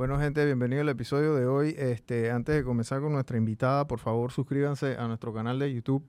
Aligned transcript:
Bueno, 0.00 0.18
gente, 0.18 0.46
bienvenido 0.46 0.80
al 0.80 0.88
episodio 0.88 1.34
de 1.34 1.46
hoy. 1.46 1.74
Este, 1.76 2.30
antes 2.30 2.54
de 2.54 2.64
comenzar 2.64 3.02
con 3.02 3.12
nuestra 3.12 3.36
invitada, 3.36 3.86
por 3.86 3.98
favor 3.98 4.32
suscríbanse 4.32 4.96
a 4.96 5.06
nuestro 5.06 5.34
canal 5.34 5.58
de 5.58 5.74
YouTube, 5.74 6.02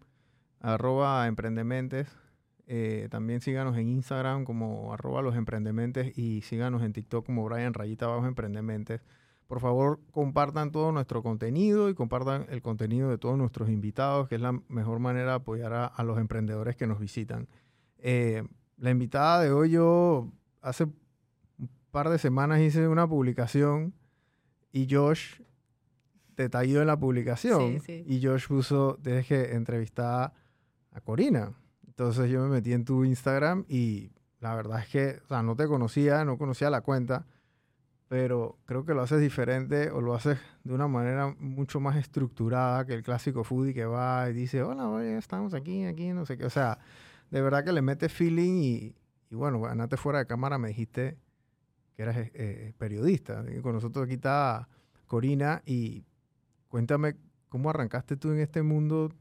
arroba 0.61 1.27
emprendementes. 1.27 2.07
Eh, 2.67 3.09
también 3.11 3.41
síganos 3.41 3.75
en 3.77 3.89
Instagram 3.89 4.45
como 4.45 4.93
arroba 4.93 5.21
los 5.21 5.35
y 6.15 6.41
síganos 6.43 6.83
en 6.83 6.93
TikTok 6.93 7.25
como 7.25 7.43
Brian 7.43 7.73
Rayita 7.73 8.05
Abajo 8.05 8.27
Emprendementes. 8.27 9.01
Por 9.47 9.59
favor, 9.59 9.99
compartan 10.11 10.71
todo 10.71 10.93
nuestro 10.93 11.21
contenido 11.21 11.89
y 11.89 11.93
compartan 11.93 12.45
el 12.47 12.61
contenido 12.61 13.09
de 13.09 13.17
todos 13.17 13.37
nuestros 13.37 13.69
invitados, 13.69 14.29
que 14.29 14.35
es 14.35 14.41
la 14.41 14.53
mejor 14.69 14.99
manera 14.99 15.31
de 15.31 15.35
apoyar 15.35 15.73
a, 15.73 16.03
los 16.05 16.17
emprendedores 16.17 16.77
que 16.77 16.87
nos 16.87 16.97
visitan. 16.97 17.49
Eh, 17.97 18.43
la 18.77 18.89
invitada 18.89 19.41
de 19.41 19.51
hoy, 19.51 19.71
yo 19.71 20.31
hace 20.61 20.87
par 21.91 22.09
de 22.09 22.17
semanas 22.17 22.61
hice 22.61 22.87
una 22.87 23.07
publicación 23.07 23.93
y 24.71 24.87
Josh 24.89 25.41
detalló 26.35 26.81
en 26.81 26.87
la 26.87 26.97
publicación. 26.97 27.81
Y 27.87 28.21
Josh 28.23 28.47
puso, 28.47 28.97
tienes 29.03 29.27
que 29.27 29.53
entrevistar 29.53 30.33
a 30.91 31.01
Corina. 31.01 31.53
Entonces 31.85 32.29
yo 32.29 32.41
me 32.43 32.49
metí 32.49 32.73
en 32.73 32.85
tu 32.85 33.03
Instagram 33.03 33.65
y 33.67 34.11
la 34.39 34.55
verdad 34.55 34.79
es 34.79 34.87
que, 34.87 35.21
o 35.23 35.27
sea, 35.27 35.43
no 35.43 35.55
te 35.55 35.67
conocía, 35.67 36.25
no 36.25 36.37
conocía 36.37 36.69
la 36.69 36.81
cuenta 36.81 37.25
pero 38.11 38.59
creo 38.65 38.83
que 38.83 38.93
lo 38.93 39.03
haces 39.03 39.21
diferente 39.21 39.89
o 39.89 40.01
lo 40.01 40.13
haces 40.13 40.37
de 40.65 40.73
una 40.73 40.89
manera 40.89 41.33
mucho 41.39 41.79
más 41.79 41.95
estructurada 41.95 42.85
que 42.85 42.93
el 42.93 43.03
clásico 43.03 43.45
foodie 43.45 43.73
que 43.73 43.85
va 43.85 44.29
y 44.29 44.33
dice, 44.33 44.63
hola, 44.63 44.89
oye, 44.89 45.17
estamos 45.17 45.53
aquí, 45.53 45.85
aquí, 45.85 46.09
no 46.09 46.25
sé 46.25 46.37
qué. 46.37 46.43
O 46.43 46.49
sea, 46.49 46.77
de 47.29 47.41
verdad 47.41 47.63
que 47.63 47.71
le 47.71 47.81
mete 47.81 48.09
feeling 48.09 48.63
y, 48.63 48.95
y 49.29 49.35
bueno, 49.35 49.65
antes 49.65 49.97
fuera 49.97 50.19
de 50.19 50.25
cámara 50.25 50.57
me 50.57 50.67
dijiste 50.67 51.19
que 51.95 52.03
eras 52.03 52.17
eh, 52.17 52.31
eh, 52.33 52.73
periodista. 52.77 53.43
con 53.61 53.73
nosotros 53.73 54.05
aquí 54.05 54.15
está 54.15 54.67
Corina 55.05 55.61
y 55.65 56.03
cuéntame 56.67 57.15
cómo 57.49 57.69
arrancaste 57.69 58.15
tú 58.17 58.31
en 58.31 58.39
este 58.39 58.61
mundo 58.61 59.11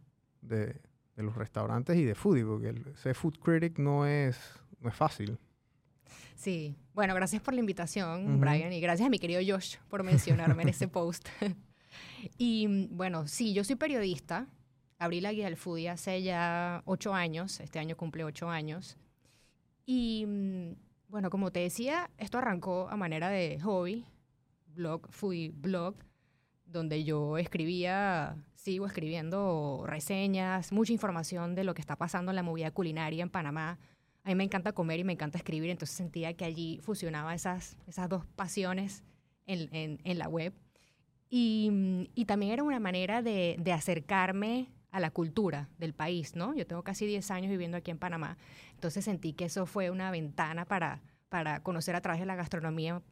de, 0.40 0.80
de 1.16 1.22
los 1.22 1.34
restaurantes 1.34 1.96
y 1.96 2.04
de 2.04 2.14
foodie, 2.14 2.44
porque 2.44 2.68
el, 2.68 2.96
ser 2.96 3.14
food 3.14 3.38
critic 3.38 3.78
no 3.78 4.06
es, 4.06 4.38
no 4.80 4.88
es 4.88 4.94
fácil. 4.94 5.38
Sí, 6.36 6.74
bueno, 6.94 7.14
gracias 7.14 7.42
por 7.42 7.52
la 7.52 7.60
invitación, 7.60 8.40
Brian, 8.40 8.72
y 8.72 8.80
gracias 8.80 9.06
a 9.06 9.10
mi 9.10 9.18
querido 9.18 9.40
Josh 9.46 9.76
por 9.88 10.02
mencionarme 10.02 10.62
en 10.62 10.70
ese 10.70 10.88
post. 10.88 11.28
y 12.38 12.86
bueno, 12.90 13.26
sí, 13.26 13.52
yo 13.52 13.62
soy 13.62 13.76
periodista. 13.76 14.46
Abrí 14.98 15.20
la 15.20 15.32
guía 15.32 15.44
del 15.46 15.56
foodie 15.56 15.90
hace 15.90 16.22
ya 16.22 16.82
ocho 16.86 17.14
años. 17.14 17.60
Este 17.60 17.78
año 17.78 17.96
cumple 17.96 18.24
ocho 18.24 18.48
años. 18.48 18.96
Y 19.84 20.24
mm, 20.26 20.72
bueno, 21.10 21.30
como 21.30 21.50
te 21.50 21.60
decía, 21.60 22.10
esto 22.18 22.38
arrancó 22.38 22.88
a 22.88 22.96
manera 22.96 23.28
de 23.28 23.58
hobby, 23.60 24.04
blog, 24.68 25.08
foodie 25.10 25.50
blog, 25.54 25.96
donde 26.64 27.04
yo 27.04 27.36
escribía, 27.36 28.36
sigo 28.54 28.86
escribiendo 28.86 29.84
reseñas, 29.86 30.72
mucha 30.72 30.92
información 30.92 31.54
de 31.54 31.64
lo 31.64 31.74
que 31.74 31.80
está 31.80 31.96
pasando 31.96 32.30
en 32.30 32.36
la 32.36 32.42
movida 32.42 32.70
culinaria 32.70 33.22
en 33.22 33.30
Panamá 33.30 33.78
a 34.24 34.28
mí 34.28 34.34
me 34.34 34.44
encanta 34.44 34.72
comer 34.72 35.00
y 35.00 35.04
me 35.04 35.14
encanta 35.14 35.38
escribir, 35.38 35.70
entonces 35.70 35.96
sentía 35.96 36.34
que 36.34 36.44
allí 36.44 36.80
fusionaba 36.82 37.34
esas, 37.34 37.76
esas 37.86 38.08
dos 38.08 38.26
pasiones 38.36 39.02
en, 39.46 39.98
en, 40.04 40.18
la 40.18 40.28
web. 40.28 40.52
Y, 41.30 42.08
y, 42.14 42.26
también 42.26 42.52
era 42.52 42.62
una 42.62 42.80
manera 42.80 43.22
de, 43.22 43.56
de, 43.58 43.72
acercarme 43.72 44.68
a 44.90 45.00
la 45.00 45.10
cultura 45.10 45.68
del 45.78 45.94
país, 45.94 46.34
¿no? 46.36 46.54
Yo 46.54 46.66
tengo 46.66 46.82
casi 46.82 47.06
10 47.06 47.30
años 47.30 47.50
viviendo 47.50 47.76
aquí 47.76 47.90
en 47.90 47.98
Panamá, 47.98 48.36
entonces 48.74 49.04
sentí 49.04 49.32
que 49.32 49.46
eso 49.46 49.66
fue 49.66 49.90
una 49.90 50.10
ventana 50.10 50.64
para, 50.64 51.02
para 51.28 51.62
conocer 51.62 51.94
a 51.96 52.00
través 52.00 52.20
de 52.20 52.26
la 52.26 52.36
gastronomía 52.36 53.02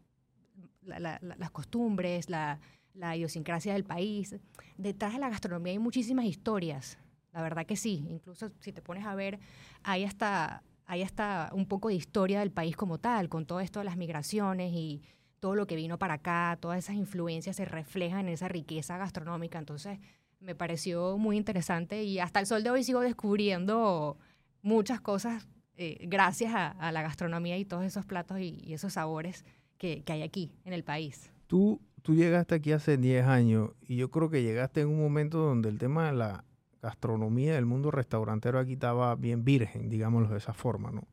las 0.83 1.51
costumbres, 1.51 2.31
la, 2.31 2.61
la 2.95 3.15
idiosincrasia 3.17 3.75
del 3.75 3.85
país. 3.85 4.35
Detrás 4.77 5.13
de 5.13 5.19
la 5.19 5.29
gastronomía 5.29 5.73
hay 5.73 5.79
muchísimas 5.79 6.25
historias, 6.25 6.99
la 7.33 7.43
verdad 7.43 7.67
que 7.67 7.77
sí. 7.77 8.07
Incluso 8.09 8.51
si 8.61 8.73
te 8.73 8.83
pones 8.83 9.05
a 9.05 9.15
ver, 9.15 9.39
hay 9.83 10.05
hasta 10.05 10.63
hay 10.89 11.03
hasta 11.03 11.51
un 11.53 11.67
poco 11.67 11.89
de 11.89 11.95
historia 11.95 12.41
del 12.41 12.51
país 12.51 12.75
como 12.75 12.99
tal, 12.99 13.29
con 13.29 13.45
todo 13.45 13.61
esto 13.61 13.81
de 13.81 13.85
las 13.85 13.99
migraciones 13.99 14.73
y 14.73 15.03
todo 15.39 15.55
lo 15.55 15.67
que 15.67 15.77
vino 15.77 15.99
para 15.99 16.15
acá, 16.15 16.57
todas 16.61 16.79
esas 16.79 16.97
influencias 16.97 17.57
se 17.57 17.67
reflejan 17.67 18.21
en 18.21 18.31
esa 18.31 18.49
riqueza 18.49 18.97
gastronómica. 18.97 19.59
Entonces, 19.59 19.99
me 20.41 20.55
pareció 20.55 21.19
muy 21.19 21.37
interesante 21.37 22.03
y 22.03 22.19
hasta 22.19 22.41
el 22.41 22.47
sol 22.47 22.63
de 22.63 22.71
hoy 22.71 22.85
sigo 22.85 23.01
descubriendo 23.01 24.17
muchas 24.63 25.01
cosas 25.01 25.49
eh, 25.77 26.07
gracias 26.09 26.53
a, 26.55 26.91
la 26.93 27.03
gastronomía 27.03 27.57
y 27.57 27.65
todos 27.65 27.85
esos 27.85 28.05
platos 28.05 28.41
y, 28.41 28.73
esos 28.73 28.95
sabores 28.95 29.45
que, 29.79 30.03
que, 30.03 30.13
hay 30.13 30.23
aquí 30.23 30.53
en 30.65 30.73
el 30.73 30.83
país. 30.83 31.33
Tú, 31.47 31.81
tú 32.03 32.15
llegaste 32.15 32.57
aquí 32.57 32.73
hace 32.73 32.97
10 32.97 33.27
años 33.27 33.71
y 33.87 33.97
yo 33.97 34.11
creo 34.11 34.29
que 34.29 34.43
llegaste 34.43 34.81
en 34.81 34.89
un 34.89 34.99
momento 34.99 35.39
donde 35.39 35.69
el 35.69 35.79
tema 35.79 36.07
de 36.07 36.15
la 36.15 36.45
gastronomía 36.83 37.55
del 37.55 37.67
mundo 37.67 37.91
restaurantero 37.91 38.59
aquí 38.59 38.73
estaba 38.73 39.15
bien 39.15 39.45
virgen, 39.45 39.89
digámoslo 39.89 40.31
de 40.31 40.39
esa 40.39 40.53
forma, 40.53 40.91
¿no? 40.91 41.07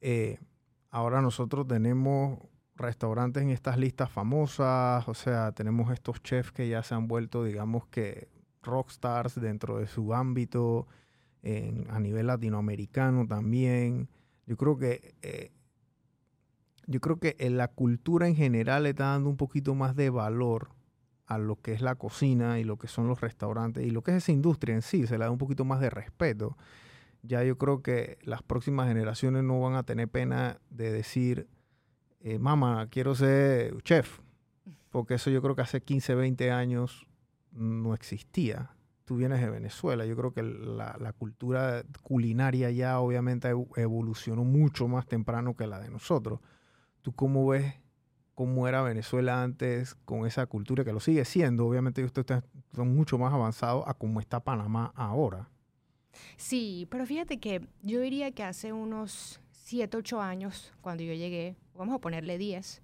Eh, 0.00 0.38
ahora 0.90 1.20
nosotros 1.20 1.66
tenemos 1.66 2.38
restaurantes 2.76 3.42
en 3.42 3.50
estas 3.50 3.78
listas 3.78 4.10
famosas, 4.10 5.06
o 5.08 5.14
sea, 5.14 5.52
tenemos 5.52 5.92
estos 5.92 6.22
chefs 6.22 6.52
que 6.52 6.68
ya 6.68 6.82
se 6.82 6.94
han 6.94 7.06
vuelto, 7.06 7.44
digamos 7.44 7.86
que, 7.88 8.28
rockstars 8.62 9.40
dentro 9.40 9.78
de 9.78 9.86
su 9.86 10.14
ámbito, 10.14 10.86
a 11.88 11.98
nivel 12.00 12.26
latinoamericano 12.26 13.26
también. 13.26 14.08
Yo 14.46 14.56
creo 14.56 14.76
que 14.76 15.14
eh, 15.22 15.52
yo 16.86 17.00
creo 17.00 17.18
que 17.18 17.36
en 17.38 17.56
la 17.56 17.68
cultura 17.68 18.26
en 18.26 18.34
general 18.34 18.82
le 18.82 18.90
está 18.90 19.04
dando 19.04 19.30
un 19.30 19.36
poquito 19.36 19.74
más 19.74 19.94
de 19.94 20.10
valor 20.10 20.70
a 21.26 21.38
lo 21.38 21.54
que 21.54 21.72
es 21.72 21.80
la 21.80 21.94
cocina 21.94 22.58
y 22.58 22.64
lo 22.64 22.76
que 22.76 22.88
son 22.88 23.06
los 23.06 23.20
restaurantes 23.20 23.86
y 23.86 23.90
lo 23.90 24.02
que 24.02 24.10
es 24.10 24.16
esa 24.16 24.32
industria 24.32 24.74
en 24.74 24.82
sí, 24.82 25.06
se 25.06 25.16
le 25.16 25.24
da 25.24 25.30
un 25.30 25.38
poquito 25.38 25.64
más 25.64 25.80
de 25.80 25.88
respeto. 25.88 26.56
Ya 27.22 27.44
yo 27.44 27.56
creo 27.58 27.82
que 27.82 28.18
las 28.22 28.42
próximas 28.42 28.88
generaciones 28.88 29.44
no 29.44 29.60
van 29.60 29.74
a 29.74 29.84
tener 29.84 30.08
pena 30.08 30.58
de 30.70 30.90
decir, 30.90 31.46
eh, 32.22 32.40
mamá, 32.40 32.88
quiero 32.90 33.14
ser 33.14 33.80
chef, 33.82 34.18
porque 34.90 35.14
eso 35.14 35.30
yo 35.30 35.40
creo 35.42 35.54
que 35.54 35.62
hace 35.62 35.80
15, 35.80 36.16
20 36.16 36.50
años 36.50 37.06
no 37.52 37.94
existía. 37.94 38.70
Tú 39.04 39.16
vienes 39.16 39.40
de 39.40 39.50
Venezuela, 39.50 40.06
yo 40.06 40.16
creo 40.16 40.32
que 40.32 40.42
la, 40.42 41.12
cultura 41.18 41.82
culinaria 42.02 42.70
ya 42.70 43.00
obviamente 43.00 43.48
evolucionó 43.76 44.44
mucho 44.44 44.86
más 44.86 45.06
temprano 45.06 45.56
que 45.56 45.66
la 45.66 45.80
de 45.80 45.90
nosotros. 45.90 46.40
¿Tú 47.02 47.12
cómo 47.12 47.48
ves 47.48 47.74
cómo 48.40 48.66
era 48.66 48.80
Venezuela 48.80 49.42
antes 49.42 49.94
con 50.06 50.24
esa 50.24 50.46
cultura 50.46 50.82
que 50.82 50.94
lo 50.94 51.00
sigue 51.00 51.26
siendo. 51.26 51.66
Obviamente 51.66 52.02
ustedes 52.02 52.42
son 52.74 52.94
mucho 52.96 53.18
más 53.18 53.34
avanzados 53.34 53.84
a 53.86 53.92
cómo 53.92 54.18
está 54.18 54.40
Panamá 54.40 54.94
ahora. 54.96 55.50
Sí, 56.38 56.88
pero 56.90 57.04
fíjate 57.04 57.38
que 57.38 57.66
yo 57.82 58.00
diría 58.00 58.30
que 58.30 58.42
hace 58.42 58.72
unos 58.72 59.42
7, 59.50 59.94
8 59.94 60.22
años, 60.22 60.72
cuando 60.80 61.02
yo 61.02 61.12
llegué, 61.12 61.58
vamos 61.74 61.94
a 61.94 61.98
ponerle 61.98 62.38
10, 62.38 62.80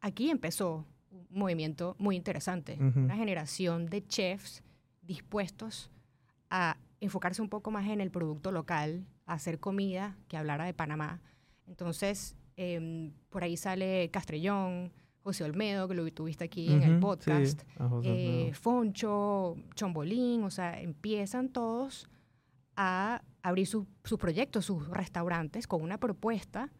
aquí 0.00 0.30
empezó 0.30 0.86
movimiento 1.34 1.96
muy 1.98 2.16
interesante, 2.16 2.78
una 2.78 3.16
generación 3.16 3.86
de 3.86 4.06
chefs 4.06 4.62
dispuestos 5.02 5.90
a 6.50 6.76
enfocarse 7.00 7.42
un 7.42 7.48
poco 7.48 7.70
más 7.70 7.86
en 7.88 8.00
el 8.00 8.10
producto 8.10 8.52
local, 8.52 9.06
a 9.26 9.34
hacer 9.34 9.60
comida 9.60 10.16
que 10.28 10.36
hablara 10.36 10.64
de 10.64 10.74
Panamá. 10.74 11.20
Entonces, 11.66 12.36
Em, 12.56 13.12
por 13.30 13.42
ahí 13.42 13.56
sale 13.56 14.10
Castrellón, 14.10 14.92
José 15.22 15.44
Olmedo, 15.44 15.88
que 15.88 15.94
lo 15.94 16.08
tuviste 16.12 16.44
aquí 16.44 16.72
en 16.72 16.82
el 16.82 17.00
podcast, 17.00 17.62
eh, 18.02 18.52
Foncho, 18.54 19.56
Chombolín, 19.74 20.44
o 20.44 20.50
sea, 20.50 20.80
empiezan 20.80 21.48
todos 21.48 22.08
a 22.76 23.22
abrir 23.42 23.66
sus 23.66 23.86
proyectos, 24.20 24.66
sus 24.66 24.86
restaurantes 24.88 25.66
con 25.66 25.82
una 25.82 25.98
propuesta 25.98 26.70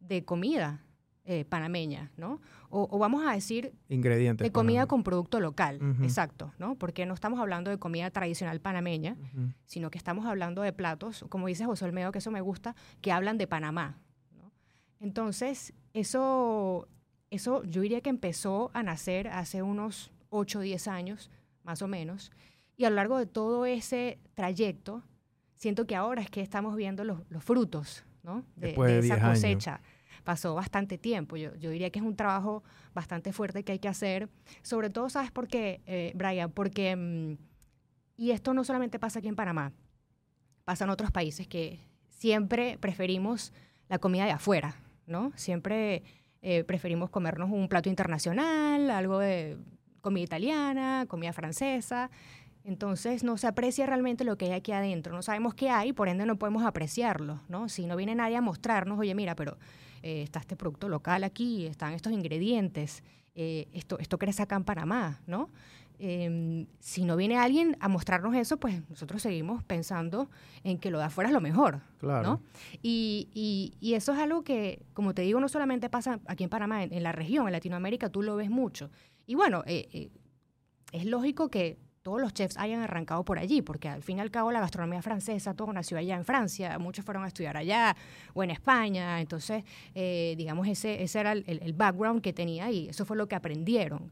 de 0.00 0.24
comida 0.24 0.82
eh, 1.30 1.44
panameña, 1.44 2.10
¿no? 2.16 2.40
O, 2.70 2.98
vamos 2.98 3.26
a 3.26 3.32
decir 3.32 3.74
ingredientes 3.88 4.44
de 4.44 4.50
comida 4.50 4.86
con 4.86 5.02
producto 5.02 5.40
local, 5.40 5.78
exacto, 6.02 6.52
¿no? 6.58 6.74
Porque 6.74 7.04
no 7.04 7.12
estamos 7.14 7.38
hablando 7.38 7.70
de 7.70 7.78
comida 7.78 8.10
tradicional 8.10 8.60
panameña, 8.60 9.16
sino 9.66 9.90
que 9.90 9.98
estamos 9.98 10.26
hablando 10.26 10.62
de 10.62 10.72
platos, 10.72 11.24
como 11.28 11.46
dice 11.46 11.66
José 11.66 11.84
Olmedo, 11.84 12.12
que 12.12 12.18
eso 12.18 12.30
me 12.30 12.40
gusta, 12.40 12.74
que 13.00 13.12
hablan 13.12 13.36
de 13.38 13.46
Panamá, 13.46 13.98
entonces, 15.00 15.72
eso, 15.92 16.88
eso 17.30 17.62
yo 17.64 17.82
diría 17.82 18.00
que 18.00 18.10
empezó 18.10 18.70
a 18.74 18.82
nacer 18.82 19.28
hace 19.28 19.62
unos 19.62 20.10
8 20.30 20.58
o 20.58 20.62
10 20.62 20.88
años, 20.88 21.30
más 21.62 21.82
o 21.82 21.88
menos, 21.88 22.32
y 22.76 22.84
a 22.84 22.90
lo 22.90 22.96
largo 22.96 23.18
de 23.18 23.26
todo 23.26 23.66
ese 23.66 24.18
trayecto, 24.34 25.02
siento 25.54 25.86
que 25.86 25.94
ahora 25.94 26.22
es 26.22 26.30
que 26.30 26.40
estamos 26.40 26.76
viendo 26.76 27.04
los, 27.04 27.20
frutos 27.40 28.04
¿no? 28.22 28.44
de, 28.56 28.98
esa 28.98 29.20
cosecha. 29.20 29.80
Pasó 30.28 30.54
bastante 30.54 30.98
tiempo. 30.98 31.38
Yo, 31.38 31.52
diría 31.52 31.88
que 31.88 32.00
es 32.00 32.04
un 32.04 32.14
trabajo 32.14 32.62
bastante 32.92 33.32
fuerte 33.32 33.64
que 33.64 33.72
hay 33.72 33.78
que 33.78 33.88
hacer. 33.88 34.28
Sobre 34.60 34.90
todo, 34.90 35.08
¿sabes 35.08 35.30
por 35.30 35.48
qué, 35.48 35.80
eh, 35.86 36.12
Brian? 36.14 36.50
Porque, 36.52 36.94
mm, 36.94 37.38
y 38.18 38.32
esto 38.32 38.52
no 38.52 38.62
solamente 38.62 38.98
pasa 38.98 39.20
aquí 39.20 39.28
en 39.28 39.36
Panamá, 39.36 39.72
pasa 40.66 40.84
en 40.84 40.90
otros 40.90 41.12
países 41.12 41.48
que 41.48 41.80
siempre 42.10 42.76
preferimos 42.76 43.54
la 43.88 43.98
comida 44.00 44.26
de 44.26 44.32
afuera, 44.32 44.76
¿no? 45.06 45.32
Siempre 45.34 46.02
eh, 46.42 46.62
preferimos 46.62 47.08
comernos 47.08 47.50
un 47.50 47.66
plato 47.66 47.88
internacional, 47.88 48.90
algo 48.90 49.18
de 49.20 49.56
comida 50.02 50.24
italiana, 50.24 51.06
comida 51.08 51.32
francesa. 51.32 52.10
Entonces 52.64 53.24
no 53.24 53.38
se 53.38 53.46
aprecia 53.46 53.86
realmente 53.86 54.24
lo 54.24 54.36
que 54.36 54.44
hay 54.44 54.52
aquí 54.52 54.72
adentro. 54.72 55.16
No 55.16 55.22
sabemos 55.22 55.54
qué 55.54 55.70
hay, 55.70 55.94
por 55.94 56.06
ende 56.06 56.26
no 56.26 56.38
podemos 56.38 56.64
apreciarlo, 56.64 57.40
¿no? 57.48 57.70
Si 57.70 57.86
no 57.86 57.96
viene 57.96 58.14
nadie 58.14 58.36
a 58.36 58.42
mostrarnos, 58.42 58.98
oye, 58.98 59.14
mira, 59.14 59.34
pero 59.34 59.56
eh, 60.02 60.22
está 60.22 60.40
este 60.40 60.56
producto 60.56 60.88
local 60.88 61.24
aquí, 61.24 61.66
están 61.66 61.92
estos 61.92 62.12
ingredientes, 62.12 63.02
eh, 63.34 63.68
esto, 63.72 63.98
esto 63.98 64.18
crece 64.18 64.42
acá 64.42 64.56
en 64.56 64.64
Panamá, 64.64 65.20
¿no? 65.26 65.48
Em, 66.00 66.66
si 66.78 67.04
no 67.04 67.16
viene 67.16 67.38
alguien 67.38 67.76
a 67.80 67.88
mostrarnos 67.88 68.34
eso, 68.36 68.56
pues 68.56 68.88
nosotros 68.88 69.20
seguimos 69.20 69.64
pensando 69.64 70.30
en 70.62 70.78
que 70.78 70.92
lo 70.92 70.98
de 70.98 71.04
afuera 71.04 71.28
es 71.28 71.34
lo 71.34 71.40
mejor. 71.40 71.80
Claro. 71.98 72.40
Y, 72.82 73.28
y, 73.80 73.94
eso 73.94 74.12
es 74.12 74.18
algo 74.18 74.44
que, 74.44 74.86
como 74.94 75.12
te 75.12 75.22
digo, 75.22 75.40
no 75.40 75.48
solamente 75.48 75.90
pasa 75.90 76.20
aquí 76.26 76.44
en 76.44 76.50
Panamá, 76.50 76.84
en, 76.84 77.02
la 77.02 77.10
región, 77.10 77.48
en 77.48 77.52
Latinoamérica, 77.52 78.10
tú 78.10 78.22
lo 78.22 78.36
ves 78.36 78.48
mucho. 78.48 78.90
Y 79.26 79.34
bueno, 79.34 79.64
eh, 79.66 79.88
eh, 79.92 80.10
es 80.92 81.04
lógico 81.04 81.48
que 81.48 81.78
todos 82.08 82.22
los 82.22 82.32
chefs 82.32 82.56
hayan 82.56 82.80
arrancado 82.80 83.22
por 83.22 83.38
allí, 83.38 83.60
porque 83.60 83.88
al 83.88 84.02
fin 84.02 84.16
y 84.16 84.20
al 84.20 84.30
cabo 84.30 84.50
la 84.50 84.60
gastronomía 84.60 85.02
francesa, 85.02 85.52
todo 85.52 85.72
nació 85.74 85.98
allá 85.98 86.16
en 86.16 86.24
Francia, 86.24 86.78
muchos 86.78 87.04
fueron 87.04 87.24
a 87.24 87.26
estudiar 87.28 87.56
allá 87.56 87.94
o 88.32 88.42
en 88.42 88.50
España, 88.50 89.20
entonces, 89.20 89.62
eh, 89.94 90.34
digamos, 90.38 90.66
ese, 90.66 91.02
ese 91.02 91.20
era 91.20 91.32
el, 91.32 91.44
el 91.46 91.72
background 91.74 92.22
que 92.22 92.32
tenía 92.32 92.70
y 92.70 92.88
eso 92.88 93.04
fue 93.04 93.16
lo 93.16 93.28
que 93.28 93.34
aprendieron. 93.34 94.10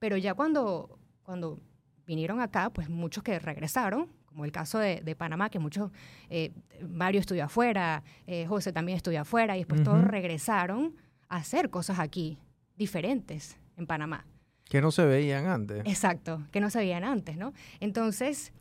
Pero 0.00 0.16
ya 0.16 0.34
cuando 0.34 0.98
cuando 1.26 1.58
vinieron 2.06 2.40
acá, 2.40 2.70
pues 2.70 2.88
muchos 2.88 3.24
que 3.24 3.38
regresaron, 3.40 4.08
como 4.26 4.44
el 4.44 4.52
caso 4.52 4.78
de, 4.78 5.16
Panamá, 5.16 5.50
que 5.50 5.58
muchos, 5.58 5.90
eh, 6.30 6.52
Mario 6.88 7.20
estudió 7.20 7.44
afuera, 7.44 8.04
eh, 8.28 8.46
José 8.46 8.72
también 8.72 8.96
estudió 8.96 9.22
afuera, 9.22 9.56
y 9.56 9.60
después 9.60 9.82
todos 9.82 10.04
regresaron 10.04 10.94
a 11.28 11.38
hacer 11.38 11.68
cosas 11.68 11.98
aquí, 11.98 12.38
diferentes 12.76 13.58
en 13.76 13.86
Panamá. 13.88 14.24
Que 14.68 14.80
no 14.80 14.90
se 14.90 15.04
veían 15.04 15.46
antes. 15.46 15.82
Exacto, 15.86 16.42
que 16.50 16.60
no 16.60 16.70
se 16.70 16.78
veían 16.78 17.04
antes, 17.04 17.36
¿no? 17.36 17.52
Entonces, 17.80 18.52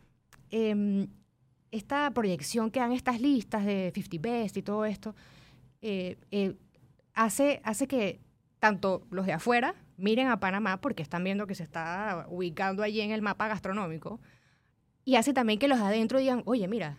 em, 0.52 1.08
esta 1.72 2.12
proyección 2.12 2.72
que 2.72 2.80
dan 2.80 2.92
estas 2.92 3.20
listas 3.20 3.66
de 3.66 3.92
50 3.94 4.22
Best 4.22 4.58
y 4.58 4.62
todo 4.62 4.86
esto, 4.86 5.16
eh, 5.82 6.18
hace, 7.14 7.62
hace 7.64 7.88
que 7.88 8.20
tanto 8.60 9.06
los 9.10 9.26
de 9.26 9.34
afuera 9.34 9.76
miren 9.98 10.28
a 10.28 10.40
Panamá 10.40 10.82
porque 10.82 11.04
están 11.04 11.24
viendo 11.24 11.48
que 11.48 11.56
se 11.56 11.64
está 11.64 12.26
ubicando 12.30 12.84
allí 12.84 13.02
en 13.02 13.12
el 13.12 13.22
mapa 13.22 13.48
gastronómico. 13.48 14.20
Y 15.04 15.16
hace 15.16 15.34
también 15.34 15.60
que 15.60 15.68
los 15.68 15.80
de 15.80 15.86
adentro 15.86 16.20
digan, 16.20 16.42
oye, 16.46 16.68
mira, 16.68 16.98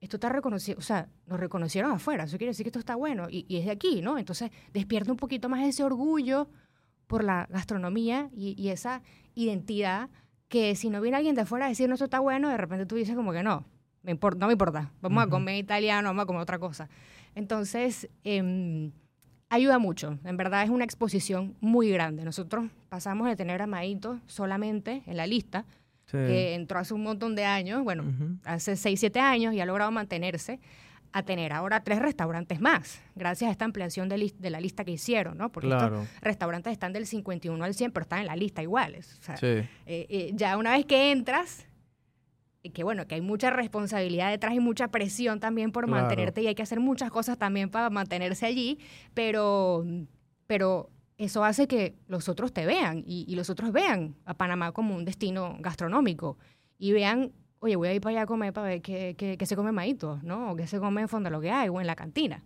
esto 0.00 0.16
está 0.16 0.28
reconocido, 0.28 0.78
o 0.78 0.82
sea, 0.82 1.08
nos 1.26 1.40
reconocieron 1.40 1.92
afuera, 1.92 2.24
eso 2.24 2.36
quiere 2.36 2.50
decir 2.50 2.64
que 2.64 2.68
esto 2.68 2.78
está 2.78 2.96
bueno 2.96 3.28
y, 3.30 3.46
es 3.56 3.64
de 3.64 3.70
aquí, 3.70 4.02
¿no? 4.02 4.18
Entonces 4.18 4.50
despierta 4.72 5.10
un 5.10 5.16
poquito 5.16 5.48
más 5.48 5.64
ese 5.64 5.82
orgullo 5.82 6.48
por 7.06 7.24
la 7.24 7.46
gastronomía 7.50 8.30
y, 8.34 8.68
esa 8.68 9.02
identidad 9.34 10.10
que 10.48 10.74
si 10.76 10.90
no 10.90 11.00
viene 11.00 11.16
alguien 11.16 11.34
de 11.34 11.42
afuera 11.42 11.66
a 11.66 11.68
decir, 11.68 11.88
no, 11.88 11.94
esto 11.94 12.04
está 12.04 12.20
bueno, 12.20 12.48
de 12.48 12.56
repente 12.56 12.86
tú 12.86 12.96
dices 12.96 13.16
como 13.16 13.32
que 13.32 13.42
no, 13.42 13.64
me 14.02 14.12
importa, 14.12 14.38
no 14.38 14.46
me 14.46 14.52
importa, 14.52 14.92
vamos 15.00 15.24
a 15.24 15.28
comer 15.28 15.56
italiano, 15.56 16.08
vamos 16.08 16.22
a 16.22 16.26
comer 16.26 16.42
otra 16.42 16.58
cosa. 16.58 16.88
Entonces, 17.34 18.08
eh, 18.22 18.90
ayuda 19.54 19.78
mucho. 19.78 20.18
En 20.24 20.36
verdad 20.36 20.62
es 20.62 20.70
una 20.70 20.84
exposición 20.84 21.56
muy 21.60 21.90
grande. 21.90 22.24
Nosotros 22.24 22.66
pasamos 22.88 23.28
de 23.28 23.36
tener 23.36 23.62
a 23.62 23.66
Maito 23.66 24.20
solamente 24.26 25.02
en 25.06 25.16
la 25.16 25.26
lista, 25.26 25.64
que 26.10 26.54
entró 26.54 26.78
hace 26.78 26.94
un 26.94 27.02
montón 27.02 27.34
de 27.34 27.44
años, 27.44 27.82
bueno, 27.82 28.04
hace 28.44 28.76
6, 28.76 29.00
7 29.00 29.18
años 29.18 29.52
y 29.52 29.60
ha 29.60 29.66
logrado 29.66 29.90
mantenerse, 29.90 30.60
a 31.14 31.22
tener 31.22 31.52
ahora 31.52 31.84
tres 31.84 32.00
restaurantes 32.00 32.60
más, 32.60 33.00
gracias 33.14 33.48
a 33.48 33.52
esta 33.52 33.64
ampliación 33.64 34.08
de, 34.08 34.34
de 34.36 34.50
la 34.50 34.60
lista 34.60 34.84
que 34.84 34.90
hicieron, 34.90 35.38
¿no? 35.38 35.52
Porque 35.52 35.68
estos 35.68 36.08
restaurantes 36.20 36.72
están 36.72 36.92
del 36.92 37.06
51 37.06 37.64
al 37.64 37.72
100, 37.72 37.92
pero 37.92 38.02
están 38.02 38.18
en 38.18 38.26
la 38.26 38.34
lista 38.34 38.62
iguales. 38.62 39.20
Eh, 39.40 39.68
eh, 39.86 40.30
ya 40.34 40.56
una 40.56 40.72
vez 40.72 40.86
que 40.86 41.12
entras, 41.12 41.68
que 42.72 42.82
bueno, 42.82 43.06
que 43.06 43.14
hay 43.14 43.20
mucha 43.20 43.50
responsabilidad 43.50 44.28
detrás 44.30 44.54
y 44.54 44.60
mucha 44.60 44.88
presión 44.88 45.38
también 45.38 45.70
por 45.70 45.86
mantenerte 45.86 46.42
y 46.42 46.48
hay 46.48 46.56
que 46.56 46.64
hacer 46.64 46.80
muchas 46.80 47.12
cosas 47.12 47.38
también 47.38 47.70
para 47.70 47.90
mantenerse 47.90 48.44
allí, 48.44 48.80
pero, 49.14 49.86
pero 50.48 50.90
eso 51.16 51.44
hace 51.44 51.68
que 51.68 51.94
los 52.08 52.28
otros 52.28 52.52
te 52.52 52.66
vean 52.66 53.04
y, 53.06 53.32
los 53.36 53.50
otros 53.50 53.70
vean 53.70 54.16
a 54.24 54.34
Panamá 54.34 54.72
como 54.72 54.96
un 54.96 55.04
destino 55.04 55.56
gastronómico 55.60 56.38
y 56.76 56.90
vean, 56.90 57.30
oye, 57.64 57.76
voy 57.76 57.88
a 57.88 57.94
ir 57.94 58.00
para 58.00 58.16
allá 58.16 58.22
a 58.22 58.26
comer 58.26 58.52
para 58.52 58.68
ver 58.68 58.82
qué, 58.82 59.36
se 59.44 59.56
come 59.56 59.72
maíto, 59.72 60.20
¿no? 60.22 60.52
O 60.52 60.56
qué 60.56 60.66
se 60.66 60.78
come 60.78 61.02
en 61.02 61.08
fondo 61.08 61.30
lo 61.30 61.40
que 61.40 61.50
hay 61.50 61.68
o 61.68 61.80
en 61.80 61.86
la 61.86 61.96
cantina. 61.96 62.42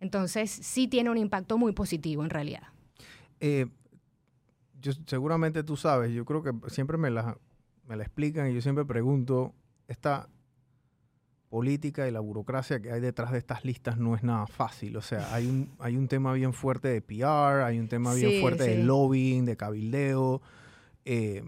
Entonces, 0.00 0.50
sí 0.50 0.88
tiene 0.88 1.10
un 1.10 1.18
impacto 1.18 1.58
muy 1.58 1.72
positivo 1.72 2.24
en 2.24 2.30
realidad. 2.30 2.62
Eh, 3.40 3.66
yo, 4.80 4.92
seguramente 5.06 5.62
tú 5.62 5.76
sabes, 5.76 6.12
yo 6.12 6.24
creo 6.24 6.42
que 6.42 6.52
siempre 6.70 6.98
me 6.98 7.10
la 7.10 7.36
me 7.86 7.96
la 7.96 8.04
explican 8.04 8.50
y 8.50 8.54
yo 8.54 8.60
siempre 8.60 8.84
pregunto, 8.84 9.54
esta 9.88 10.28
política 11.48 12.08
y 12.08 12.10
la 12.10 12.20
burocracia 12.20 12.80
que 12.80 12.90
hay 12.90 13.00
detrás 13.00 13.30
de 13.30 13.38
estas 13.38 13.64
listas 13.64 13.96
no 13.96 14.16
es 14.16 14.22
nada 14.22 14.46
fácil. 14.46 14.96
O 14.96 15.02
sea, 15.02 15.32
hay 15.34 15.46
un, 15.46 15.70
hay 15.78 15.96
un 15.96 16.08
tema 16.08 16.32
bien 16.32 16.52
fuerte 16.52 16.88
de 16.88 17.00
PR, 17.00 17.62
hay 17.64 17.78
un 17.78 17.88
tema 17.88 18.14
bien 18.14 18.40
fuerte 18.40 18.64
de 18.64 18.82
lobbying, 18.82 19.44
de 19.44 19.56
cabildeo, 19.56 20.42
eh, 21.04 21.44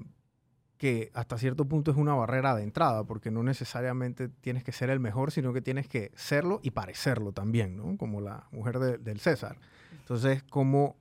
que 0.78 1.10
hasta 1.14 1.38
cierto 1.38 1.64
punto 1.64 1.90
es 1.90 1.96
una 1.96 2.14
barrera 2.14 2.54
de 2.54 2.62
entrada, 2.62 3.04
porque 3.04 3.30
no 3.30 3.42
necesariamente 3.42 4.28
tienes 4.28 4.62
que 4.62 4.72
ser 4.72 4.90
el 4.90 5.00
mejor, 5.00 5.30
sino 5.30 5.52
que 5.52 5.62
tienes 5.62 5.88
que 5.88 6.12
serlo 6.14 6.60
y 6.62 6.72
parecerlo 6.72 7.32
también, 7.32 7.76
¿no? 7.76 7.96
Como 7.96 8.20
la 8.20 8.46
mujer 8.50 8.78
del 8.78 9.20
César. 9.20 9.58
Entonces, 10.00 10.42
¿cómo 10.44 10.96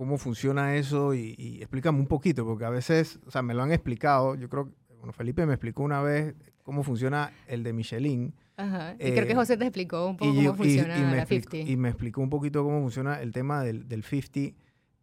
cómo 0.00 0.16
funciona 0.16 0.76
eso 0.76 1.12
y, 1.12 1.58
explícame 1.60 1.98
un 1.98 2.06
poquito, 2.06 2.46
porque 2.46 2.64
a 2.64 2.70
veces, 2.70 3.20
o 3.26 3.30
sea, 3.30 3.42
me 3.42 3.52
lo 3.52 3.62
han 3.62 3.70
explicado, 3.70 4.34
yo 4.34 4.48
creo, 4.48 4.70
bueno, 4.96 5.12
Felipe 5.12 5.44
me 5.44 5.52
explicó 5.52 5.82
una 5.82 6.00
vez 6.00 6.34
cómo 6.62 6.82
funciona 6.82 7.34
el 7.46 7.62
de 7.62 7.74
Michelin. 7.74 8.32
Ajá. 8.56 8.94
Y 8.94 9.12
creo 9.12 9.26
que 9.26 9.32
eh, 9.32 9.36
José 9.36 9.58
te 9.58 9.66
explicó 9.66 10.06
un 10.06 10.16
poco 10.16 10.34
cómo 10.34 10.54
funciona 10.54 10.96
y, 10.96 11.02
la 11.02 11.26
50. 11.26 11.70
y 11.70 11.76
me 11.76 11.90
explicó 11.90 12.22
un 12.22 12.30
poquito 12.30 12.64
cómo 12.64 12.80
funciona 12.80 13.20
el 13.20 13.30
tema 13.32 13.62
del, 13.62 13.88
del 13.88 14.02
50, 14.02 14.56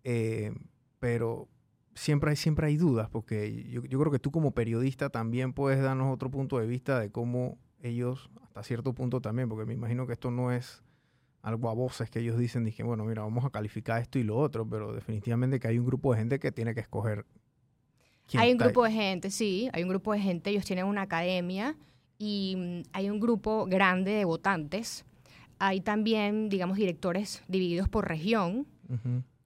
eh, 0.04 0.52
pero 0.98 1.48
siempre 1.98 2.30
hay, 2.30 2.36
siempre 2.36 2.68
hay 2.68 2.78
dudas, 2.78 3.10
porque 3.10 3.66
yo, 3.70 3.84
yo 3.84 4.00
creo 4.00 4.12
que 4.12 4.20
tú 4.20 4.32
como 4.32 4.52
periodista 4.52 5.10
también 5.10 5.54
puedes 5.54 5.82
darnos 5.82 6.14
otro 6.14 6.30
punto 6.30 6.60
de 6.60 6.68
vista 6.68 7.00
de 7.00 7.12
cómo 7.12 7.58
ellos, 7.82 8.30
hasta 8.44 8.64
cierto 8.64 8.94
punto 8.94 9.22
también, 9.22 9.50
porque 9.50 9.66
me 9.66 9.74
imagino 9.74 10.08
que 10.08 10.14
esto 10.14 10.32
no 10.32 10.52
es 10.52 10.84
algo 11.42 11.70
a 11.70 11.74
voces 11.74 12.10
que 12.10 12.20
ellos 12.20 12.38
dicen, 12.38 12.64
dije, 12.64 12.84
bueno, 12.84 13.06
mira, 13.06 13.22
vamos 13.22 13.46
a 13.46 13.50
calificar 13.50 14.02
esto 14.02 14.20
y 14.20 14.24
lo 14.24 14.38
otro, 14.38 14.68
pero 14.68 14.94
definitivamente 14.94 15.60
que 15.60 15.68
hay 15.68 15.80
un 15.80 15.86
grupo 15.86 16.12
de 16.14 16.20
gente 16.20 16.40
que 16.40 16.52
tiene 16.52 16.74
que 16.74 16.82
escoger. 16.82 17.26
Hay 18.36 18.52
un 18.52 18.58
grupo 18.58 18.84
de 18.84 18.92
gente, 18.92 19.32
sí, 19.32 19.70
hay 19.72 19.84
un 19.84 19.90
grupo 19.90 20.12
de 20.12 20.20
gente, 20.20 20.50
ellos 20.50 20.66
tienen 20.66 20.86
una 20.86 21.04
academia 21.04 21.78
y 22.18 22.56
mm, 22.58 22.90
hay 22.92 23.10
un 23.10 23.20
grupo 23.20 23.66
grande 23.66 24.12
de 24.12 24.26
votantes. 24.26 25.06
Hay 25.60 25.82
también, 25.82 26.50
digamos, 26.50 26.78
directores 26.78 27.42
divididos 27.48 27.88
por 27.90 28.08
región. 28.08 28.68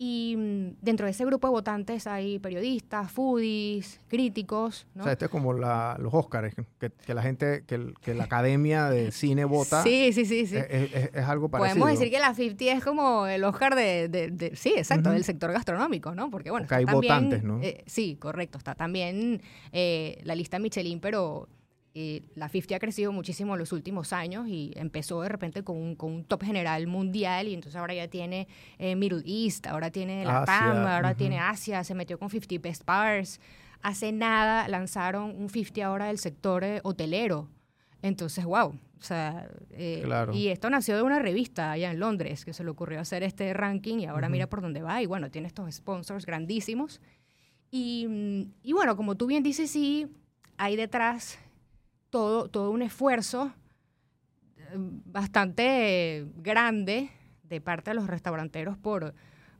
Y 0.03 0.36
mm, 0.36 0.77
dentro 0.81 1.05
de 1.05 1.12
ese 1.12 1.24
grupo 1.25 1.48
de 1.48 1.51
votantes 1.51 2.08
hay 2.08 2.39
periodistas, 2.39 3.12
foodies, 3.12 4.01
críticos. 4.08 4.88
¿no? 4.96 5.01
O 5.01 5.03
sea, 5.03 5.13
este 5.13 5.25
es 5.25 5.31
como 5.31 5.53
los 5.53 6.12
Óscares, 6.12 6.55
que, 6.79 7.13
la 7.13 7.22
gente, 7.22 7.63
que, 7.67 8.15
la 8.15 8.24
academia 8.24 8.89
de 8.89 9.12
cine 9.12 9.46
vota. 9.46 9.84
Sí, 9.84 10.12
sí, 10.12 10.25
sí. 10.25 10.48
sí. 10.48 10.55
Es, 10.58 11.13
algo 11.17 11.50
parecido. 11.50 11.75
Podemos 11.75 12.00
decir 12.00 12.12
que 12.12 12.20
la 12.20 12.34
50 12.34 12.63
es 12.63 12.84
como 12.84 13.27
el 13.27 13.43
Oscar 13.43 13.75
de. 13.75 14.51
sí, 14.55 14.74
exacto, 14.75 15.12
del 15.12 15.24
sector 15.24 15.51
gastronómico, 15.51 16.15
¿no? 16.15 16.31
Porque, 16.31 16.50
bueno. 16.50 16.65
hay 16.72 16.86
votantes, 16.86 17.43
¿no? 17.43 17.62
Eh, 17.62 17.84
sí, 17.86 18.15
correcto. 18.15 18.58
Está 18.58 18.74
también 18.74 19.43
eh, 19.72 20.20
la 20.24 20.34
lista 20.34 20.58
Michelin, 20.58 21.00
pero 21.00 21.48
eh, 21.93 22.21
la 22.36 22.48
50 22.48 22.77
ha 22.77 22.79
crecido 22.79 23.12
muchísimo 23.12 23.53
en 23.53 23.60
los 23.60 23.74
últimos 23.74 24.13
años 24.13 24.48
y 24.48 24.71
empezó 24.77 25.21
de 25.21 25.29
repente 25.29 25.62
con 25.63 25.75
un, 25.75 25.95
con 25.95 26.12
un 26.12 26.24
top 26.24 26.43
general 26.43 26.88
mundial 26.88 27.50
y 27.50 27.53
entonces 27.53 27.77
ahora 27.77 27.93
ya 27.93 28.07
tiene 28.07 28.48
eh, 28.79 28.95
Middle 28.95 29.24
East, 29.25 29.67
ahora 29.67 29.91
tiene 29.91 30.24
la 30.24 30.45
PAM, 30.45 30.86
ahora 30.88 31.15
tiene 31.15 31.38
Asia, 31.39 31.83
se 31.83 31.93
metió 31.93 32.17
con 32.17 32.29
50 32.29 32.62
Best 32.62 32.86
Bars. 32.86 33.41
Hace 33.81 34.13
nada 34.13 34.69
lanzaron 34.69 35.36
un 35.36 35.50
50 35.50 35.86
ahora 35.86 36.05
del 36.05 36.17
sector 36.17 36.63
eh, 36.63 36.79
hotelero. 36.83 37.50
Entonces, 38.01 38.45
wow. 38.45 38.69
O 38.69 39.03
sea, 39.03 39.50
y 40.31 40.48
esto 40.50 40.69
nació 40.69 40.95
de 40.95 41.01
una 41.01 41.17
revista 41.17 41.71
allá 41.71 41.91
en 41.91 42.00
Londres 42.00 42.45
que 42.45 42.53
se 42.53 42.63
le 42.63 42.69
ocurrió 42.69 43.00
hacer 43.00 43.24
este 43.24 43.51
ranking 43.51 43.98
y 43.98 44.05
ahora 44.05 44.29
mira 44.29 44.48
por 44.48 44.62
dónde 44.62 44.83
va 44.83 45.01
y 45.01 45.07
bueno, 45.07 45.31
tiene 45.31 45.48
estos 45.48 45.74
sponsors 45.74 46.25
grandísimos. 46.25 47.01
Y, 47.71 48.05
mm, 48.07 48.53
y 48.63 48.74
bueno, 48.74 48.95
como 48.95 49.15
tú 49.15 49.25
bien 49.25 49.41
dices, 49.41 49.71
sí, 49.71 50.07
hay 50.57 50.75
detrás 50.75 51.39
todo, 52.12 52.50
todo 52.50 52.70
un 52.70 52.84
esfuerzo 52.84 53.51
eh, 54.58 54.75
bastante 54.77 56.27
grande 56.38 57.10
de 57.44 57.62
parte 57.62 57.91
de 57.91 57.96
los 57.96 58.06
restauranteros 58.06 58.77
por, 58.77 59.15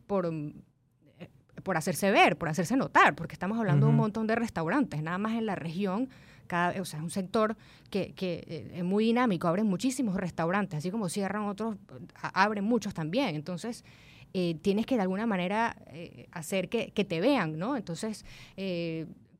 por, 0.05 0.27
eh, 0.27 1.29
por 1.63 1.77
hacerse 1.77 2.12
ver, 2.12 2.38
por 2.38 2.50
hacerse 2.50 2.77
notar, 2.77 3.15
porque 3.15 3.34
estamos 3.34 3.58
hablando 3.58 3.88
de 3.88 3.91
un 3.91 3.98
montón 3.98 4.27
de 4.27 4.36
restaurantes, 4.36 5.01
nada 5.01 5.17
más 5.17 5.34
en 5.34 5.48
la 5.48 5.55
región, 5.55 6.10
cada, 6.48 6.79
o 6.81 6.86
sea, 6.86 7.00
es 7.00 7.03
un 7.03 7.10
sector 7.10 7.55
que, 7.89 8.13
que 8.13 8.43
eh, 8.46 8.72
es 8.75 8.84
muy 8.84 9.05
dinámico, 9.05 9.48
abren 9.48 9.65
muchísimos 9.65 10.15
restaurantes, 10.15 10.77
así 10.77 10.91
como 10.91 11.10
cierran 11.10 11.43
otros, 11.43 11.77
abren 12.22 12.65
muchos 12.65 12.93
también. 12.93 13.36
Entonces, 13.36 13.86
eh, 14.34 14.55
tienes 14.62 14.86
que 14.86 14.96
de 14.96 15.01
alguna 15.01 15.25
manera 15.25 15.77
hacer 16.31 16.67
que, 16.67 16.91
que, 16.91 17.05
te 17.05 17.22
vean, 17.22 17.58
¿no? 17.58 17.77
Entonces, 17.77 18.25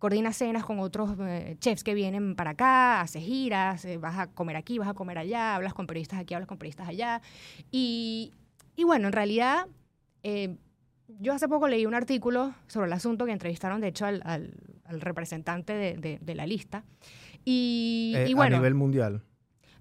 coordinas 0.02 0.36
cenas 0.36 0.66
con 0.66 0.80
otros 0.80 1.12
chefs 1.60 1.84
que 1.84 1.94
vienen 1.94 2.36
para 2.36 2.52
acá, 2.52 3.02
haces 3.02 3.24
giras, 3.24 3.88
vas 4.00 4.18
a 4.18 4.28
comer 4.28 4.56
aquí, 4.58 4.80
vas 4.80 4.90
a 4.90 4.96
comer 4.96 5.20
allá, 5.20 5.56
hablas 5.56 5.76
con 5.76 5.86
periodistas 5.86 6.20
aquí, 6.20 6.34
hablas 6.34 6.48
con 6.48 6.58
periodistas 6.58 6.90
allá. 6.90 7.22
Y, 7.70 8.34
y 8.76 8.84
bueno, 8.84 9.08
en 9.08 9.14
realidad 9.14 9.68
yo 11.20 11.34
hace 11.34 11.48
poco 11.48 11.68
leí 11.68 11.86
un 11.86 11.94
artículo 11.94 12.54
sobre 12.68 12.88
el 12.88 12.94
asunto 12.94 13.26
que 13.26 13.32
entrevistaron, 13.32 13.82
de 13.82 13.88
hecho, 13.90 14.06
al, 14.06 14.22
al, 14.26 15.02
representante 15.02 15.74
de, 15.74 16.20
de, 16.22 16.36
la 16.36 16.46
lista. 16.46 16.84
Y, 17.46 18.14
eh, 18.16 18.34
bueno, 18.36 18.58
a 18.58 18.60
nivel 18.60 18.76
mundial. 18.76 19.24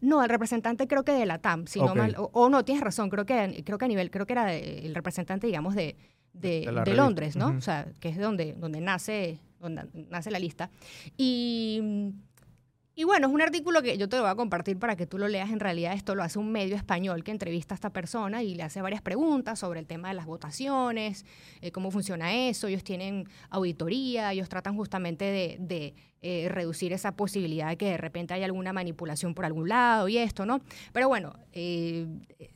No, 0.00 0.22
el 0.22 0.28
representante 0.28 0.86
creo 0.86 1.04
que 1.04 1.12
de 1.12 1.26
la 1.26 1.38
TAM, 1.38 1.66
si 1.66 1.80
no 1.80 1.94
mal, 1.94 2.14
o, 2.16 2.48
no, 2.48 2.64
tienes 2.64 2.82
razón, 2.82 3.10
creo 3.10 3.26
que, 3.26 3.62
creo 3.64 3.76
que 3.76 3.84
a 3.84 3.88
nivel, 3.88 4.10
creo 4.10 4.26
que 4.26 4.32
era 4.32 4.54
el 4.54 4.94
representante, 4.94 5.46
digamos, 5.46 5.74
de, 5.74 5.96
de, 6.32 6.82
de 6.84 6.94
Londres, 6.94 7.36
¿no? 7.36 7.48
O 7.48 7.60
sea, 7.60 7.86
que 8.00 8.08
es 8.08 8.18
donde, 8.18 8.54
donde, 8.54 8.80
nace, 8.80 9.40
donde 9.60 9.84
nace 10.08 10.30
la 10.30 10.38
lista. 10.38 10.70
Y 11.16 12.12
y 13.00 13.04
bueno, 13.04 13.28
es 13.28 13.32
un 13.32 13.40
artículo 13.40 13.80
que 13.80 13.96
yo 13.96 14.10
te 14.10 14.16
lo 14.16 14.24
voy 14.24 14.30
a 14.30 14.34
compartir 14.34 14.78
para 14.78 14.94
que 14.94 15.06
tú 15.06 15.16
lo 15.16 15.26
leas. 15.26 15.48
En 15.48 15.58
realidad 15.58 15.94
esto 15.94 16.14
lo 16.14 16.22
hace 16.22 16.38
un 16.38 16.52
medio 16.52 16.76
español 16.76 17.24
que 17.24 17.30
entrevista 17.30 17.72
a 17.72 17.76
esta 17.76 17.90
persona 17.94 18.42
y 18.42 18.54
le 18.54 18.62
hace 18.62 18.82
varias 18.82 19.00
preguntas 19.00 19.58
sobre 19.58 19.80
el 19.80 19.86
tema 19.86 20.08
de 20.08 20.14
las 20.14 20.26
votaciones, 20.26 21.24
eh, 21.62 21.70
cómo 21.70 21.90
funciona 21.90 22.34
eso. 22.34 22.66
Ellos 22.66 22.84
tienen 22.84 23.26
auditoría, 23.48 24.32
ellos 24.32 24.50
tratan 24.50 24.76
justamente 24.76 25.56
de, 25.58 25.94
eh, 26.20 26.48
reducir 26.50 26.92
esa 26.92 27.12
posibilidad 27.12 27.70
de 27.70 27.78
que 27.78 27.86
de 27.86 27.96
repente 27.96 28.34
haya 28.34 28.44
alguna 28.44 28.74
manipulación 28.74 29.32
por 29.34 29.46
algún 29.46 29.70
lado 29.70 30.06
y 30.08 30.18
esto, 30.18 30.44
¿no? 30.44 30.60
Pero 30.92 31.08
bueno, 31.08 31.32
eh, 31.54 32.06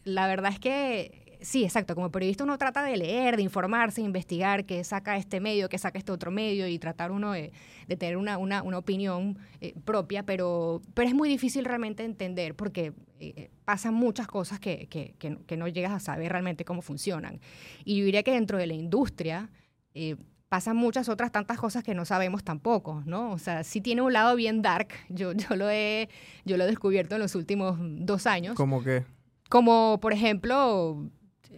la 0.02 0.26
verdad 0.26 0.52
es 0.52 0.58
que 0.58 1.23
Sí, 1.44 1.62
exacto. 1.62 1.94
Como 1.94 2.10
periodista 2.10 2.42
uno 2.42 2.56
trata 2.56 2.82
de 2.82 2.96
leer, 2.96 3.36
de 3.36 3.42
informarse, 3.42 4.00
investigar 4.00 4.64
qué 4.64 4.82
saca 4.82 5.18
este 5.18 5.40
medio, 5.40 5.68
qué 5.68 5.76
saca 5.76 5.98
este 5.98 6.10
otro 6.10 6.30
medio 6.30 6.66
y 6.66 6.78
tratar 6.78 7.12
uno 7.12 7.32
de, 7.32 7.52
tener 7.98 8.16
una, 8.16 8.38
una, 8.38 8.62
una 8.62 8.78
opinión 8.78 9.38
eh, 9.60 9.74
propia, 9.84 10.22
pero, 10.22 10.80
pero 10.94 11.06
es 11.06 11.14
muy 11.14 11.28
difícil 11.28 11.66
realmente 11.66 12.02
entender 12.02 12.54
porque 12.54 12.94
eh, 13.20 13.50
pasan 13.66 13.92
muchas 13.92 14.26
cosas 14.26 14.58
que, 14.58 14.88
que, 14.88 15.14
que, 15.18 15.56
no 15.58 15.68
llegas 15.68 15.92
a 15.92 16.00
saber 16.00 16.32
realmente 16.32 16.64
cómo 16.64 16.80
funcionan. 16.80 17.40
Y 17.84 17.98
yo 17.98 18.06
diría 18.06 18.22
que 18.22 18.32
dentro 18.32 18.56
de 18.58 18.66
la 18.66 18.74
industria... 18.74 19.50
Eh, 19.92 20.16
pasan 20.48 20.76
muchas 20.76 21.08
otras 21.08 21.32
tantas 21.32 21.58
cosas 21.58 21.82
que 21.82 21.94
no 21.96 22.04
sabemos 22.04 22.44
tampoco, 22.44 23.02
¿no? 23.06 23.32
O 23.32 23.38
sea, 23.38 23.64
sí 23.64 23.80
tiene 23.80 24.02
un 24.02 24.12
lado 24.12 24.36
bien 24.36 24.62
dark. 24.62 24.88
Yo, 25.08 25.32
yo, 25.32 25.56
lo, 25.56 25.68
he, 25.68 26.08
yo 26.44 26.56
lo 26.56 26.62
he 26.62 26.66
descubierto 26.68 27.16
en 27.16 27.22
los 27.22 27.34
últimos 27.34 27.76
dos 27.80 28.28
años. 28.28 28.54
¿Cómo 28.54 28.80
qué? 28.84 29.04
Como, 29.48 29.98
por 30.00 30.12
ejemplo, 30.12 31.10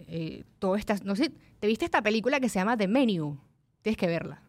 eh, 0.08 0.44
todo 0.58 0.76
estas, 0.76 1.04
no 1.04 1.16
sé, 1.16 1.30
¿te 1.60 1.66
viste 1.66 1.84
esta 1.84 2.02
película 2.02 2.40
que 2.40 2.48
se 2.48 2.58
llama 2.58 2.76
The 2.76 2.88
Menu? 2.88 3.38
Tienes 3.82 3.96
que 3.96 4.06
verla. 4.06 4.42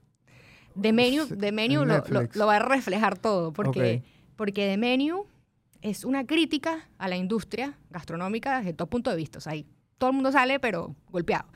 The 0.80 0.94
Menu, 0.94 1.28
The 1.28 1.52
Menu 1.52 1.86
lo, 1.86 2.04
lo, 2.34 2.48
va 2.48 2.58
a 2.58 2.60
reflejar 2.60 3.18
todo, 3.18 3.52
porque, 3.52 4.04
porque 4.36 4.68
The 4.68 4.78
Menu 4.78 5.26
es 5.82 6.06
una 6.06 6.26
crítica 6.26 6.88
a 6.98 7.08
la 7.08 7.18
industria 7.18 7.78
gastronómica 7.90 8.60
desde 8.60 8.74
todo 8.74 8.88
punto 8.88 9.10
de 9.10 9.16
vista. 9.16 9.40
O 9.40 9.42
sea, 9.42 9.54
todo 9.98 10.12
el 10.12 10.16
mundo 10.16 10.32
sale, 10.32 10.60
pero 10.60 10.96
golpeado. 11.10 11.48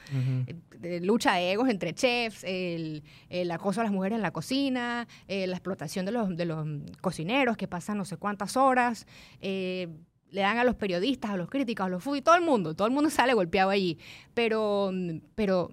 Eh, 0.83 0.99
lucha 1.01 1.35
de 1.35 1.51
egos 1.51 1.69
entre 1.69 1.93
chefs, 1.93 2.43
el, 2.43 3.03
el, 3.29 3.51
acoso 3.51 3.81
a 3.81 3.83
las 3.83 3.93
mujeres 3.93 4.15
en 4.15 4.21
la 4.21 4.31
cocina, 4.31 5.07
eh, 5.27 5.45
la 5.47 5.55
explotación 5.55 6.05
de 6.05 6.11
los, 6.11 6.35
de 6.35 6.45
los 6.45 6.67
cocineros 7.01 7.55
que 7.55 7.67
pasan 7.67 7.97
no 7.97 8.05
sé 8.05 8.17
cuántas 8.17 8.57
horas, 8.57 9.05
eh, 9.41 9.89
le 10.31 10.41
dan 10.41 10.57
a 10.57 10.63
los 10.63 10.75
periodistas, 10.75 11.31
a 11.31 11.37
los 11.37 11.49
críticos, 11.49 11.85
a 11.85 11.89
los 11.89 12.03
foodies, 12.03 12.23
todo 12.23 12.35
el 12.35 12.41
mundo, 12.41 12.73
todo 12.73 12.87
el 12.87 12.93
mundo 12.93 13.09
sale 13.09 13.33
golpeado 13.33 13.69
allí, 13.69 13.99
pero, 14.33 14.91
pero 15.35 15.71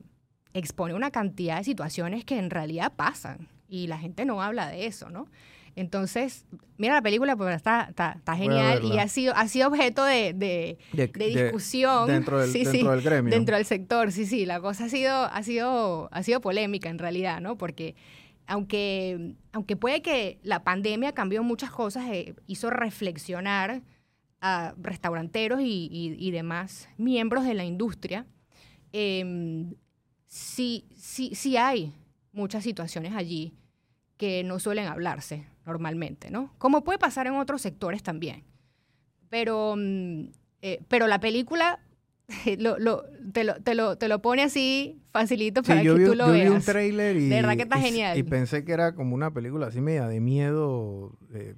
expone 0.52 0.94
una 0.94 1.10
cantidad 1.10 1.58
de 1.58 1.64
situaciones 1.64 2.24
que 2.24 2.38
en 2.38 2.50
realidad 2.50 2.92
pasan 2.94 3.48
y 3.68 3.86
la 3.86 3.98
gente 3.98 4.24
no 4.24 4.42
habla 4.42 4.68
de 4.68 4.86
eso, 4.86 5.10
¿no? 5.10 5.28
Entonces, 5.76 6.44
mira 6.76 6.94
la 6.94 7.02
película 7.02 7.36
porque 7.36 7.54
está, 7.54 7.86
está, 7.90 8.36
genial 8.36 8.82
y 8.82 8.98
ha 8.98 9.06
sido, 9.06 9.32
ha 9.36 9.46
sido 9.46 9.68
objeto 9.68 10.02
de, 10.02 10.32
de, 10.34 10.76
discusión. 11.14 12.08
dentro, 12.08 12.40
del, 12.40 12.52
dentro 12.52 12.90
del 12.90 13.02
gremio. 13.02 13.30
Dentro 13.32 13.54
del 13.54 13.64
sector, 13.64 14.10
sí, 14.10 14.26
sí. 14.26 14.44
La 14.44 14.60
cosa 14.60 14.86
ha 14.86 14.88
sido, 14.88 15.14
ha 15.14 15.42
sido, 15.44 16.08
ha 16.10 16.22
sido 16.24 16.40
polémica 16.40 16.88
en 16.88 16.98
realidad, 16.98 17.40
¿no? 17.40 17.56
Porque 17.56 17.94
aunque, 18.48 19.36
aunque 19.52 19.76
puede 19.76 20.02
que 20.02 20.40
la 20.42 20.64
pandemia 20.64 21.12
cambió 21.12 21.44
muchas 21.44 21.70
cosas, 21.70 22.06
eh, 22.10 22.34
hizo 22.48 22.70
reflexionar 22.70 23.82
a 24.40 24.74
restauranteros 24.78 25.60
y, 25.62 26.30
demás 26.30 26.88
miembros 26.96 27.44
de 27.44 27.54
la 27.54 27.64
industria, 27.64 28.26
eh, 28.92 29.74
sí, 30.26 30.86
sí, 30.96 31.34
sí 31.34 31.56
hay 31.56 31.94
muchas 32.32 32.64
situaciones 32.64 33.14
allí 33.14 33.54
que 34.16 34.42
no 34.44 34.58
suelen 34.58 34.86
hablarse 34.86 35.46
normalmente, 35.64 36.30
¿no? 36.30 36.52
Como 36.58 36.84
puede 36.84 36.98
pasar 36.98 37.26
en 37.26 37.34
otros 37.34 37.62
sectores 37.62 38.02
también. 38.02 38.44
Pero, 39.28 39.74
mm, 39.76 40.30
eh, 40.62 40.80
pero 40.88 41.06
la 41.06 41.20
película 41.20 41.80
lo, 42.58 42.78
lo, 42.78 43.04
te, 43.32 43.44
lo, 43.44 43.54
te, 43.62 43.74
lo, 43.74 43.96
te 43.96 44.08
lo 44.08 44.20
pone 44.20 44.42
así 44.42 45.00
facilito 45.12 45.62
para 45.62 45.82
que 45.82 45.88
tú 45.88 46.14
lo 46.14 46.26
yo 46.26 46.32
veas. 46.32 46.50
Vi 46.50 46.56
un 46.56 46.62
trailer 46.62 47.16
y, 47.16 47.28
de 47.28 47.36
verdad 47.36 47.56
que 47.56 47.62
está 47.62 47.78
genial. 47.78 48.18
Y 48.18 48.22
pensé 48.22 48.64
que 48.64 48.72
era 48.72 48.94
como 48.94 49.14
una 49.14 49.32
película 49.32 49.68
así 49.68 49.80
media 49.80 50.08
de 50.08 50.20
miedo. 50.20 51.16
Eh, 51.32 51.54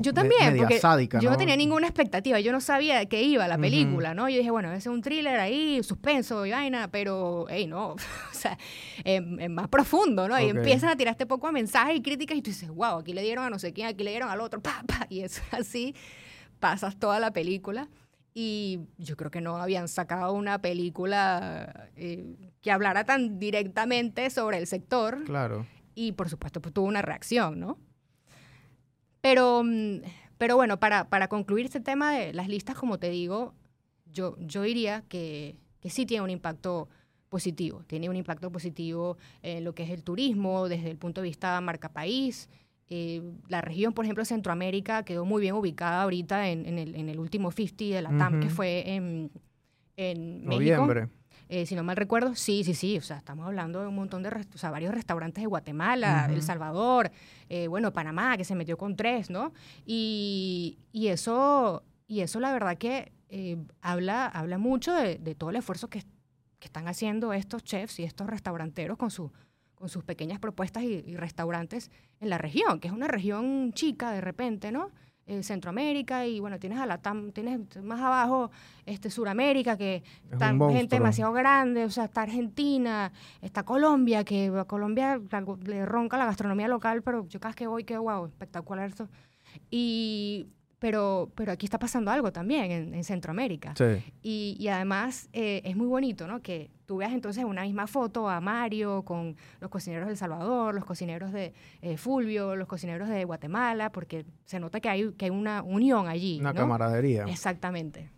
yo 0.00 0.14
también, 0.14 0.56
porque 0.56 0.80
yo 1.20 1.30
no 1.30 1.36
tenía 1.36 1.56
ninguna 1.56 1.86
expectativa, 1.86 2.40
yo 2.40 2.52
no 2.52 2.60
sabía 2.60 2.98
de 2.98 3.08
qué 3.08 3.22
iba 3.22 3.46
la 3.46 3.58
película, 3.58 4.14
¿no? 4.14 4.28
Yo 4.28 4.38
dije, 4.38 4.50
bueno, 4.50 4.72
es 4.72 4.86
un 4.86 5.02
thriller 5.02 5.38
ahí, 5.38 5.82
suspenso 5.82 6.46
y 6.46 6.50
vaina, 6.50 6.88
pero, 6.88 7.46
hey, 7.48 7.66
no, 7.66 7.92
o 7.92 7.98
sea, 8.32 8.58
es, 9.04 9.22
más 9.50 9.68
profundo, 9.68 10.28
¿no? 10.28 10.40
Y 10.40 10.48
empiezan 10.48 10.90
a 10.90 10.96
tirarte 10.96 11.26
poco 11.26 11.48
a 11.48 11.52
mensajes 11.52 11.96
y 11.96 12.02
críticas 12.02 12.36
y 12.36 12.42
tú 12.42 12.50
dices, 12.50 12.70
wow, 12.70 12.98
aquí 12.98 13.12
le 13.12 13.22
dieron 13.22 13.44
a 13.44 13.50
no 13.50 13.58
sé 13.58 13.72
quién, 13.72 13.88
aquí 13.88 14.04
le 14.04 14.10
dieron 14.10 14.30
al 14.30 14.40
otro, 14.40 14.60
pa, 14.62 14.82
pa, 14.86 15.06
y 15.08 15.20
eso 15.20 15.42
así, 15.50 15.94
pasas 16.60 16.98
toda 16.98 17.20
la 17.20 17.32
película. 17.32 17.88
Y 18.36 18.80
yo 18.98 19.16
creo 19.16 19.30
que 19.30 19.40
no 19.40 19.58
habían 19.58 19.86
sacado 19.86 20.32
una 20.32 20.60
película 20.60 21.88
eh, 21.94 22.50
que 22.60 22.72
hablara 22.72 23.04
tan 23.04 23.38
directamente 23.38 24.28
sobre 24.28 24.58
el 24.58 24.66
sector. 24.66 25.22
Claro. 25.24 25.66
Y 25.94 26.12
por 26.12 26.28
supuesto, 26.28 26.60
pues 26.60 26.74
tuvo 26.74 26.86
una 26.86 27.00
reacción, 27.00 27.60
¿no? 27.60 27.78
Pero, 29.24 29.62
mm, 29.64 30.02
pero 30.36 30.54
bueno, 30.56 30.78
para, 30.78 31.08
para 31.08 31.28
concluir 31.28 31.64
este 31.64 31.80
tema 31.80 32.12
de 32.12 32.34
las 32.34 32.46
listas, 32.46 32.76
como 32.76 32.98
te 32.98 33.08
digo, 33.08 33.54
yo, 34.12 34.36
yo 34.38 34.60
diría 34.60 35.02
que, 35.08 35.56
que 35.80 35.88
sí 35.88 36.04
tiene 36.04 36.22
un 36.22 36.28
impacto 36.28 36.90
positivo. 37.30 37.82
Tiene 37.86 38.10
un 38.10 38.16
impacto 38.16 38.52
positivo 38.52 39.16
en 39.40 39.64
lo 39.64 39.74
que 39.74 39.84
es 39.84 39.90
el 39.90 40.04
turismo, 40.04 40.68
desde 40.68 40.90
el 40.90 40.98
punto 40.98 41.22
de 41.22 41.28
vista 41.28 41.58
marca 41.62 41.88
país. 41.88 42.50
Eh, 42.90 43.22
la 43.48 43.62
región, 43.62 43.94
por 43.94 44.04
ejemplo, 44.04 44.26
Centroamérica, 44.26 45.06
quedó 45.06 45.24
muy 45.24 45.40
bien 45.40 45.54
ubicada 45.54 46.02
ahorita 46.02 46.50
en, 46.50 46.66
en, 46.66 46.78
el, 46.78 46.94
en 46.94 47.08
el, 47.08 47.18
último 47.18 47.50
50 47.50 47.96
de 47.96 48.02
la 48.02 48.14
TAM, 48.18 48.40
que 48.40 48.50
fue 48.50 48.94
en, 48.94 49.30
en 49.96 50.44
Noviembre. 50.44 51.08
Eh, 51.48 51.66
si 51.66 51.74
no 51.74 51.84
mal 51.84 51.96
recuerdo, 51.96 52.34
sí, 52.34 52.64
sí, 52.64 52.74
sí, 52.74 52.96
o 52.96 53.02
sea, 53.02 53.18
estamos 53.18 53.46
hablando 53.46 53.80
de 53.80 53.88
un 53.88 53.94
montón 53.94 54.22
de, 54.22 54.30
o 54.54 54.58
sea, 54.58 54.70
varios 54.70 54.94
restaurantes 54.94 55.42
de 55.42 55.46
Guatemala, 55.46 56.28
El 56.30 56.42
Salvador, 56.42 57.10
eh, 57.48 57.68
bueno, 57.68 57.92
Panamá, 57.92 58.36
que 58.36 58.44
se 58.44 58.54
metió 58.54 58.78
con 58.78 58.96
tres, 58.96 59.30
¿no? 59.30 59.52
Y, 59.84 60.78
y 60.92 61.08
eso, 61.08 61.82
y 62.06 62.20
eso 62.20 62.40
la 62.40 62.52
verdad 62.52 62.78
que 62.78 63.12
eh, 63.28 63.58
habla, 63.82 64.26
habla 64.26 64.58
mucho 64.58 64.94
de, 64.94 65.18
todo 65.34 65.50
el 65.50 65.56
esfuerzo 65.56 65.88
que, 65.88 66.02
que, 66.58 66.66
están 66.66 66.88
haciendo 66.88 67.32
estos 67.32 67.62
chefs 67.62 67.98
y 67.98 68.04
estos 68.04 68.26
restauranteros 68.26 68.96
con, 68.96 69.10
su, 69.10 69.30
con 69.74 69.88
sus 69.90 70.02
pequeñas 70.02 70.38
propuestas 70.38 70.82
y, 70.84 71.04
y 71.06 71.16
restaurantes 71.16 71.90
en 72.20 72.30
la 72.30 72.38
región, 72.38 72.80
que 72.80 72.88
es 72.88 72.94
una 72.94 73.08
región 73.08 73.72
chica 73.74 74.12
de 74.12 74.22
repente, 74.22 74.72
¿no? 74.72 74.90
Eh, 75.26 75.42
Centroamérica 75.42 76.26
y 76.26 76.38
bueno, 76.38 76.58
tienes 76.58 76.78
a 76.78 76.84
la 76.84 77.00
tienes 77.32 77.58
más 77.82 77.98
abajo 77.98 78.50
este 78.84 79.08
Suramérica 79.08 79.74
que 79.78 80.02
está 80.30 80.48
gente 80.48 80.96
demasiado 80.96 81.32
grande, 81.32 81.86
o 81.86 81.90
sea, 81.90 82.04
está 82.04 82.22
Argentina, 82.22 83.10
está 83.40 83.62
Colombia, 83.62 84.22
que 84.22 84.52
a 84.54 84.66
Colombia 84.66 85.18
le 85.64 85.86
ronca 85.86 86.18
la 86.18 86.26
gastronomía 86.26 86.68
local, 86.68 87.00
pero 87.02 87.26
yo 87.26 87.40
cada 87.40 87.52
vez 87.52 87.56
que 87.56 87.66
voy, 87.66 87.84
qué 87.84 87.96
guau, 87.96 88.26
espectacular 88.26 88.86
esto. 88.86 89.08
Y 89.70 90.46
pero, 90.84 91.30
pero 91.34 91.50
aquí 91.50 91.64
está 91.64 91.78
pasando 91.78 92.10
algo 92.10 92.30
también 92.30 92.92
en, 92.92 93.04
Centroamérica. 93.04 93.72
Y, 94.22 94.54
y, 94.60 94.68
además 94.68 95.30
eh, 95.32 95.62
es 95.64 95.76
muy 95.76 95.86
bonito, 95.86 96.26
¿no? 96.26 96.42
Que 96.42 96.70
tú 96.84 96.98
veas 96.98 97.14
entonces 97.14 97.42
una 97.42 97.62
misma 97.62 97.86
foto 97.86 98.28
a 98.28 98.38
Mario 98.42 99.02
con 99.02 99.34
los 99.60 99.70
cocineros 99.70 100.04
de 100.08 100.12
El 100.12 100.18
Salvador, 100.18 100.74
los 100.74 100.84
cocineros 100.84 101.32
de 101.32 101.54
eh, 101.80 101.96
Fulvio, 101.96 102.54
los 102.54 102.68
cocineros 102.68 103.08
de 103.08 103.24
Guatemala, 103.24 103.92
porque 103.92 104.26
se 104.44 104.60
nota 104.60 104.78
que 104.78 104.90
hay, 104.90 105.12
que 105.12 105.24
hay 105.24 105.30
una 105.30 105.62
unión 105.62 106.06
allí. 106.06 106.38
Una 106.38 106.52
camaradería. 106.52 107.24
Exactamente. 107.28 108.10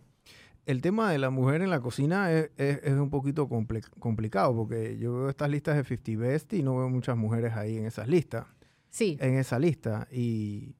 El 0.65 0.81
tema 0.81 1.09
de 1.09 1.19
la 1.19 1.29
mujer 1.29 1.61
en 1.61 1.69
la 1.69 1.79
cocina 1.79 2.33
es, 2.33 2.49
es, 2.57 2.91
un 2.91 3.09
poquito 3.09 3.47
complicado, 3.47 4.53
porque 4.53 4.97
yo 4.97 5.13
veo 5.13 5.29
estas 5.29 5.49
listas 5.49 5.77
de 5.77 5.85
50 5.85 6.21
Best 6.21 6.51
y 6.51 6.63
no 6.63 6.75
veo 6.75 6.89
muchas 6.89 7.15
mujeres 7.15 7.53
ahí 7.53 7.77
en 7.77 7.85
esas 7.85 8.09
listas. 8.09 8.45
Sí. 8.89 9.17
En 9.21 9.35
esa 9.35 9.57
lista. 9.57 10.09
Y 10.11 10.75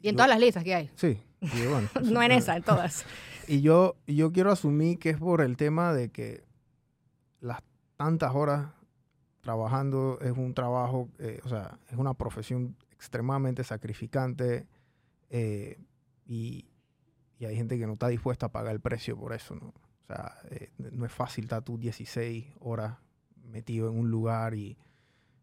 y 0.00 0.08
en 0.08 0.16
todas 0.16 0.28
las 0.28 0.40
listas 0.40 0.64
que 0.64 0.74
hay. 0.74 0.90
Sí. 0.94 1.18
no 2.02 2.22
en 2.22 2.32
esa, 2.32 2.56
en 2.56 2.62
todas. 2.62 3.04
Y 3.50 3.62
yo, 3.62 3.96
yo 4.06 4.30
quiero 4.30 4.52
asumir 4.52 4.98
que 4.98 5.08
es 5.08 5.16
por 5.16 5.40
el 5.40 5.56
tema 5.56 5.94
de 5.94 6.10
que 6.10 6.44
las 7.40 7.62
tantas 7.96 8.34
horas 8.34 8.72
trabajando 9.40 10.18
es 10.20 10.32
un 10.32 10.52
trabajo, 10.52 11.08
eh, 11.18 11.40
o 11.44 11.48
sea, 11.48 11.78
es 11.88 11.96
una 11.96 12.12
profesión 12.12 12.76
extremadamente 12.90 13.64
sacrificante 13.64 14.66
eh, 15.30 15.78
y, 16.26 16.66
y, 17.38 17.46
hay 17.46 17.56
gente 17.56 17.78
que 17.78 17.86
no 17.86 17.94
está 17.94 18.08
dispuesta 18.08 18.46
a 18.46 18.52
pagar 18.52 18.74
el 18.74 18.80
precio 18.80 19.16
por 19.16 19.32
eso, 19.32 19.54
¿no? 19.54 19.68
O 19.68 20.06
sea, 20.06 20.34
eh, 20.50 20.70
no 20.76 21.06
es 21.06 21.12
fácil 21.12 21.44
estar 21.44 21.62
tú 21.62 21.78
16 21.78 22.48
horas 22.60 22.98
metido 23.44 23.88
en 23.88 23.98
un 23.98 24.10
lugar 24.10 24.54
y, 24.54 24.76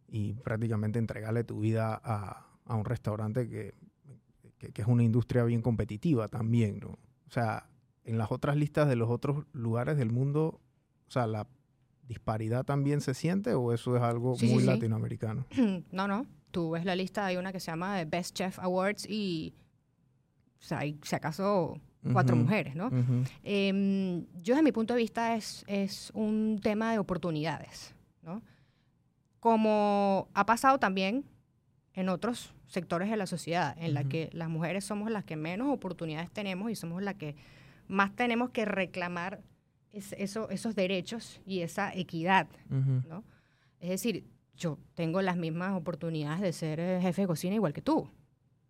y 0.07 0.33
prácticamente 0.33 0.99
entregarle 0.99 1.43
tu 1.43 1.61
vida 1.61 1.99
a, 2.03 2.45
a 2.65 2.75
un 2.75 2.85
restaurante 2.85 3.49
que, 3.49 3.73
que, 4.57 4.71
que, 4.71 4.81
es 4.81 4.87
una 4.87 5.03
industria 5.03 5.43
bien 5.43 5.61
competitiva 5.61 6.27
también, 6.27 6.79
¿no? 6.79 6.89
O 7.27 7.31
sea, 7.31 7.67
en 8.03 8.17
las 8.17 8.31
otras 8.31 8.55
listas 8.55 8.87
de 8.87 8.95
los 8.95 9.09
otros 9.09 9.45
lugares 9.51 9.97
del 9.97 10.11
mundo, 10.11 10.61
o 11.07 11.11
sea, 11.11 11.27
la 11.27 11.47
disparidad 12.07 12.63
también 12.63 13.01
se 13.01 13.13
siente 13.13 13.53
o 13.53 13.73
eso 13.73 13.95
es 13.95 14.03
algo 14.03 14.35
Sí, 14.35 14.45
muy 14.47 14.59
sí, 14.59 14.61
sí. 14.61 14.65
latinoamericano? 14.67 15.45
No, 15.91 16.07
no. 16.07 16.25
Tú 16.51 16.71
ves 16.71 16.85
la 16.85 16.95
lista, 16.95 17.25
hay 17.25 17.35
una 17.37 17.51
que 17.51 17.59
se 17.59 17.71
llama 17.71 18.01
Best 18.05 18.35
Chef 18.35 18.59
Awards 18.59 19.05
y, 19.09 19.53
o 20.59 20.63
sea, 20.63 20.79
hay, 20.79 20.97
si 21.03 21.13
acaso, 21.15 21.81
cuatro 22.13 22.37
mujeres, 22.37 22.75
¿no? 22.75 22.89
Em, 23.43 24.25
yo, 24.35 24.53
desde 24.53 24.61
mi 24.63 24.71
punto 24.71 24.93
de 24.93 24.99
vista, 24.99 25.35
es, 25.35 25.65
es 25.67 26.11
un 26.13 26.61
tema 26.63 26.93
de 26.93 26.99
oportunidades, 26.99 27.93
¿no? 28.21 28.41
Como 29.41 30.29
ha 30.33 30.45
pasado 30.45 30.79
también 30.79 31.25
en 31.93 32.07
otros 32.07 32.53
sectores 32.67 33.09
de 33.09 33.17
la 33.17 33.25
sociedad, 33.27 33.75
en 33.79 33.93
la 33.93 34.01
Ujú. 34.01 34.09
que 34.09 34.29
las 34.33 34.49
mujeres 34.49 34.83
somos 34.85 35.11
las 35.11 35.23
que 35.23 35.35
menos 35.35 35.69
oportunidades 35.69 36.31
tenemos 36.31 36.71
y 36.71 36.75
somos 36.75 37.01
las 37.03 37.15
que 37.15 37.35
más 37.87 38.15
tenemos 38.15 38.49
que 38.49 38.65
reclamar 38.65 39.41
es- 39.91 40.13
eso- 40.17 40.49
esos 40.49 40.75
derechos 40.75 41.41
y 41.45 41.61
esa 41.61 41.93
equidad, 41.95 42.47
ujú. 42.69 43.07
¿no? 43.07 43.23
Es 43.79 43.89
decir, 43.89 44.25
yo 44.55 44.79
tengo 44.93 45.21
las 45.21 45.37
mismas 45.37 45.73
oportunidades 45.73 46.41
de 46.41 46.53
ser 46.53 46.79
eh, 46.79 46.99
jefe 47.01 47.21
de 47.21 47.27
cocina 47.27 47.55
igual 47.55 47.73
que 47.73 47.81
tú. 47.81 48.09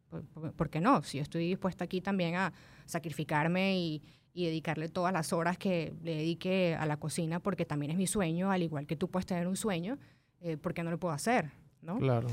¿Por, 0.09 0.23
por- 0.27 0.53
por 0.53 0.69
qué 0.69 0.81
no? 0.81 1.01
Si 1.03 1.17
yo 1.17 1.23
estoy 1.23 1.47
dispuesta 1.47 1.83
aquí 1.85 2.01
también 2.01 2.35
a 2.35 2.53
sacrificarme 2.85 3.77
y, 3.77 4.01
y 4.33 4.45
dedicarle 4.45 4.89
todas 4.89 5.13
las 5.13 5.33
horas 5.33 5.57
que 5.57 5.93
le 6.03 6.15
dedique 6.15 6.75
a 6.79 6.85
la 6.85 6.97
cocina, 6.97 7.39
porque 7.39 7.65
también 7.65 7.91
es 7.91 7.97
mi 7.97 8.07
sueño, 8.07 8.51
al 8.51 8.63
igual 8.63 8.85
que 8.85 8.95
tú 8.95 9.09
puedes 9.09 9.25
tener 9.25 9.47
un 9.47 9.55
sueño, 9.55 9.97
eh, 10.41 10.57
¿por 10.57 10.73
qué 10.73 10.83
no 10.83 10.91
lo 10.91 10.99
puedo 10.99 11.13
hacer? 11.13 11.51
¿no? 11.81 11.97
Claro. 11.97 12.27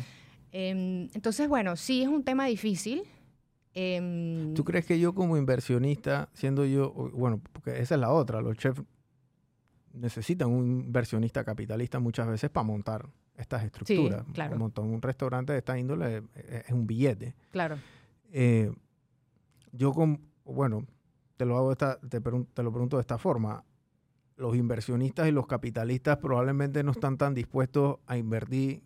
Em, 0.53 1.09
entonces, 1.15 1.49
bueno, 1.49 1.77
sí 1.77 2.03
es 2.03 2.09
un 2.09 2.23
tema 2.23 2.47
difícil. 2.47 3.03
Em, 3.75 4.53
¿Tú 4.53 4.65
crees 4.65 4.85
que 4.85 5.01
yo 5.01 5.15
como 5.15 5.39
inversionista, 5.39 6.29
siendo 6.35 6.67
yo, 6.67 6.93
bueno, 6.93 7.41
porque 7.53 7.81
esa 7.81 7.95
es 7.95 8.01
la 8.01 8.11
otra, 8.11 8.43
los 8.43 8.57
chefs 8.59 8.83
necesitan 9.95 10.51
un 10.51 10.83
inversionista 10.83 11.43
capitalista 11.45 11.99
muchas 11.99 12.27
veces 12.27 12.51
para 12.51 12.65
montar 12.65 13.09
estas 13.37 13.65
estructuras. 13.65 14.25
claro. 14.33 14.57
Montar 14.57 14.85
un 14.85 15.01
restaurante 15.01 15.53
de 15.53 15.59
esta 15.59 15.79
índole 15.79 16.23
eh, 16.35 16.65
es 16.67 16.73
un 16.73 16.87
billete. 16.87 17.35
Claro. 17.51 17.79
Eh, 18.31 18.71
yo 19.73 19.93
con, 19.93 20.21
bueno, 20.45 20.87
te 21.37 21.47
lo 21.47 21.57
hago 21.57 21.73
esta, 21.73 21.99
te, 21.99 22.21
te 22.21 22.63
lo 22.63 22.73
pregunto 22.73 22.97
de 22.97 23.01
esta 23.01 23.19
forma. 23.19 23.65
Los 24.37 24.57
inversionistas 24.57 25.29
y 25.29 25.31
los 25.31 25.47
capitalistas 25.47 26.19
probablemente 26.19 26.83
no 26.83 26.93
están 26.93 27.17
tan 27.17 27.35
dispuestos 27.35 27.99
a 28.07 28.17
invertir 28.17 28.83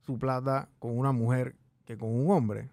su 0.00 0.18
plata 0.18 0.68
con 0.78 0.96
una 0.96 1.12
mujer 1.12 1.56
que 1.84 1.96
con 1.96 2.14
un 2.14 2.30
hombre. 2.30 2.70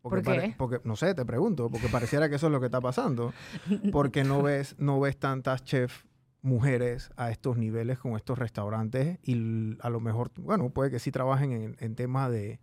Porque 0.00 0.22
¿Por 0.22 0.40
qué? 0.40 0.54
porque, 0.58 0.80
no 0.84 0.96
sé, 0.96 1.14
te 1.14 1.24
pregunto, 1.24 1.70
porque 1.70 1.88
pareciera 1.88 2.28
que 2.28 2.34
eso 2.36 2.46
es 2.46 2.52
lo 2.52 2.58
que 2.58 2.66
está 2.66 2.80
pasando. 2.80 3.32
Porque 3.92 4.24
no 4.24 4.42
ves, 4.42 4.74
no 4.78 4.98
ves 4.98 5.16
tantas 5.16 5.62
chefs 5.62 6.06
mujeres 6.42 7.12
a 7.16 7.30
estos 7.30 7.56
niveles 7.56 8.00
con 8.00 8.16
estos 8.16 8.36
restaurantes 8.36 9.20
y 9.22 9.76
a 9.80 9.90
lo 9.90 10.00
mejor, 10.00 10.32
bueno, 10.40 10.70
puede 10.70 10.90
que 10.90 10.98
sí 10.98 11.12
trabajen 11.12 11.52
en, 11.52 11.76
en 11.78 11.94
temas 11.94 12.32
de, 12.32 12.58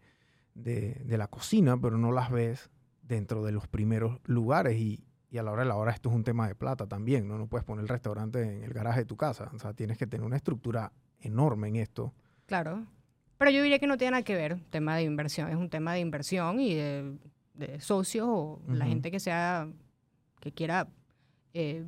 de, 0.53 1.01
de 1.05 1.17
la 1.17 1.27
cocina, 1.27 1.79
pero 1.79 1.97
no 1.97 2.11
las 2.11 2.29
ves 2.29 2.69
dentro 3.03 3.43
de 3.43 3.53
los 3.53 3.67
primeros 3.67 4.19
lugares 4.25 4.77
y, 4.77 5.05
y 5.31 5.37
a 5.37 5.43
la 5.43 5.51
hora 5.51 5.63
de 5.63 5.69
la 5.69 5.75
hora 5.75 5.91
esto 5.91 6.09
es 6.09 6.15
un 6.15 6.23
tema 6.23 6.47
de 6.47 6.55
plata 6.55 6.87
también, 6.87 7.27
¿no? 7.27 7.37
No 7.37 7.47
puedes 7.47 7.63
poner 7.63 7.83
el 7.83 7.89
restaurante 7.89 8.41
en 8.41 8.63
el 8.63 8.73
garaje 8.73 8.99
de 9.01 9.05
tu 9.05 9.15
casa, 9.15 9.49
o 9.53 9.59
sea, 9.59 9.73
tienes 9.73 9.97
que 9.97 10.07
tener 10.07 10.25
una 10.25 10.35
estructura 10.35 10.91
enorme 11.21 11.69
en 11.69 11.77
esto. 11.77 12.13
Claro. 12.45 12.85
Pero 13.39 13.51
yo 13.51 13.63
diría 13.63 13.79
que 13.79 13.87
no 13.87 13.97
tiene 13.97 14.11
nada 14.11 14.23
que 14.23 14.35
ver 14.35 14.59
tema 14.69 14.95
de 14.97 15.03
inversión. 15.03 15.49
Es 15.49 15.55
un 15.55 15.69
tema 15.69 15.93
de 15.93 16.01
inversión 16.01 16.59
y 16.59 16.75
de, 16.75 17.17
de 17.53 17.79
socios 17.79 18.27
o 18.29 18.61
la 18.67 18.85
gente 18.85 19.09
que 19.09 19.19
sea 19.19 19.67
que 20.41 20.51
quiera 20.51 20.87
eh, 21.53 21.85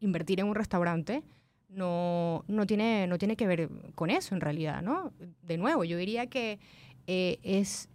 invertir 0.00 0.40
en 0.40 0.46
un 0.46 0.54
restaurante 0.54 1.24
no, 1.68 2.44
no, 2.46 2.66
tiene, 2.66 3.06
no 3.08 3.18
tiene 3.18 3.36
que 3.36 3.46
ver 3.46 3.68
con 3.94 4.10
eso 4.10 4.34
en 4.34 4.40
realidad, 4.40 4.80
¿no? 4.82 5.12
De 5.42 5.56
nuevo, 5.56 5.84
yo 5.84 5.96
diría 5.96 6.26
que 6.26 6.60
eh, 7.06 7.38
es, 7.42 7.88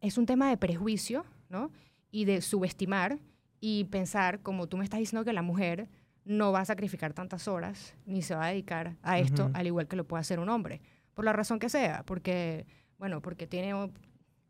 es 0.00 0.16
un 0.16 0.26
tema 0.26 0.48
de 0.48 0.56
prejuicio, 0.56 1.24
¿no? 1.48 1.72
Y 2.10 2.24
de 2.24 2.40
subestimar 2.40 3.18
y 3.60 3.84
pensar, 3.84 4.40
como 4.40 4.68
tú 4.68 4.76
me 4.76 4.84
estás 4.84 5.00
diciendo, 5.00 5.24
que 5.24 5.32
la 5.32 5.42
mujer 5.42 5.88
no 6.24 6.52
va 6.52 6.60
a 6.60 6.64
sacrificar 6.64 7.14
tantas 7.14 7.48
horas 7.48 7.94
ni 8.06 8.22
se 8.22 8.34
va 8.34 8.46
a 8.46 8.48
dedicar 8.50 8.96
a 9.02 9.18
esto, 9.18 9.50
al 9.54 9.66
igual 9.66 9.88
que 9.88 9.96
lo 9.96 10.04
puede 10.04 10.20
hacer 10.20 10.38
un 10.38 10.50
hombre. 10.50 10.80
Por 11.14 11.24
la 11.24 11.32
razón 11.32 11.58
que 11.58 11.68
sea, 11.68 12.02
porque, 12.06 12.66
bueno, 12.98 13.20
porque 13.20 13.46
tiene... 13.46 13.72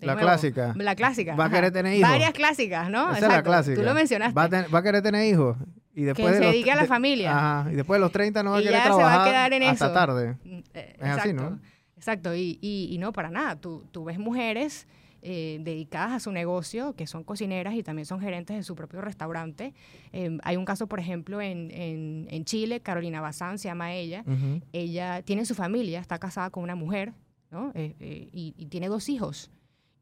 La 0.01 0.15
nuevo, 0.15 0.21
clásica. 0.27 0.75
La 0.77 0.97
clásica. 0.97 1.37
Va 1.37 1.45
a 1.45 1.51
querer 1.51 1.71
tener 1.73 1.95
hijos. 1.95 2.11
Varias 2.11 2.33
clásicas, 2.33 2.91
¿no? 2.91 3.11
Esa 3.11 3.15
es 3.15 3.21
la 3.23 3.27
Exacto, 3.29 3.51
clásica. 3.51 3.77
Tú 3.77 3.83
lo 3.87 3.95
mencionaste. 3.95 4.35
Va 4.35 4.43
a, 4.45 4.49
ten- 4.49 4.67
va 4.75 4.79
a 4.81 4.83
querer 4.83 5.01
tener 5.03 5.25
hijos. 5.33 5.57
Y 5.95 6.03
después 6.03 6.27
que 6.27 6.33
de 6.33 6.39
se 6.39 6.45
los 6.45 6.53
dedique 6.53 6.73
a 6.73 6.77
la 6.77 6.87
familia. 6.87 7.37
Ajá, 7.61 7.71
y 7.71 7.77
después 7.77 7.99
de 7.99 8.01
los 8.01 8.11
30 8.11 8.43
no 8.43 8.51
va 8.51 8.57
a 8.59 8.61
querer 8.63 8.75
ya 8.75 8.83
se 8.83 8.89
va 8.91 8.95
a 8.95 8.99
trabajar 8.99 9.29
quedar 9.29 9.53
en 9.53 9.63
hasta 9.63 9.85
eso. 9.85 9.95
tarde. 9.95 10.37
Mm, 10.43 10.59
eh, 10.75 10.97
Es 10.99 11.03
así, 11.09 11.29
exacto, 11.31 11.51
¿no? 11.51 11.61
Exacto, 11.97 12.35
y, 12.35 12.59
y, 12.61 12.89
y 12.91 12.99
no 12.99 13.13
para 13.13 13.31
nada. 13.31 13.55
Tú, 13.61 13.87
tú 13.93 14.03
ves 14.05 14.19
mujeres 14.19 14.89
eh, 15.23 15.59
dedicadas 15.63 16.13
a 16.13 16.21
su 16.21 16.33
negocio, 16.33 16.95
que 16.95 17.07
son 17.07 17.23
cocineras 17.25 17.75
y 17.75 17.83
también 17.83 18.07
son 18.07 18.21
gerentes 18.21 18.57
de 18.57 18.63
su 18.63 18.75
propio 18.75 19.01
restaurante. 19.01 19.73
Eh, 20.13 20.37
hay 20.43 20.57
un 20.57 20.65
caso, 20.65 20.87
por 20.89 20.99
ejemplo, 21.01 21.41
en, 21.41 21.71
en, 21.71 22.27
en 22.31 22.45
Chile, 22.45 22.81
Carolina 22.81 23.21
Bazán 23.21 23.59
se 23.59 23.69
llama 23.69 23.93
ella. 23.95 24.25
Ella 24.73 25.23
tiene 25.23 25.45
su 25.45 25.55
familia, 25.55 26.01
está 26.01 26.19
casada 26.19 26.51
con 26.51 26.63
una 26.65 26.75
mujer, 26.75 27.13
¿no? 27.51 27.71
Eh, 27.75 27.95
eh, 28.01 28.29
y, 28.33 28.55
y 28.57 28.67
tiene 28.67 28.89
dos 28.89 29.09
hijos. 29.09 29.51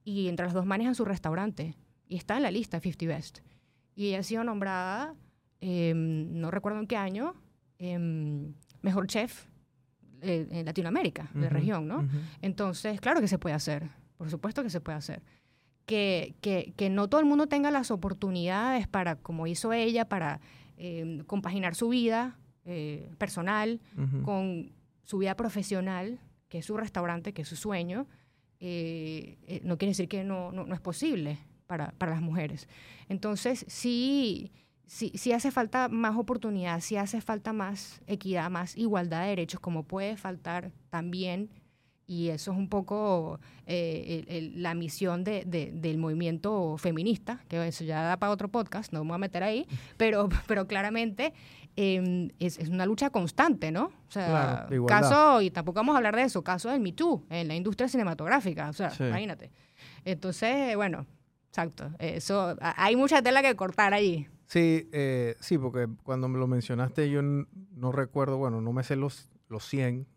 Y 0.04 0.28
entre 0.28 0.46
las 0.46 0.54
dos 0.54 0.64
manejan 0.66 0.94
su 0.94 1.04
restaurante. 1.04 1.76
Y 2.08 2.16
está 2.16 2.36
en 2.36 2.42
la 2.42 2.50
lista 2.50 2.80
50 2.80 3.06
Best. 3.06 3.38
Y 3.94 4.08
ella 4.08 4.20
ha 4.20 4.22
sido 4.22 4.42
nombrada, 4.42 5.14
eh, 5.60 5.92
no 5.94 6.50
recuerdo 6.50 6.80
en 6.80 6.86
qué 6.86 6.96
año, 6.96 7.34
em, 7.78 8.54
mejor 8.82 9.06
chef 9.06 9.46
eh, 10.22 10.46
en 10.50 10.64
Latinoamérica, 10.66 11.30
de 11.34 11.46
Ujú, 11.46 11.54
región, 11.54 11.88
¿no? 11.88 12.08
Entonces, 12.42 13.00
claro 13.00 13.20
que 13.20 13.28
se 13.28 13.38
puede 13.38 13.54
hacer, 13.54 13.88
por 14.20 14.28
supuesto 14.28 14.62
que 14.62 14.68
se 14.68 14.82
puede 14.82 14.98
hacer. 14.98 15.22
Que, 15.86 16.34
que, 16.42 16.74
que 16.76 16.90
no 16.90 17.08
todo 17.08 17.22
el 17.22 17.26
mundo 17.26 17.46
tenga 17.46 17.70
las 17.70 17.90
oportunidades 17.90 18.86
para, 18.86 19.16
como 19.16 19.46
hizo 19.46 19.72
ella, 19.72 20.10
para 20.10 20.42
eh, 20.76 21.22
compaginar 21.26 21.74
su 21.74 21.88
vida 21.88 22.38
eh, 22.66 23.08
personal 23.16 23.80
Ujú. 23.96 24.22
con 24.22 24.72
su 25.04 25.16
vida 25.16 25.34
profesional, 25.38 26.20
que 26.50 26.58
es 26.58 26.66
su 26.66 26.76
restaurante, 26.76 27.32
que 27.32 27.40
es 27.40 27.48
su 27.48 27.56
sueño, 27.56 28.08
eh, 28.58 29.38
eh, 29.46 29.62
no 29.64 29.78
quiere 29.78 29.92
decir 29.92 30.06
que 30.06 30.22
no, 30.22 30.52
no, 30.52 30.66
no 30.66 30.74
es 30.74 30.82
posible 30.82 31.38
para, 31.66 31.92
para 31.92 32.12
las 32.12 32.20
mujeres. 32.20 32.68
Entonces, 33.08 33.64
sí, 33.68 34.52
sí, 34.84 35.12
sí 35.14 35.32
hace 35.32 35.50
falta 35.50 35.88
más 35.88 36.14
oportunidad, 36.14 36.80
sí 36.80 36.96
hace 36.96 37.22
falta 37.22 37.54
más 37.54 38.02
equidad, 38.06 38.50
más 38.50 38.76
igualdad 38.76 39.22
de 39.22 39.28
derechos, 39.30 39.60
como 39.60 39.84
puede 39.84 40.18
faltar 40.18 40.72
también, 40.90 41.48
y 42.10 42.30
eso 42.30 42.50
es 42.50 42.58
un 42.58 42.68
poco 42.68 43.38
eh, 43.66 44.24
el- 44.26 44.34
el- 44.36 44.62
la 44.64 44.74
misión 44.74 45.22
de- 45.22 45.44
de- 45.46 45.70
del 45.72 45.96
movimiento 45.96 46.76
feminista, 46.76 47.44
que 47.48 47.68
eso 47.68 47.84
ya 47.84 48.02
da 48.02 48.16
para 48.16 48.32
otro 48.32 48.48
podcast, 48.48 48.92
no 48.92 49.04
me 49.04 49.10
voy 49.10 49.14
a 49.14 49.18
meter 49.18 49.44
ahí, 49.44 49.64
pero, 49.96 50.28
pero 50.48 50.66
claramente 50.66 51.32
eh, 51.76 52.28
es, 52.40 52.58
es 52.58 52.68
una 52.68 52.84
lucha 52.84 53.10
constante, 53.10 53.70
¿no? 53.70 53.84
O 54.08 54.10
sea, 54.10 54.66
Claro, 54.68 54.86
caso, 54.86 55.40
y 55.40 55.50
tampoco 55.52 55.76
vamos 55.76 55.94
a 55.94 55.98
hablar 55.98 56.16
de 56.16 56.22
eso, 56.22 56.42
caso 56.42 56.68
del 56.68 56.80
Me 56.80 56.90
Too 56.92 57.24
en 57.30 57.46
la 57.46 57.54
industria 57.54 57.86
cinematográfica, 57.88 58.68
o 58.68 58.72
sea, 58.72 58.90
Sí. 58.90 59.04
imagínate. 59.04 59.52
Entonces, 60.04 60.74
bueno, 60.74 61.06
exacto, 61.48 61.92
eso, 62.00 62.56
hay 62.60 62.96
mucha 62.96 63.22
tela 63.22 63.40
que 63.40 63.54
cortar 63.54 63.94
allí. 63.94 64.26
Sí, 64.46 64.88
eh, 64.92 65.36
sí, 65.38 65.58
porque 65.58 65.86
cuando 66.02 66.26
me 66.26 66.38
lo 66.40 66.48
mencionaste 66.48 67.08
yo 67.08 67.22
no 67.22 67.92
recuerdo, 67.92 68.36
bueno, 68.36 68.60
no 68.60 68.72
me 68.72 68.82
sé 68.82 68.96
los, 68.96 69.30
los 69.48 69.64
100, 69.64 70.08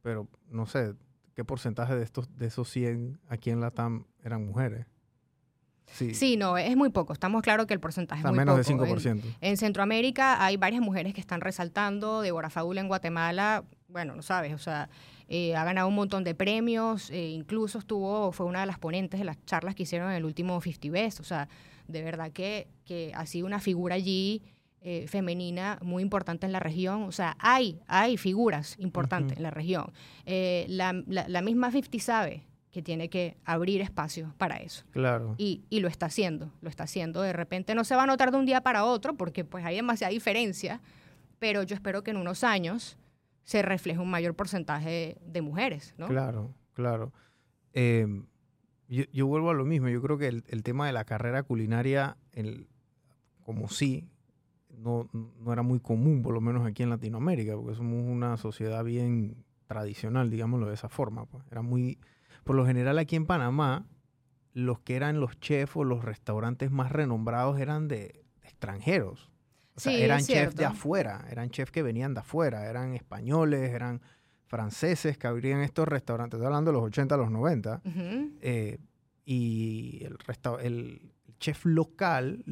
pero 0.00 0.28
no 0.48 0.64
sé 0.64 0.94
qué 1.36 1.44
porcentaje 1.44 1.94
de 1.94 2.02
estos 2.02 2.34
de 2.36 2.46
esos 2.46 2.68
100 2.70 3.20
aquí 3.28 3.50
en 3.50 3.60
Latam 3.60 4.06
eran 4.24 4.44
mujeres. 4.44 4.86
Sí, 5.92 6.14
Sí, 6.14 6.36
no, 6.36 6.58
es 6.58 6.76
muy 6.76 6.88
poco, 6.90 7.12
estamos 7.12 7.42
claros 7.42 7.66
que 7.66 7.74
el 7.74 7.78
porcentaje 7.78 8.20
sea, 8.22 8.30
es 8.30 8.34
muy 8.34 8.44
menos 8.44 8.66
poco. 8.66 8.84
de 8.84 8.90
En- 9.10 9.20
5%. 9.22 9.36
En 9.40 9.56
Centroamérica 9.56 10.44
hay 10.44 10.56
varias 10.56 10.82
mujeres 10.82 11.14
que 11.14 11.20
están 11.20 11.40
resaltando. 11.40 12.22
Débora 12.22 12.50
Faula 12.50 12.80
en 12.80 12.88
Guatemala, 12.88 13.64
bueno, 13.86 14.16
no 14.16 14.22
sabes, 14.22 14.52
o 14.52 14.58
sea, 14.58 14.88
eh, 15.28 15.54
ha 15.54 15.62
ganado 15.64 15.86
un 15.86 15.94
montón 15.94 16.24
de 16.24 16.34
premios, 16.34 17.10
eh, 17.10 17.28
incluso 17.28 17.78
estuvo, 17.78 18.32
fue 18.32 18.46
una 18.46 18.60
de 18.60 18.66
las 18.66 18.80
ponentes 18.80 19.20
de 19.20 19.24
las 19.24 19.36
charlas 19.44 19.76
que 19.76 19.84
hicieron 19.84 20.10
en 20.10 20.16
el 20.16 20.24
último 20.24 20.60
50 20.60 20.90
Best. 20.90 21.20
O 21.20 21.24
sea, 21.24 21.48
de 21.86 22.02
verdad 22.02 22.32
que, 22.32 22.66
que 22.84 23.12
ha 23.14 23.24
sido 23.26 23.46
una 23.46 23.60
figura 23.60 23.94
allí 23.94 24.42
eh, 24.82 25.06
femenina 25.08 25.78
muy 25.82 26.02
importante 26.02 26.46
en 26.46 26.52
la 26.52 26.60
región. 26.60 27.02
O 27.04 27.12
sea, 27.12 27.36
hay, 27.40 27.80
hay 27.86 28.16
figuras 28.16 28.76
importantes 28.78 29.36
en 29.36 29.42
la 29.42 29.50
región. 29.50 29.92
Eh, 30.26 30.66
la, 30.68 30.92
la, 31.06 31.42
misma 31.42 31.70
50 31.70 31.98
sabe 31.98 32.44
que 32.70 32.82
tiene 32.82 33.08
que 33.08 33.36
abrir 33.44 33.80
espacio 33.80 34.34
para 34.38 34.58
eso. 34.58 34.84
Claro. 34.90 35.34
Y, 35.38 35.64
y, 35.70 35.80
lo 35.80 35.88
está 35.88 36.06
haciendo, 36.06 36.52
lo 36.60 36.68
está 36.68 36.84
haciendo. 36.84 37.22
De 37.22 37.32
repente 37.32 37.74
no 37.74 37.84
se 37.84 37.96
va 37.96 38.04
a 38.04 38.06
notar 38.06 38.30
de 38.30 38.36
un 38.36 38.46
día 38.46 38.60
para 38.60 38.84
otro 38.84 39.16
porque 39.16 39.44
pues 39.44 39.64
hay 39.64 39.76
demasiada 39.76 40.12
diferencia, 40.12 40.80
pero 41.38 41.62
yo 41.62 41.74
espero 41.74 42.02
que 42.02 42.12
en 42.12 42.18
unos 42.18 42.44
años 42.44 42.96
se 43.42 43.62
refleje 43.62 43.98
un 43.98 44.10
mayor 44.10 44.34
porcentaje 44.34 45.16
de 45.24 45.40
mujeres, 45.40 45.94
¿no? 45.98 46.06
Claro, 46.06 46.54
claro. 46.74 47.12
Em, 47.72 48.26
yo, 48.88 49.04
yo, 49.12 49.26
vuelvo 49.26 49.50
a 49.50 49.54
lo 49.54 49.64
mismo. 49.64 49.88
Yo 49.88 50.02
creo 50.02 50.18
que 50.18 50.28
el, 50.28 50.44
el 50.48 50.62
tema 50.62 50.86
de 50.86 50.92
la 50.92 51.04
carrera 51.04 51.42
culinaria, 51.42 52.16
el, 52.32 52.68
como 53.42 53.68
sí, 53.68 54.08
no, 54.76 55.08
no, 55.12 55.52
era 55.52 55.62
muy 55.62 55.80
común, 55.80 56.22
por 56.22 56.34
lo 56.34 56.40
menos 56.40 56.66
aquí 56.66 56.82
en 56.82 56.90
Latinoamérica, 56.90 57.54
porque 57.56 57.74
somos 57.74 58.04
una 58.04 58.36
sociedad 58.36 58.84
bien 58.84 59.44
tradicional, 59.66 60.30
digámoslo 60.30 60.68
de 60.68 60.74
esa 60.74 60.88
forma. 60.88 61.26
Pues. 61.26 61.44
Era 61.50 61.62
muy, 61.62 61.98
por 62.44 62.56
lo 62.56 62.66
general 62.66 62.98
aquí 62.98 63.16
en 63.16 63.26
Panamá, 63.26 63.86
los 64.52 64.80
que 64.80 64.96
eran 64.96 65.20
los 65.20 65.38
chefs 65.40 65.76
o 65.76 65.84
los 65.84 66.04
restaurantes 66.04 66.70
más 66.70 66.92
renombrados 66.92 67.58
eran 67.58 67.88
de, 67.88 68.24
extranjeros. 68.46 69.30
O 69.74 69.80
sea, 69.80 69.92
eran 69.92 70.22
chefs 70.22 70.56
de 70.56 70.64
afuera, 70.64 71.26
eran 71.30 71.50
chefs 71.50 71.70
que 71.70 71.82
venían 71.82 72.14
de 72.14 72.20
afuera, 72.20 72.70
eran 72.70 72.94
españoles, 72.94 73.70
eran 73.74 74.00
franceses 74.46 75.18
que 75.18 75.26
abrían 75.26 75.60
estos 75.60 75.86
restaurantes, 75.86 76.38
estoy 76.38 76.46
hablando 76.46 76.70
de 76.70 76.78
los 76.78 76.86
80, 76.86 77.16
los 77.18 77.30
90, 77.30 77.82
eh, 78.40 78.78
y 79.26 80.02
el, 80.04 80.16
el 80.62 81.12
chef 81.38 81.66
local 81.66 82.42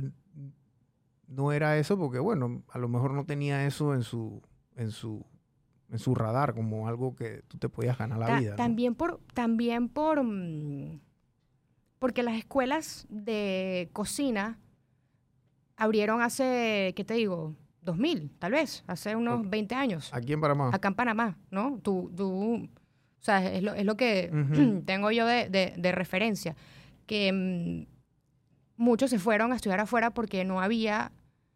no 1.34 1.52
era 1.52 1.76
eso 1.78 1.98
porque, 1.98 2.18
bueno, 2.18 2.62
a 2.70 2.78
lo 2.78 2.88
mejor 2.88 3.12
no 3.12 3.24
tenía 3.24 3.66
eso 3.66 3.94
en 3.94 4.02
su, 4.02 4.42
en 4.76 4.90
su, 4.90 5.24
en 5.90 5.98
su 5.98 6.14
radar 6.14 6.54
como 6.54 6.88
algo 6.88 7.14
que 7.14 7.42
tú 7.48 7.58
te 7.58 7.68
podías 7.68 7.98
ganar 7.98 8.18
la 8.18 8.38
vida. 8.38 8.56
También 8.56 8.94
por, 8.94 9.20
también 9.34 9.88
por, 9.88 10.22
mm, 10.22 11.00
porque 11.98 12.22
las 12.22 12.36
escuelas 12.36 13.06
de 13.08 13.88
cocina 13.92 14.58
abrieron 15.76 16.22
hace, 16.22 16.92
¿qué 16.96 17.04
te 17.04 17.14
digo? 17.14 17.54
2000, 17.82 18.30
tal 18.38 18.52
vez, 18.52 18.82
hace 18.86 19.14
unos 19.14 19.48
20 19.48 19.74
años. 19.74 20.10
Aquí 20.14 20.32
en 20.32 20.40
Panamá. 20.40 20.70
Acá 20.72 20.88
en 20.88 20.94
Panamá, 20.94 21.38
¿no? 21.50 21.78
Tú, 21.82 22.10
tú 22.16 22.54
o 22.54 23.24
sea, 23.24 23.44
es 23.52 23.62
lo, 23.62 23.74
es 23.74 23.84
lo 23.84 23.96
que 23.96 24.30
tengo 24.86 25.10
yo 25.10 25.26
de, 25.26 25.48
de, 25.48 25.74
de 25.76 25.92
referencia, 25.92 26.56
que 27.06 27.32
mm, 27.32 27.94
muchos 28.76 29.10
se 29.10 29.18
fueron 29.18 29.52
a 29.52 29.56
estudiar 29.56 29.80
afuera 29.80 30.10
porque 30.10 30.44
no 30.44 30.60
había, 30.60 31.12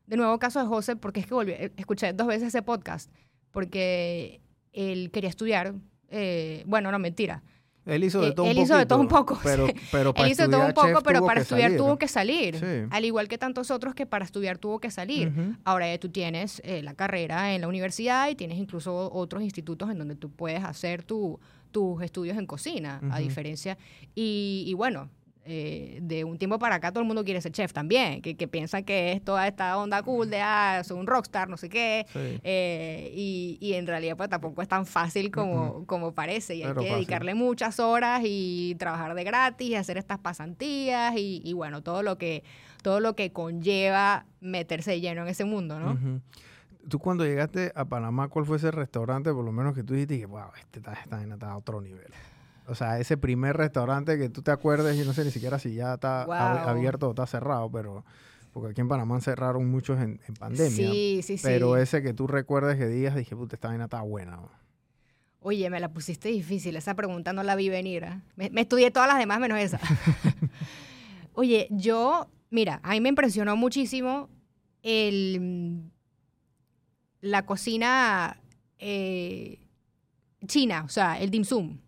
de 0.09 0.16
nuevo 0.16 0.38
caso 0.38 0.61
de 0.61 0.66
José, 0.66 0.97
porque 0.97 1.21
es 1.21 1.27
que 1.27 1.35
volví, 1.35 1.53
eh, 1.53 1.73
escuché 1.77 2.12
dos 2.12 2.27
veces 2.27 2.49
ese 2.49 2.62
podcast, 2.62 3.11
porque 3.51 4.40
él 4.73 5.11
quería 5.11 5.31
estudiar, 5.31 5.75
eh, 6.09 6.62
bueno, 6.66 6.90
no, 6.90 6.99
mentira. 6.99 7.42
Él 7.88 8.05
hizo 8.05 8.21
de 8.21 8.29
eh, 8.29 8.33
todo 8.33 8.47
él 8.47 8.57
un 8.59 8.64
hizo 8.64 8.77
de 8.77 8.87
todo 8.87 9.01
un 9.01 9.09
poco. 9.09 9.38
Pero, 9.42 9.66
pero 9.90 10.12
para 10.12 10.27
él 10.27 10.33
hizo 10.33 10.42
de 10.42 10.49
todo 10.49 10.66
un 10.66 10.75
poco, 10.75 11.03
pero 11.03 11.25
para 11.25 11.40
estudiar 11.40 11.71
salir. 11.71 11.79
tuvo 11.79 11.97
que 11.97 12.09
salir. 12.09 12.59
Sí. 12.59 12.88
Al 12.90 13.05
igual 13.05 13.29
que 13.29 13.38
tantos 13.38 13.71
otros 13.71 13.94
que 13.94 14.05
para 14.05 14.25
estudiar 14.25 14.59
tuvo 14.59 14.79
que 14.79 14.90
salir. 14.90 15.33
Ahora 15.64 15.88
ya 15.90 15.99
tú 15.99 16.11
tienes 16.11 16.61
eh, 16.64 16.83
la 16.83 16.94
carrera 16.94 17.55
en 17.55 17.62
la 17.62 17.68
universidad 17.68 18.29
y 18.29 18.35
tienes 18.35 18.59
incluso 18.59 19.11
otros 19.12 19.42
institutos 19.42 19.90
en 19.90 19.99
donde 19.99 20.16
tú 20.16 20.31
puedes 20.31 20.62
hacer 20.64 21.03
tu, 21.03 21.40
tus 21.71 22.03
estudios 22.03 22.37
en 22.37 22.47
cocina, 22.47 23.01
a 23.11 23.21
diferencia. 23.21 23.79
Y, 24.14 24.64
y 24.66 24.75
bueno, 24.75 25.09
eh, 25.49 25.99
de 26.03 26.25
un 26.25 26.39
tiempo 26.39 26.59
para 26.59 26.77
acá 26.77 26.93
todo 26.93 27.01
el 27.01 27.07
mundo 27.07 27.25
quiere 27.25 27.41
ser 27.41 27.53
chef 27.53 27.73
también, 27.73 28.23
que, 28.23 28.37
que 28.37 28.47
piensan 28.47 28.85
que 28.85 29.13
es 29.13 29.25
toda 29.25 29.47
esta 29.47 29.77
onda 29.79 30.03
cool 30.03 30.31
de, 30.31 30.41
ah, 30.41 30.83
soy 30.85 30.99
un 30.99 31.07
rockstar, 31.07 31.49
no 31.49 31.57
sé 31.57 31.69
qué. 31.69 32.07
Sí. 32.13 32.41
Eh, 32.45 33.11
y, 33.15 33.59
y 33.61 33.73
en 33.75 33.87
realidad 33.87 34.17
pues 34.17 34.29
tampoco 34.29 34.63
es 34.63 34.69
tan 34.69 34.87
fácil 34.87 35.31
como, 35.31 35.87
como 35.87 36.13
parece 36.13 36.55
y 36.55 36.63
hay 36.63 36.69
que 36.69 36.75
fácil. 36.75 36.93
dedicarle 36.93 37.35
muchas 37.35 37.81
horas 37.81 38.23
y 38.25 38.77
trabajar 38.79 39.15
de 39.15 39.25
gratis 39.25 39.69
y 39.69 39.75
hacer 39.75 39.97
estas 39.97 40.19
pasantías 40.19 41.17
y, 41.17 41.41
y 41.45 41.53
bueno, 41.55 41.83
todo 41.83 42.03
lo 42.03 42.19
que 42.19 42.45
todo 42.83 43.01
lo 43.01 43.17
que 43.17 43.33
conlleva 43.33 44.25
meterse 44.41 45.01
lleno 45.01 45.23
en 45.23 45.29
ese 45.29 45.45
mundo, 45.45 45.81
¿no? 45.81 45.93
Ujú. 45.93 46.21
Tú 46.89 46.99
cuando 47.01 47.25
llegaste 47.25 47.73
a 47.75 47.85
Panamá, 47.85 48.29
¿cuál 48.29 48.47
fue 48.47 48.57
ese 48.57 48.71
restaurante, 48.71 49.33
por 49.33 49.45
lo 49.45 49.53
menos 49.53 49.75
que 49.75 49.83
tú 49.83 49.93
dijiste 49.95 50.19
que, 50.19 50.27
wow, 50.27 50.51
este 50.59 50.79
está, 50.79 50.97
vaina 51.11 51.35
está 51.35 51.51
a 51.51 51.57
otro 51.59 51.81
nivel? 51.83 52.07
O 52.68 52.74
sea, 52.74 52.98
ese 53.00 53.16
primer 53.16 53.57
restaurante 53.57 54.18
que 54.18 54.28
tú 54.28 54.42
te 54.42 54.50
acuerdes, 54.50 54.96
yo 54.98 55.04
no 55.04 55.12
sé 55.12 55.24
ni 55.24 55.31
siquiera 55.31 55.59
si 55.59 55.74
ya 55.74 55.94
está 55.94 56.24
Wow. 56.26 56.35
abierto 56.68 57.07
o 57.09 57.11
está 57.11 57.26
cerrado, 57.26 57.70
pero 57.70 58.04
porque 58.52 58.70
aquí 58.72 58.81
en 58.81 58.88
Panamá 58.88 59.20
cerraron 59.20 59.70
muchos 59.70 59.98
en, 60.00 60.20
en 60.26 60.35
pandemia. 60.35 60.70
Sí, 60.90 61.20
sí, 61.22 61.38
sí. 61.38 61.42
Pero 61.46 61.76
ese 61.76 62.02
que 62.02 62.12
tú 62.12 62.26
recuerdes 62.26 62.76
que 62.76 62.87
digas, 62.87 63.14
dije, 63.14 63.35
puta, 63.37 63.57
esta 63.57 63.68
vaina 63.68 63.85
está 63.85 64.00
buena. 64.02 64.38
Oye, 65.40 65.70
me 65.70 65.78
la 65.81 65.88
pusiste 65.92 66.28
difícil, 66.28 66.76
esa 66.76 66.94
pregunta 66.94 67.33
no 67.33 67.42
la 67.42 67.54
vi 67.57 67.68
venir. 67.68 68.04
¿ah? 68.04 68.22
Me, 68.37 68.50
me 68.50 68.62
estudié 68.62 68.90
todas 68.90 69.09
las 69.09 69.18
demás 69.18 69.38
menos 69.40 69.59
esa. 69.59 69.78
Oye, 71.35 71.68
yo, 71.70 72.28
mira, 72.50 72.81
a 72.83 72.90
mí 72.90 73.00
me 73.00 73.09
impresionó 73.11 73.57
muchísimo 73.57 74.28
el, 74.83 75.83
la 77.20 77.46
cocina 77.46 78.40
eh, 78.78 79.61
china, 80.46 80.83
o 80.85 80.88
sea, 80.88 81.18
el 81.20 81.31
dim 81.31 81.44
sum. 81.44 81.78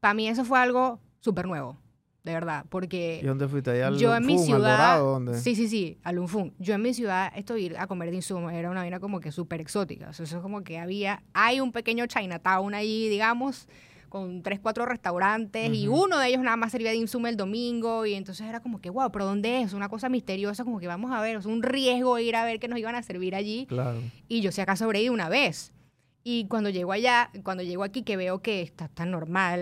Para 0.00 0.14
mí 0.14 0.28
eso 0.28 0.44
fue 0.44 0.58
algo 0.58 0.98
súper 1.20 1.46
nuevo, 1.46 1.76
de 2.24 2.32
verdad, 2.32 2.64
porque... 2.70 3.20
¿Y 3.22 3.26
dónde 3.26 3.46
fuiste? 3.48 3.70
¿Allá 3.70 3.88
al 3.88 3.98
Yo 3.98 4.16
en 4.16 4.24
mi 4.24 4.38
ciudad. 4.38 4.58
Dorado? 4.58 5.12
¿Dónde? 5.12 5.38
Sí, 5.38 5.54
sí, 5.54 5.68
sí, 5.68 5.98
al. 6.02 6.18
Yo 6.58 6.74
en 6.74 6.82
mi 6.82 6.94
ciudad, 6.94 7.30
esto 7.36 7.54
de 7.54 7.60
ir 7.60 7.76
a 7.78 7.86
comer 7.86 8.10
dim 8.10 8.22
sum 8.22 8.48
era 8.48 8.70
una 8.70 8.80
vaina 8.80 8.98
como 8.98 9.20
que 9.20 9.30
súper 9.30 9.60
exótica. 9.60 10.08
O 10.08 10.12
sea, 10.14 10.24
eso 10.24 10.38
es 10.38 10.42
como 10.42 10.62
que 10.64 10.78
había. 10.78 11.22
Hay 11.34 11.60
un 11.60 11.70
pequeño 11.70 12.06
Chinatown 12.06 12.72
allí, 12.72 13.10
digamos, 13.10 13.68
con 14.08 14.42
tres, 14.42 14.58
cuatro 14.58 14.86
restaurantes 14.86 15.72
y 15.72 15.86
uno 15.86 16.18
de 16.18 16.28
ellos 16.28 16.42
nada 16.42 16.56
más 16.56 16.72
servía 16.72 16.92
dim 16.92 17.06
sum 17.06 17.26
el 17.26 17.36
domingo. 17.36 18.06
Y 18.06 18.14
entonces 18.14 18.46
era 18.46 18.60
como 18.60 18.80
que, 18.80 18.88
wow, 18.88 19.12
¿pero 19.12 19.26
dónde 19.26 19.60
es? 19.60 19.74
Una 19.74 19.90
cosa 19.90 20.08
misteriosa, 20.08 20.64
como 20.64 20.80
que 20.80 20.86
vamos 20.86 21.12
a 21.12 21.20
ver, 21.20 21.36
o 21.36 21.42
sea, 21.42 21.52
un 21.52 21.62
riesgo 21.62 22.18
ir 22.18 22.36
a 22.36 22.44
ver 22.44 22.58
qué 22.58 22.68
nos 22.68 22.78
iban 22.78 22.94
a 22.94 23.02
servir 23.02 23.34
allí. 23.34 23.66
Claro. 23.66 23.98
Y 24.28 24.40
yo 24.40 24.50
si 24.50 24.62
acaso 24.62 24.84
habré 24.84 25.02
ido 25.02 25.12
una 25.12 25.28
vez. 25.28 25.74
Y 26.22 26.46
cuando 26.48 26.68
llego 26.68 26.92
allá, 26.92 27.30
cuando 27.42 27.62
llego 27.62 27.82
aquí, 27.82 28.02
que 28.02 28.16
veo 28.18 28.40
que 28.42 28.60
está 28.60 28.88
tan 28.88 29.10
normal 29.10 29.60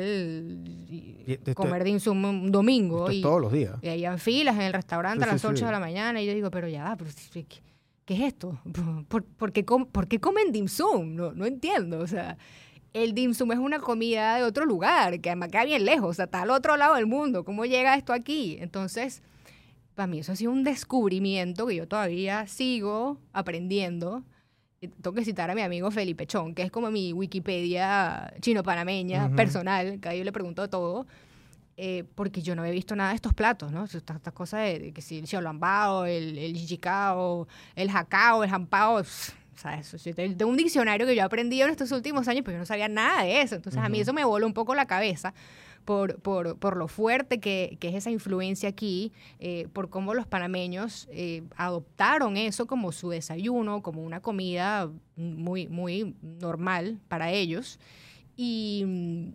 y- 0.90 1.36
comer 1.54 1.84
dim 1.84 2.00
sum 2.00 2.24
un 2.24 2.50
domingo. 2.50 3.10
Y, 3.10 3.20
todos 3.22 3.40
los 3.40 3.52
días. 3.52 3.76
y 3.82 3.88
ahí 3.88 4.04
en 4.04 4.18
filas 4.18 4.56
en 4.56 4.62
el 4.62 4.72
restaurante 4.72 5.22
Sí, 5.24 5.28
a 5.28 5.32
las 5.34 5.40
sí, 5.40 5.46
8 5.46 5.56
sí. 5.58 5.64
de 5.64 5.70
la 5.70 5.78
mañana. 5.80 6.20
Y 6.20 6.26
yo 6.26 6.34
digo, 6.34 6.50
pero 6.50 6.66
ya 6.68 6.82
va, 6.84 6.96
pero 6.96 7.10
¿qué, 7.32 7.46
qué 8.04 8.14
es 8.14 8.20
esto? 8.22 8.60
¿Por, 9.08 9.24
por 9.24 9.52
qué 9.52 9.64
com- 9.64 9.86
por 9.86 10.08
qué 10.08 10.18
comen 10.18 10.50
dim 10.50 10.66
sum? 10.68 11.14
No, 11.14 11.32
no 11.32 11.46
entiendo. 11.46 12.00
O 12.00 12.06
sea, 12.08 12.36
el 12.92 13.14
dim 13.14 13.34
sum 13.34 13.52
es 13.52 13.58
una 13.58 13.78
comida 13.78 14.36
de 14.36 14.42
otro 14.42 14.66
lugar, 14.66 15.20
que 15.20 15.30
además 15.30 15.50
queda 15.50 15.64
bien 15.64 15.84
lejos, 15.84 16.10
o 16.10 16.14
sea, 16.14 16.24
está 16.24 16.42
al 16.42 16.50
otro 16.50 16.76
lado 16.76 16.96
del 16.96 17.06
mundo. 17.06 17.44
¿Cómo 17.44 17.66
llega 17.66 17.94
esto 17.94 18.12
aquí? 18.12 18.56
Entonces, 18.60 19.22
para 19.94 20.08
mí 20.08 20.18
eso 20.18 20.32
ha 20.32 20.36
sido 20.36 20.50
un 20.50 20.64
descubrimiento 20.64 21.66
que 21.68 21.76
yo 21.76 21.86
todavía 21.86 22.48
sigo 22.48 23.18
aprendiendo. 23.32 24.24
Tengo 24.80 25.12
que 25.12 25.24
citar 25.24 25.50
a 25.50 25.54
mi 25.56 25.62
amigo 25.62 25.90
Felipe 25.90 26.24
Chón, 26.26 26.54
que 26.54 26.62
es 26.62 26.70
como 26.70 26.88
mi 26.90 27.12
Wikipedia 27.12 28.32
chino-panameña 28.40 29.26
Ujú. 29.26 29.34
personal, 29.36 29.98
que 30.00 30.08
ahí 30.08 30.18
yo 30.18 30.24
le 30.24 30.30
pregunto 30.32 30.62
de 30.62 30.68
todo 30.68 31.04
eh, 31.76 32.04
porque 32.14 32.42
yo 32.42 32.54
no 32.54 32.62
había 32.62 32.72
visto 32.74 32.94
nada 32.94 33.10
de 33.10 33.16
estos 33.16 33.34
platos, 33.34 33.72
¿no? 33.72 33.84
Estas, 33.84 34.16
estas 34.16 34.32
cosas 34.32 34.60
de, 34.62 34.78
de 34.78 34.92
que 34.92 35.00
si 35.02 35.18
el 35.18 35.26
xiaolongbao, 35.26 36.04
el, 36.06 36.38
el 36.38 36.56
el 36.56 37.90
jacao, 37.90 38.44
el 38.44 38.50
jampao, 38.50 38.98
pff, 38.98 39.30
o 39.54 39.60
sea, 39.60 39.74
eso, 39.78 39.96
yo 39.96 40.14
te- 40.14 40.28
tengo 40.30 40.50
un 40.50 40.56
diccionario 40.56 41.06
que 41.06 41.14
yo 41.16 41.22
he 41.22 41.24
aprendido 41.24 41.66
en 41.66 41.72
estos 41.72 41.90
últimos 41.92 42.26
años, 42.28 42.42
pero 42.44 42.54
yo 42.56 42.58
no 42.60 42.66
sabía 42.66 42.88
nada 42.88 43.24
de 43.24 43.42
eso. 43.42 43.56
Entonces 43.56 43.80
a 43.82 43.88
mí 43.88 43.98
eso 44.00 44.12
me 44.12 44.24
voló 44.24 44.46
un 44.46 44.54
poco 44.54 44.74
la 44.76 44.86
cabeza 44.86 45.34
por, 45.88 46.18
por, 46.20 46.58
por 46.58 46.76
lo 46.76 46.86
fuerte 46.86 47.40
que, 47.40 47.78
que 47.80 47.88
es 47.88 47.94
esa 47.94 48.10
influencia 48.10 48.68
aquí, 48.68 49.10
eh, 49.40 49.68
por 49.72 49.88
cómo 49.88 50.12
los 50.12 50.26
panameños 50.26 51.08
eh, 51.10 51.44
adoptaron 51.56 52.36
eso 52.36 52.66
como 52.66 52.92
su 52.92 53.08
desayuno, 53.08 53.80
como 53.80 54.02
una 54.02 54.20
comida 54.20 54.90
muy, 55.16 55.66
muy 55.68 56.14
normal 56.20 56.98
para 57.08 57.30
ellos. 57.32 57.80
Y, 58.36 59.32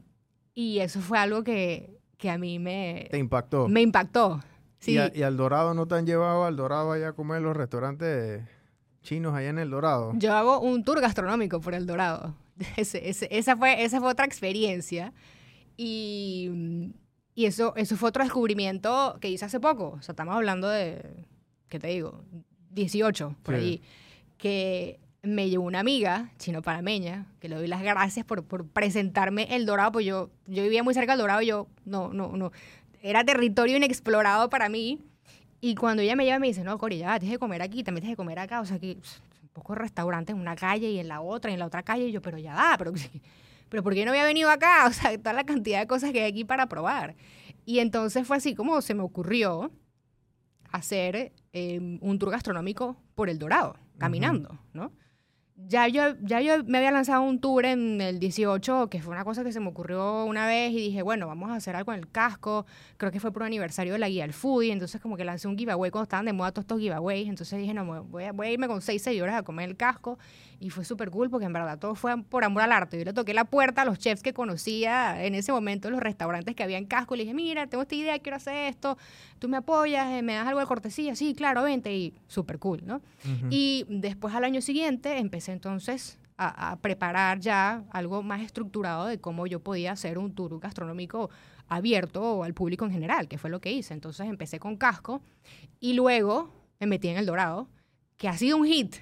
y 0.54 0.78
eso 0.78 1.00
fue 1.02 1.18
algo 1.18 1.44
que, 1.44 1.98
que 2.18 2.30
a 2.30 2.38
mí 2.38 2.60
me, 2.60 3.08
Te 3.10 3.18
impactó. 3.18 3.68
me 3.68 3.82
impactó. 3.82 4.40
Sí. 4.80 4.92
¿Y, 4.92 4.98
a- 5.00 5.12
y 5.12 5.24
al 5.24 5.36
Dorado 5.38 5.74
no 5.74 5.88
te 5.88 5.96
han 5.96 6.06
llevado 6.06 6.46
al 6.46 6.56
Dorado 6.56 6.92
allá 6.92 7.08
a 7.08 7.14
comer 7.14 7.42
los 7.42 7.58
restaurantes 7.58 8.44
chinos 9.02 9.34
allá 9.34 9.50
en 9.50 9.58
el 9.58 9.72
Dorado? 9.72 10.12
Yo 10.18 10.34
hago 10.36 10.60
un 10.60 10.84
tour 10.84 11.02
gastronómico 11.02 11.60
por 11.62 11.74
El 11.74 11.88
Dorado. 11.88 12.36
Ese- 12.78 13.10
ese- 13.10 13.28
esa, 13.32 13.58
fue, 13.58 13.84
esa 13.84 14.00
fue 14.00 14.12
otra 14.12 14.26
experiencia. 14.28 15.14
Y, 15.78 16.50
y 17.36 17.46
eso, 17.46 17.74
eso 17.76 17.96
fue 17.98 18.10
otro 18.10 18.24
descubrimiento 18.24 19.18
que 19.20 19.30
hice 19.30 19.46
hace 19.46 19.60
poco. 19.60 19.90
O 19.98 20.02
sea, 20.02 20.14
estamos 20.14 20.36
hablando 20.36 20.68
de, 20.70 21.02
¿qué 21.70 21.80
te 21.80 21.88
digo? 21.88 22.22
18, 22.72 23.36
por 23.44 23.56
Sí. 23.56 23.62
allí. 23.62 23.82
Que 24.38 25.00
me 25.22 25.50
llevó 25.50 25.64
una 25.66 25.80
amiga 25.80 26.32
chino-panameña, 26.38 27.26
que 27.40 27.48
le 27.50 27.56
doy 27.56 27.68
las 27.68 27.82
gracias 27.82 28.26
por, 28.26 28.44
por 28.44 28.68
presentarme 28.68 29.48
El 29.56 29.66
Dorado, 29.66 29.94
pues 29.94 30.06
yo, 30.06 30.30
yo 30.48 30.64
vivía 30.64 30.84
muy 30.84 30.94
cerca 30.94 31.14
del 31.14 31.22
Dorado 31.22 31.42
y 31.42 31.48
yo, 31.48 31.68
no, 31.86 32.12
no, 32.14 32.36
no. 32.36 32.52
Era 33.02 33.24
territorio 33.24 33.78
inexplorado 33.78 34.50
para 34.50 34.70
mí. 34.70 35.00
Y 35.62 35.76
cuando 35.76 36.02
ella 36.02 36.18
me 36.18 36.26
lleva, 36.26 36.40
me 36.40 36.48
dice, 36.48 36.64
no, 36.66 36.78
Cori, 36.78 36.98
ya, 36.98 37.18
tienes 37.20 37.36
que 37.36 37.40
comer 37.40 37.62
aquí, 37.62 37.84
también 37.84 38.02
tienes 38.02 38.14
que 38.16 38.18
comer 38.18 38.38
acá. 38.40 38.60
O 38.60 38.66
sea, 38.66 38.80
que 38.80 38.98
pocos 39.54 39.78
restaurantes 39.78 40.36
en 40.36 40.42
una 40.42 40.56
calle 40.58 40.90
y 40.92 41.00
en 41.00 41.08
la 41.08 41.22
otra 41.22 41.52
y 41.52 41.54
en 41.54 41.60
la 41.62 41.68
otra 41.68 41.84
calle. 41.84 42.08
Y 42.08 42.12
yo, 42.12 42.22
pero 42.22 42.38
ya 42.38 42.54
da, 42.54 42.76
pero, 42.78 42.92
pero 43.74 43.82
¿por 43.82 43.96
qué 43.96 44.06
no 44.06 44.12
había 44.12 44.24
venido 44.24 44.52
acá? 44.52 44.86
O 44.88 44.94
sea, 44.94 45.18
toda 45.18 45.34
la 45.34 45.46
cantidad 45.46 45.80
de 45.80 45.88
cosas 45.88 46.12
que 46.12 46.22
hay 46.22 46.30
aquí 46.30 46.46
para 46.46 46.68
probar. 46.68 47.16
Y 47.66 47.80
entonces 47.80 48.28
fue 48.28 48.38
así 48.38 48.54
como 48.54 48.80
se 48.84 48.94
me 48.94 49.02
ocurrió 49.02 49.72
hacer 50.72 51.34
em, 51.54 51.98
un 52.04 52.20
tour 52.20 52.30
gastronómico 52.30 52.98
por 53.16 53.30
El 53.30 53.40
Dorado, 53.40 53.76
caminando, 53.98 54.60
¿no? 54.74 54.92
ya 55.56 55.88
yo, 55.88 56.16
ya 56.22 56.42
yo 56.42 56.64
me 56.66 56.80
había 56.80 56.92
lanzado 56.92 57.22
un 57.22 57.40
tour 57.40 57.66
en 57.66 58.02
el 58.02 58.20
18, 58.20 58.90
que 58.90 59.02
fue 59.02 59.14
una 59.14 59.24
cosa 59.24 59.44
que 59.44 59.52
se 59.52 59.60
me 59.60 59.70
ocurrió 59.70 60.26
una 60.26 60.48
vez 60.48 60.72
y 60.72 60.78
dije, 60.78 61.02
bueno, 61.04 61.28
vamos 61.28 61.52
a 61.52 61.56
hacer 61.56 61.76
algo 61.76 61.94
en 61.94 62.00
el 62.00 62.10
casco. 62.10 62.66
Creo 62.98 63.12
que 63.12 63.20
fue 63.20 63.32
por 63.32 63.44
un 63.44 63.48
aniversario 63.48 63.94
de 63.94 64.00
la 64.00 64.10
guía 64.10 64.24
del 64.24 64.34
foodie, 64.34 64.72
entonces 64.72 65.00
como 65.00 65.16
que 65.16 65.24
lancé 65.24 65.48
un 65.48 65.58
giveaway 65.58 65.92
cuando 65.92 66.04
estaban 66.04 66.26
de 66.26 66.34
moda 66.34 66.52
todos 66.52 66.64
estos 66.64 66.80
giveaways. 66.80 67.30
Entonces 67.30 67.60
dije, 67.60 67.74
no, 67.74 68.04
voy 68.04 68.24
a, 68.24 68.32
voy 68.32 68.48
a 68.48 68.52
irme 68.52 68.68
con 68.68 68.82
seis 68.82 69.02
seguidores 69.02 69.36
a 69.36 69.44
comer 69.44 69.70
el 69.70 69.78
casco. 69.78 70.18
Y 70.60 70.70
fue 70.70 70.86
súper 70.86 71.10
cool 71.12 71.30
porque 71.30 71.46
en 71.46 71.54
verdad 71.54 71.78
todo 71.78 71.96
fue 71.96 72.22
por 72.24 72.44
amor 72.44 72.64
al 72.64 72.72
arte. 72.72 72.98
Yo 72.98 73.06
le 73.06 73.14
toqué 73.14 73.34
la 73.34 73.46
puerta 73.46 73.82
a 73.82 73.86
los 73.86 74.00
chefs 74.00 74.24
que 74.24 74.34
conocía 74.34 75.24
en 75.24 75.36
ese 75.36 75.52
momento, 75.52 75.90
los 75.90 76.00
restaurantes 76.00 76.56
que 76.56 76.64
había 76.64 76.78
en 76.78 76.86
casco. 76.86 77.16
Le 77.16 77.24
dije, 77.24 77.34
mira, 77.34 77.68
tengo 77.68 77.84
esta 77.84 77.96
idea, 77.96 78.20
quiero 78.20 78.38
hacer 78.38 78.56
esto. 78.70 78.98
Tú 79.40 79.50
me 79.50 79.58
apoyas, 79.58 80.12
eh, 80.12 80.22
me 80.22 80.36
das 80.36 80.48
algo 80.48 80.60
de 80.60 80.66
cortesía. 80.66 81.16
Sí, 81.16 81.34
claro, 81.34 81.64
vente. 81.64 81.94
Y 81.94 82.14
súper 82.28 82.60
cool, 82.60 82.82
¿no? 82.86 83.02
Y 83.50 83.86
después 83.90 84.34
al 84.34 84.44
año 84.44 84.62
siguiente 84.62 85.18
empecé 85.18 85.52
entonces 85.52 86.20
a, 86.38 86.78
preparar 86.82 87.40
ya 87.40 87.84
algo 87.92 88.24
más 88.24 88.42
estructurado 88.42 89.06
de 89.06 89.20
cómo 89.20 89.48
yo 89.48 89.60
podía 89.60 89.92
hacer 89.92 90.18
un 90.18 90.34
tour 90.34 90.60
gastronómico 90.60 91.30
abierto 91.68 92.44
al 92.44 92.54
público 92.54 92.86
en 92.86 92.92
general, 92.92 93.28
que 93.28 93.38
fue 93.38 93.50
lo 93.50 93.62
que 93.62 93.72
hice. 93.72 93.94
Entonces 93.94 94.28
empecé 94.28 94.60
con 94.60 94.78
casco 94.78 95.22
y 95.80 95.94
luego 95.94 96.52
me 96.80 96.88
metí 96.88 97.08
en 97.08 97.18
El 97.18 97.26
Dorado, 97.26 97.68
que 98.18 98.28
ha 98.28 98.38
sido 98.38 98.58
un 98.58 98.66
hit. 98.66 98.96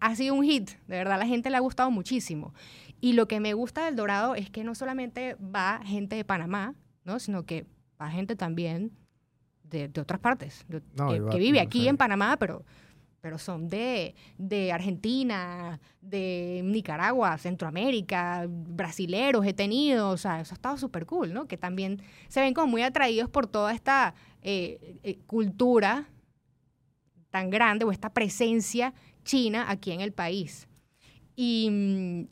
Ha 0.00 0.14
sido 0.14 0.34
un 0.34 0.44
hit, 0.44 0.70
de 0.86 0.96
verdad, 0.98 1.18
la 1.18 1.26
gente 1.26 1.50
le 1.50 1.56
ha 1.56 1.60
gustado 1.60 1.90
muchísimo. 1.90 2.54
Y 3.00 3.12
lo 3.12 3.28
que 3.28 3.40
me 3.40 3.54
gusta 3.54 3.84
del 3.84 3.96
Dorado 3.96 4.34
es 4.34 4.50
que 4.50 4.64
no 4.64 4.74
solamente 4.74 5.36
va 5.36 5.80
gente 5.84 6.16
de 6.16 6.24
Panamá, 6.24 6.74
¿no? 7.04 7.18
sino 7.18 7.44
que 7.44 7.66
va 8.00 8.10
gente 8.10 8.36
también 8.36 8.92
de, 9.64 9.90
otras 10.00 10.20
partes, 10.20 10.64
que, 10.68 11.38
vive 11.38 11.60
aquí 11.60 11.88
en 11.88 11.96
Panamá, 11.96 12.36
pero 12.38 12.64
pero 13.26 13.38
son 13.38 13.66
de, 13.66 14.14
de 14.38 14.70
Argentina, 14.70 15.80
de 16.00 16.60
Nicaragua, 16.64 17.36
Centroamérica, 17.38 18.46
brasileros 18.48 19.44
he 19.44 19.52
tenido, 19.52 20.10
o 20.10 20.16
sea, 20.16 20.40
eso 20.40 20.54
ha 20.54 20.54
estado 20.54 20.76
súper 20.76 21.06
cool, 21.06 21.32
¿no? 21.32 21.48
Que 21.48 21.56
también 21.56 22.00
se 22.28 22.40
ven 22.40 22.54
como 22.54 22.68
muy 22.68 22.82
atraídos 22.82 23.28
por 23.28 23.48
toda 23.48 23.74
esta 23.74 24.14
eh, 24.42 25.00
eh, 25.02 25.18
cultura 25.26 26.08
tan 27.30 27.50
grande 27.50 27.84
o 27.84 27.90
esta 27.90 28.10
presencia 28.10 28.94
china 29.26 29.66
aquí 29.68 29.92
en 29.92 30.00
el 30.00 30.12
país. 30.12 30.66
Y, 31.36 32.28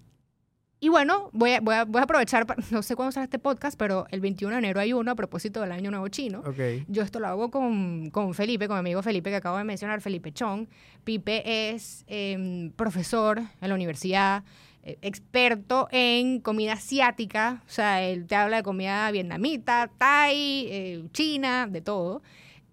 y 0.80 0.88
bueno, 0.88 1.30
voy 1.32 1.52
a, 1.52 1.60
voy, 1.60 1.74
a, 1.74 1.84
voy 1.84 2.00
a, 2.00 2.04
aprovechar, 2.04 2.46
no 2.70 2.82
sé 2.82 2.96
cuándo 2.96 3.12
sale 3.12 3.24
este 3.24 3.38
podcast, 3.38 3.78
pero 3.78 4.06
el 4.10 4.20
21 4.20 4.54
de 4.54 4.58
enero 4.58 4.80
hay 4.80 4.92
uno 4.92 5.10
a 5.10 5.14
propósito 5.14 5.60
del 5.60 5.72
Año 5.72 5.90
Nuevo 5.90 6.08
Chino. 6.08 6.42
Yo 6.88 7.02
esto 7.02 7.20
lo 7.20 7.26
hago 7.26 7.50
con, 7.50 8.10
con, 8.10 8.32
Felipe, 8.34 8.66
con 8.68 8.76
mi 8.76 8.80
amigo 8.80 9.02
Felipe 9.02 9.30
que 9.30 9.36
acabo 9.36 9.58
de 9.58 9.64
mencionar, 9.64 10.00
Felipe 10.00 10.32
Chong. 10.32 10.66
Pipe 11.04 11.70
es 11.72 12.04
em, 12.06 12.70
profesor 12.70 13.38
en 13.38 13.68
la 13.68 13.74
universidad, 13.74 14.44
eh, 14.82 14.98
experto 15.00 15.88
en 15.90 16.40
comida 16.40 16.74
asiática, 16.74 17.62
o 17.66 17.70
sea, 17.70 18.02
él 18.02 18.26
te 18.26 18.36
habla 18.36 18.58
de 18.58 18.62
comida 18.62 19.10
vietnamita, 19.10 19.90
thai, 19.96 20.66
eh, 20.68 21.04
china, 21.12 21.66
de 21.66 21.80
todo. 21.80 22.22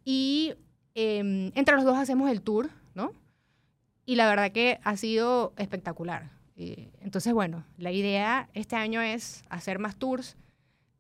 Y 0.04 0.54
em, 0.96 1.52
entre 1.56 1.76
los 1.76 1.86
dos 1.86 1.98
hacemos 1.98 2.30
el 2.30 2.42
tour, 2.42 2.70
¿no? 2.94 3.14
Y 4.06 4.16
la 4.16 4.28
verdad 4.28 4.52
que 4.52 4.80
ha 4.84 4.98
sido 4.98 5.54
espectacular 5.58 6.42
entonces, 7.02 7.34
bueno, 7.34 7.64
la 7.78 7.92
idea 7.92 8.50
este 8.54 8.76
año 8.76 9.02
es 9.02 9.44
hacer 9.50 9.80
más 9.80 9.96
tours. 9.96 10.38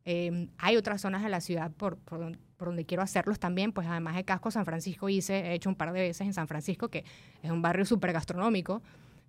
Em, 0.05 0.47
hay 0.57 0.77
otras 0.77 1.01
zonas 1.01 1.21
de 1.21 1.29
la 1.29 1.41
ciudad 1.41 1.71
por, 1.71 1.97
por, 1.97 2.33
donde 2.57 2.85
quiero 2.85 3.03
hacerlos 3.03 3.39
también, 3.39 3.71
pues 3.71 3.87
además 3.87 4.15
de 4.15 4.23
Casco, 4.23 4.49
San 4.49 4.65
Francisco 4.65 5.09
hice, 5.09 5.39
he 5.39 5.53
hecho 5.53 5.69
un 5.69 5.75
par 5.75 5.93
de 5.93 6.01
veces 6.01 6.25
en 6.25 6.33
San 6.33 6.47
Francisco, 6.47 6.89
que 6.89 7.03
es 7.43 7.51
un 7.51 7.61
barrio 7.61 7.85
súper 7.85 8.11
gastronómico, 8.11 8.81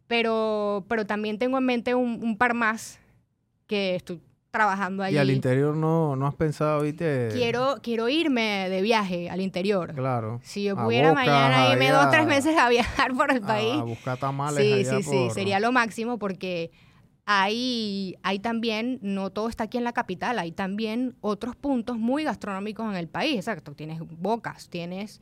pero, 0.07 0.85
pero 0.89 1.07
también 1.07 1.39
tengo 1.39 1.59
en 1.59 1.65
mente 1.65 1.95
un, 1.95 2.23
un 2.23 2.37
par 2.37 2.55
más 2.55 2.99
que 3.67 3.95
estoy 3.97 4.21
trabajando 4.53 5.03
allí. 5.03 5.17
¿Y 5.17 5.19
al 5.19 5.31
interior 5.31 5.75
no, 5.75 6.15
no 6.15 6.27
has 6.27 6.35
pensado, 6.35 6.83
viste? 6.83 7.31
Quiero, 7.33 7.77
quiero 7.83 8.09
irme 8.09 8.69
de 8.69 8.83
viaje 8.83 9.31
al 9.31 9.41
interior. 9.41 9.95
Claro. 9.95 10.41
Si 10.45 10.63
yo 10.63 10.77
pudiera 10.77 11.13
mañana 11.15 11.73
irme 11.73 11.91
dos 11.91 12.07
o 12.07 12.11
tres 12.11 12.27
meses 12.27 12.57
a 12.57 12.69
viajar 12.69 13.15
por 13.15 13.33
el 13.33 13.41
país. 13.41 13.75
A 13.75 13.83
buscar 13.83 14.19
tamales 14.19 14.63
Sí, 14.63 14.85
sí, 14.85 15.03
sí, 15.03 15.31
sería 15.31 15.59
lo 15.59 15.73
máximo 15.73 16.19
porque 16.19 16.71
hay, 17.25 18.17
hay 18.23 18.39
también, 18.41 18.99
no 19.01 19.31
todo 19.31 19.49
está 19.49 19.65
aquí 19.65 19.79
en 19.79 19.85
la 19.85 19.93
capital, 19.93 20.39
hay 20.39 20.53
también 20.53 21.17
otros 21.23 21.57
puntos 21.57 21.97
muy 21.97 22.25
gastronómicos 22.25 22.87
en 22.87 22.97
el 22.97 23.09
país. 23.09 23.37
Exacto, 23.37 23.73
tienes 23.75 24.01
Bocas, 24.01 24.69
tienes... 24.69 25.21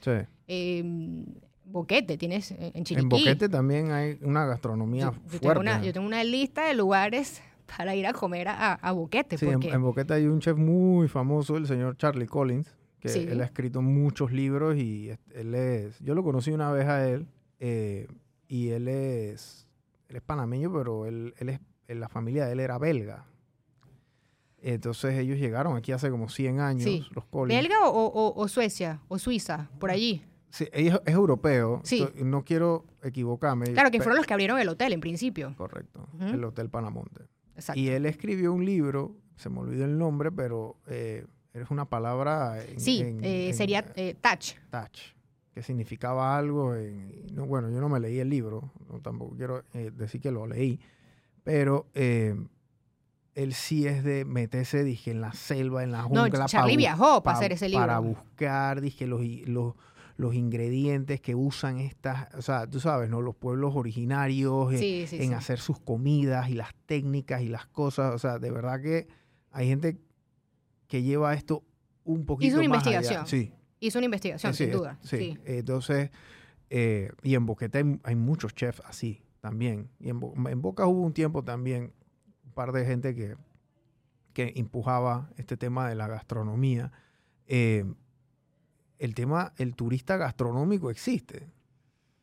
Em, 0.48 1.24
Boquete, 1.64 2.18
tienes 2.18 2.50
eh, 2.50 2.72
en 2.74 2.82
Chiriquí. 2.82 3.04
En 3.04 3.08
Boquete 3.08 3.48
también 3.48 3.92
hay 3.92 4.18
una 4.22 4.44
gastronomía 4.44 5.12
fuerte. 5.12 5.86
yo 5.86 5.92
tengo 5.92 6.04
una 6.04 6.24
lista 6.24 6.66
de 6.66 6.74
lugares 6.74 7.40
para 7.76 7.94
ir 7.94 8.06
a 8.06 8.12
comer 8.12 8.48
a, 8.48 8.92
Boquete. 8.92 9.38
Sí, 9.38 9.46
en, 9.46 9.82
Boquete 9.82 10.14
hay 10.14 10.26
un 10.26 10.40
chef 10.40 10.56
muy 10.56 11.08
famoso, 11.08 11.56
el 11.56 11.66
señor 11.66 11.96
Charlie 11.96 12.26
Collins, 12.26 12.74
que 12.98 13.12
él 13.12 13.40
ha 13.40 13.44
escrito 13.44 13.82
muchos 13.82 14.32
libros 14.32 14.76
y 14.76 15.10
él 15.34 15.54
es, 15.54 15.98
yo 16.00 16.14
lo 16.14 16.22
conocí 16.22 16.50
una 16.50 16.70
vez 16.70 16.86
a 16.86 17.08
él 17.08 17.26
eh, 17.58 18.08
y 18.48 18.70
él 18.70 18.88
es, 18.88 19.66
él 20.08 20.16
es 20.16 20.22
panameño, 20.22 20.72
pero 20.72 21.06
él, 21.06 21.34
él 21.38 21.48
es, 21.50 21.60
la 21.88 22.08
familia 22.08 22.46
de 22.46 22.52
él 22.52 22.60
era 22.60 22.78
belga. 22.78 23.26
Entonces 24.62 25.18
ellos 25.18 25.38
llegaron 25.38 25.76
aquí 25.76 25.92
hace 25.92 26.10
como 26.10 26.28
100 26.28 26.60
años, 26.60 27.10
los 27.14 27.24
Collins. 27.24 27.58
¿Belga 27.58 27.76
o, 27.84 28.48
Suecia 28.48 29.00
o 29.08 29.18
Suiza, 29.18 29.70
por 29.78 29.90
allí? 29.90 30.22
Sí, 30.50 30.68
es, 30.72 30.94
es 31.06 31.14
europeo. 31.14 31.80
Sí. 31.84 32.06
No 32.16 32.44
quiero 32.44 32.84
equivocarme. 33.02 33.72
Claro, 33.72 33.90
que 33.90 33.98
fueron 33.98 34.16
los 34.16 34.26
que 34.26 34.34
abrieron 34.34 34.58
el 34.58 34.68
hotel 34.68 34.92
en 34.92 35.00
principio. 35.00 35.54
Correcto, 35.56 36.08
el 36.20 36.44
Hotel 36.44 36.68
Panamonte. 36.68 37.24
Y 37.74 37.88
él 37.88 38.06
escribió 38.06 38.52
un 38.52 38.64
libro, 38.64 39.16
se 39.36 39.50
me 39.50 39.60
olvidó 39.60 39.84
el 39.84 39.98
nombre, 39.98 40.30
pero 40.30 40.76
eh, 40.86 41.26
es 41.52 41.70
una 41.70 41.84
palabra. 41.84 42.56
sí, 42.76 43.02
eh, 43.22 43.52
sería 43.54 43.84
eh, 43.96 44.14
touch. 44.20 44.54
Touch, 44.70 44.98
que 45.52 45.62
significaba 45.62 46.36
algo. 46.36 46.74
no, 47.32 47.46
bueno, 47.46 47.70
yo 47.70 47.80
no 47.80 47.88
me 47.88 48.00
leí 48.00 48.18
el 48.18 48.30
libro, 48.30 48.72
tampoco 49.02 49.36
quiero 49.36 49.64
decir 49.72 50.20
que 50.20 50.30
lo 50.30 50.46
leí, 50.46 50.80
pero 51.44 51.86
él 53.34 53.54
sí 53.54 53.86
es 53.86 54.04
de 54.04 54.24
meterse, 54.24 54.84
dije, 54.84 55.10
en 55.10 55.20
la 55.20 55.32
selva, 55.32 55.82
en 55.82 55.92
la 55.92 56.02
jungla. 56.02 56.28
No, 56.28 56.46
Charlie 56.46 56.76
viajó 56.76 57.22
para, 57.22 57.38
hacer 57.38 57.52
ese 57.52 57.68
libro. 57.68 57.86
Para 57.86 57.98
buscar, 57.98 58.80
dije, 58.80 59.06
los, 59.06 59.22
los, 59.46 59.74
los 60.20 60.34
ingredientes 60.34 61.18
que 61.22 61.34
usan 61.34 61.78
estas, 61.78 62.32
o 62.34 62.42
sea, 62.42 62.66
tú 62.66 62.78
sabes, 62.78 63.08
¿no? 63.08 63.22
Los 63.22 63.36
pueblos 63.36 63.74
originarios 63.74 64.74
en, 64.74 65.32
hacer 65.32 65.58
sus 65.58 65.80
comidas 65.80 66.50
y 66.50 66.54
las 66.54 66.74
técnicas 66.84 67.40
y 67.40 67.48
las 67.48 67.66
cosas, 67.66 68.14
o 68.14 68.18
sea, 68.18 68.38
de 68.38 68.50
verdad 68.50 68.82
que 68.82 69.08
hay 69.50 69.68
gente 69.68 69.98
que 70.88 71.02
lleva 71.02 71.32
esto 71.32 71.64
un 72.04 72.26
poquito 72.26 72.48
Hizo 72.48 72.56
una 72.56 72.66
investigación. 72.66 73.26
Sí. 73.26 73.50
Hizo 73.80 73.98
una 73.98 74.04
investigación, 74.04 74.52
sin 74.52 74.70
duda. 74.70 74.98
Sí. 75.02 75.38
Entonces, 75.46 76.10
eh, 76.68 77.10
y 77.22 77.34
en 77.34 77.46
Boquete 77.46 77.98
hay, 78.02 78.14
muchos 78.14 78.54
chefs 78.54 78.82
así 78.84 79.22
también. 79.40 79.88
Y 80.00 80.10
en, 80.10 80.20
Boca 80.20 80.86
hubo 80.86 81.00
un 81.00 81.14
tiempo 81.14 81.42
también 81.44 81.94
un 82.44 82.52
par 82.52 82.72
de 82.72 82.84
gente 82.84 83.14
que, 83.14 83.36
que 84.34 84.52
empujaba 84.56 85.30
este 85.38 85.56
tema 85.56 85.88
de 85.88 85.94
la 85.94 86.08
gastronomía. 86.08 86.92
Eh, 87.46 87.86
el 89.00 89.14
tema, 89.14 89.52
el 89.56 89.74
turista 89.74 90.16
gastronómico 90.16 90.90
existe. 90.90 91.48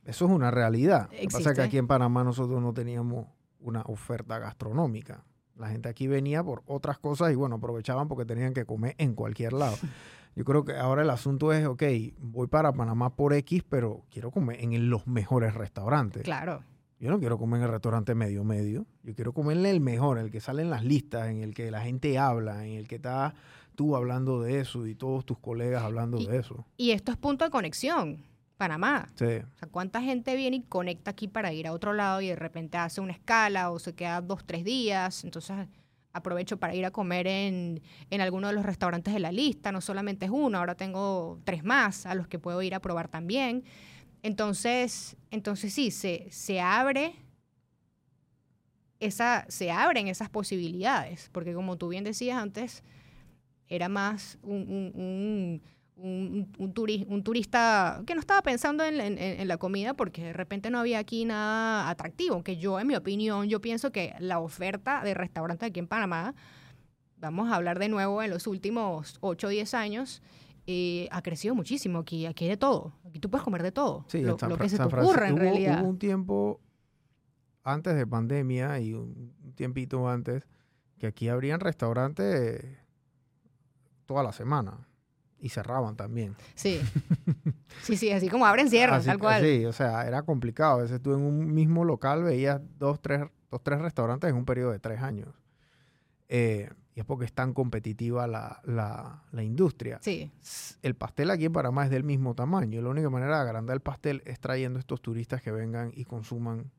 Eso 0.05 0.25
es 0.25 0.31
una 0.31 0.51
realidad. 0.51 1.09
Lo 1.11 1.17
que 1.17 1.27
pasa 1.27 1.49
es 1.49 1.55
que 1.57 1.63
aquí 1.63 1.77
en 1.77 1.87
Panamá 1.87 2.23
nosotros 2.23 2.61
no 2.61 2.73
teníamos 2.73 3.27
una 3.59 3.81
oferta 3.81 4.39
gastronómica. 4.39 5.25
La 5.55 5.69
gente 5.69 5.89
aquí 5.89 6.07
venía 6.07 6.43
por 6.43 6.61
otras 6.67 6.99
cosas 6.99 7.31
y 7.31 7.35
bueno, 7.35 7.55
aprovechaban 7.55 8.07
porque 8.07 8.25
tenían 8.25 8.53
que 8.53 8.65
comer 8.65 8.95
en 8.99 9.15
cualquier 9.15 9.53
lado. 9.53 9.75
Yo 10.35 10.45
creo 10.45 10.63
que 10.63 10.77
ahora 10.77 11.01
el 11.01 11.09
asunto 11.09 11.51
es, 11.51 11.65
ok, 11.65 11.81
voy 12.19 12.45
para 12.45 12.71
Panamá 12.71 13.15
por 13.15 13.33
X, 13.33 13.63
pero 13.67 14.05
quiero 14.11 14.29
comer 14.29 14.59
en 14.61 14.87
los 14.87 15.07
mejores 15.07 15.55
restaurantes. 15.55 16.21
Claro. 16.21 16.61
Yo 16.99 17.09
no 17.09 17.19
quiero 17.19 17.39
comer 17.39 17.59
en 17.59 17.65
el 17.65 17.71
restaurante 17.71 18.13
medio 18.13 18.43
medio. 18.43 18.85
Yo 19.01 19.15
quiero 19.15 19.33
comer 19.33 19.57
en 19.57 19.65
el 19.65 19.81
mejor, 19.81 20.19
el 20.19 20.29
que 20.29 20.39
sale 20.39 20.61
en 20.61 20.69
las 20.69 20.83
listas, 20.83 21.29
en 21.29 21.41
el 21.41 21.55
que 21.55 21.71
la 21.71 21.81
gente 21.81 22.19
habla, 22.19 22.67
en 22.67 22.73
el 22.73 22.87
que 22.87 22.95
está 22.95 23.33
tú 23.77 23.95
hablando 23.95 24.41
de 24.41 24.59
eso 24.59 24.87
y 24.87 24.95
todos 24.95 25.23
tus 25.23 25.37
colegas 25.37 25.83
hablando 25.83 26.17
de 26.17 26.37
eso. 26.37 26.65
Y 26.77 26.91
esto 26.91 27.11
es 27.11 27.17
punto 27.17 27.45
de 27.45 27.51
conexión. 27.51 28.25
Panamá. 28.57 29.07
Sí. 29.13 29.25
O 29.25 29.57
sea, 29.59 29.67
¿cuánta 29.69 30.01
gente 30.01 30.35
viene 30.35 30.57
y 30.57 30.61
conecta 30.63 31.11
aquí 31.11 31.27
para 31.27 31.53
ir 31.53 31.67
a 31.67 31.73
otro 31.73 31.93
lado 31.93 32.19
y 32.21 32.27
de 32.27 32.35
repente 32.35 32.79
hace 32.79 33.01
una 33.01 33.13
escala 33.13 33.69
o 33.69 33.77
se 33.77 33.93
queda 33.93 34.19
dos, 34.19 34.43
tres 34.47 34.63
días? 34.63 35.23
Entonces 35.23 35.67
aprovecho 36.11 36.57
para 36.57 36.73
ir 36.73 36.87
a 36.87 36.89
comer 36.89 37.27
en, 37.27 37.83
en 38.09 38.21
alguno 38.21 38.47
de 38.47 38.53
los 38.53 38.65
restaurantes 38.65 39.13
de 39.13 39.19
la 39.19 39.31
lista. 39.31 39.71
No 39.71 39.79
solamente 39.79 40.25
es 40.25 40.31
uno, 40.31 40.57
ahora 40.57 40.73
tengo 40.73 41.39
tres 41.43 41.63
más 41.63 42.07
a 42.07 42.15
los 42.15 42.27
que 42.27 42.39
puedo 42.39 42.63
ir 42.63 42.73
a 42.73 42.79
probar 42.79 43.09
también. 43.09 43.63
Entonces, 44.23 45.15
entonces 45.29 45.71
sí, 45.71 45.91
se, 45.91 46.25
se 46.31 46.59
abre 46.59 47.13
esa, 48.99 49.45
se 49.49 49.69
abren 49.69 50.07
esas 50.07 50.29
posibilidades, 50.31 51.29
porque 51.31 51.53
como 51.53 51.77
tú 51.77 51.89
bien 51.89 52.03
decías 52.03 52.41
antes, 52.41 52.83
era 53.69 53.89
más 53.89 54.37
un, 54.43 54.61
un, 54.95 55.61
un, 55.97 57.23
turista 57.23 58.03
que 58.05 58.13
no 58.13 58.19
estaba 58.19 58.41
pensando 58.41 58.83
en, 58.83 59.47
la 59.47 59.57
comida 59.57 59.93
porque 59.95 60.23
de 60.23 60.33
repente 60.33 60.69
no 60.69 60.79
había 60.79 60.99
aquí 60.99 61.25
nada 61.25 61.89
atractivo, 61.89 62.35
aunque 62.35 62.57
yo, 62.57 62.79
en 62.79 62.87
mi 62.87 62.95
opinión, 62.95 63.47
yo 63.47 63.61
pienso 63.61 63.91
que 63.91 64.13
la 64.19 64.39
oferta 64.39 65.03
de 65.03 65.13
restaurantes 65.13 65.69
aquí 65.69 65.79
en 65.79 65.87
Panamá, 65.87 66.35
vamos 67.17 67.51
a 67.51 67.55
hablar 67.55 67.79
de 67.79 67.89
nuevo 67.89 68.21
en 68.21 68.29
los 68.29 68.47
últimos 68.47 69.17
8 69.21 69.47
o 69.47 69.49
10 69.49 69.73
años, 69.73 70.21
eh, 70.67 71.07
ha 71.11 71.21
crecido 71.21 71.55
muchísimo. 71.55 71.99
Aquí, 71.99 72.25
aquí 72.25 72.45
hay 72.45 72.51
de 72.51 72.57
todo, 72.57 72.93
aquí 73.05 73.19
tú 73.19 73.29
puedes 73.29 73.43
comer 73.43 73.63
de 73.63 73.71
todo, 73.71 74.05
sí, 74.07 74.21
lo, 74.21 74.37
que 74.37 74.69
se 74.69 74.77
te 74.77 74.83
ocurra 74.83 75.29
en 75.29 75.37
realidad. 75.37 75.81
Hubo 75.81 75.89
un 75.89 75.97
tiempo 75.97 76.61
antes 77.63 77.95
de 77.95 78.05
pandemia 78.05 78.79
y 78.79 78.93
un 78.93 79.33
tiempito 79.55 80.07
antes 80.07 80.47
que 80.99 81.07
aquí 81.07 81.29
habrían 81.29 81.59
restaurantes 81.59 82.63
toda 84.07 84.23
la 84.23 84.31
semana 84.31 84.87
y 85.39 85.49
cerraban 85.49 85.95
también. 85.95 86.35
Sí. 86.55 86.81
Sí, 87.83 87.95
sí, 87.95 88.11
así 88.11 88.27
como 88.27 88.45
abren, 88.45 88.69
cierran, 88.69 89.03
tal 89.03 89.19
cual. 89.19 89.43
Sí, 89.43 89.65
o 89.65 89.71
sea, 89.71 90.07
era 90.07 90.23
complicado. 90.23 90.79
A 90.79 90.81
veces 90.81 91.01
tú 91.01 91.13
en 91.13 91.21
un 91.21 91.53
mismo 91.53 91.85
local 91.85 92.23
veías 92.23 92.59
dos, 92.79 92.99
tres, 93.01 93.21
dos, 93.51 93.61
tres 93.61 93.79
restaurantes 93.79 94.29
en 94.29 94.35
un 94.35 94.45
periodo 94.45 94.71
de 94.71 94.79
tres 94.79 95.01
años. 95.01 95.29
Eh, 96.27 96.69
y 96.95 97.01
es 97.01 97.05
porque 97.05 97.25
es 97.25 97.33
tan 97.33 97.53
competitiva 97.53 98.25
la, 98.25 98.61
la, 98.63 99.23
la, 99.31 99.43
industria. 99.43 99.99
Sí. 100.01 100.31
El 100.81 100.95
pastel 100.95 101.29
aquí 101.29 101.45
en 101.45 101.53
Panamá 101.53 101.85
es 101.85 101.91
del 101.91 102.03
mismo 102.03 102.33
tamaño. 102.33 102.81
La 102.81 102.89
única 102.89 103.09
manera 103.09 103.35
de 103.35 103.41
agrandar 103.43 103.75
el 103.75 103.81
pastel 103.81 104.23
es 104.25 104.39
trayendo 104.39 104.79
estos 104.79 105.01
turistas 105.01 105.41
que 105.41 105.51
vengan 105.51 105.91
y 105.93 106.05
consuman 106.05 106.71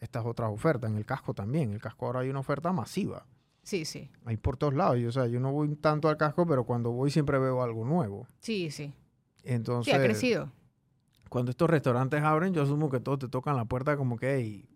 estas 0.00 0.26
otras 0.26 0.50
ofertas. 0.50 0.90
En 0.90 0.96
el 0.96 1.06
casco 1.06 1.34
también. 1.34 1.68
En 1.68 1.74
el 1.74 1.80
casco 1.80 2.06
ahora 2.06 2.20
hay 2.20 2.30
una 2.30 2.40
oferta 2.40 2.72
masiva. 2.72 3.26
Sí, 3.64 3.86
sí. 3.86 4.10
Hay 4.26 4.36
por 4.36 4.56
todos 4.56 4.74
lados. 4.74 4.98
Yo, 4.98 5.08
o 5.08 5.12
sea, 5.12 5.26
yo 5.26 5.40
no 5.40 5.50
voy 5.50 5.74
tanto 5.74 6.08
al 6.08 6.16
casco, 6.16 6.46
pero 6.46 6.64
cuando 6.64 6.92
voy 6.92 7.10
siempre 7.10 7.38
veo 7.38 7.62
algo 7.62 7.84
nuevo. 7.84 8.28
Sí, 8.38 8.70
sí. 8.70 8.92
Entonces. 9.42 9.92
Sí, 9.92 9.98
ha 9.98 10.02
crecido. 10.02 10.52
Cuando 11.30 11.50
estos 11.50 11.68
restaurantes 11.68 12.22
abren, 12.22 12.52
yo 12.52 12.62
asumo 12.62 12.90
que 12.90 13.00
todos 13.00 13.18
te 13.18 13.28
tocan 13.28 13.56
la 13.56 13.64
puerta 13.64 13.96
como 13.96 14.16
que, 14.16 14.66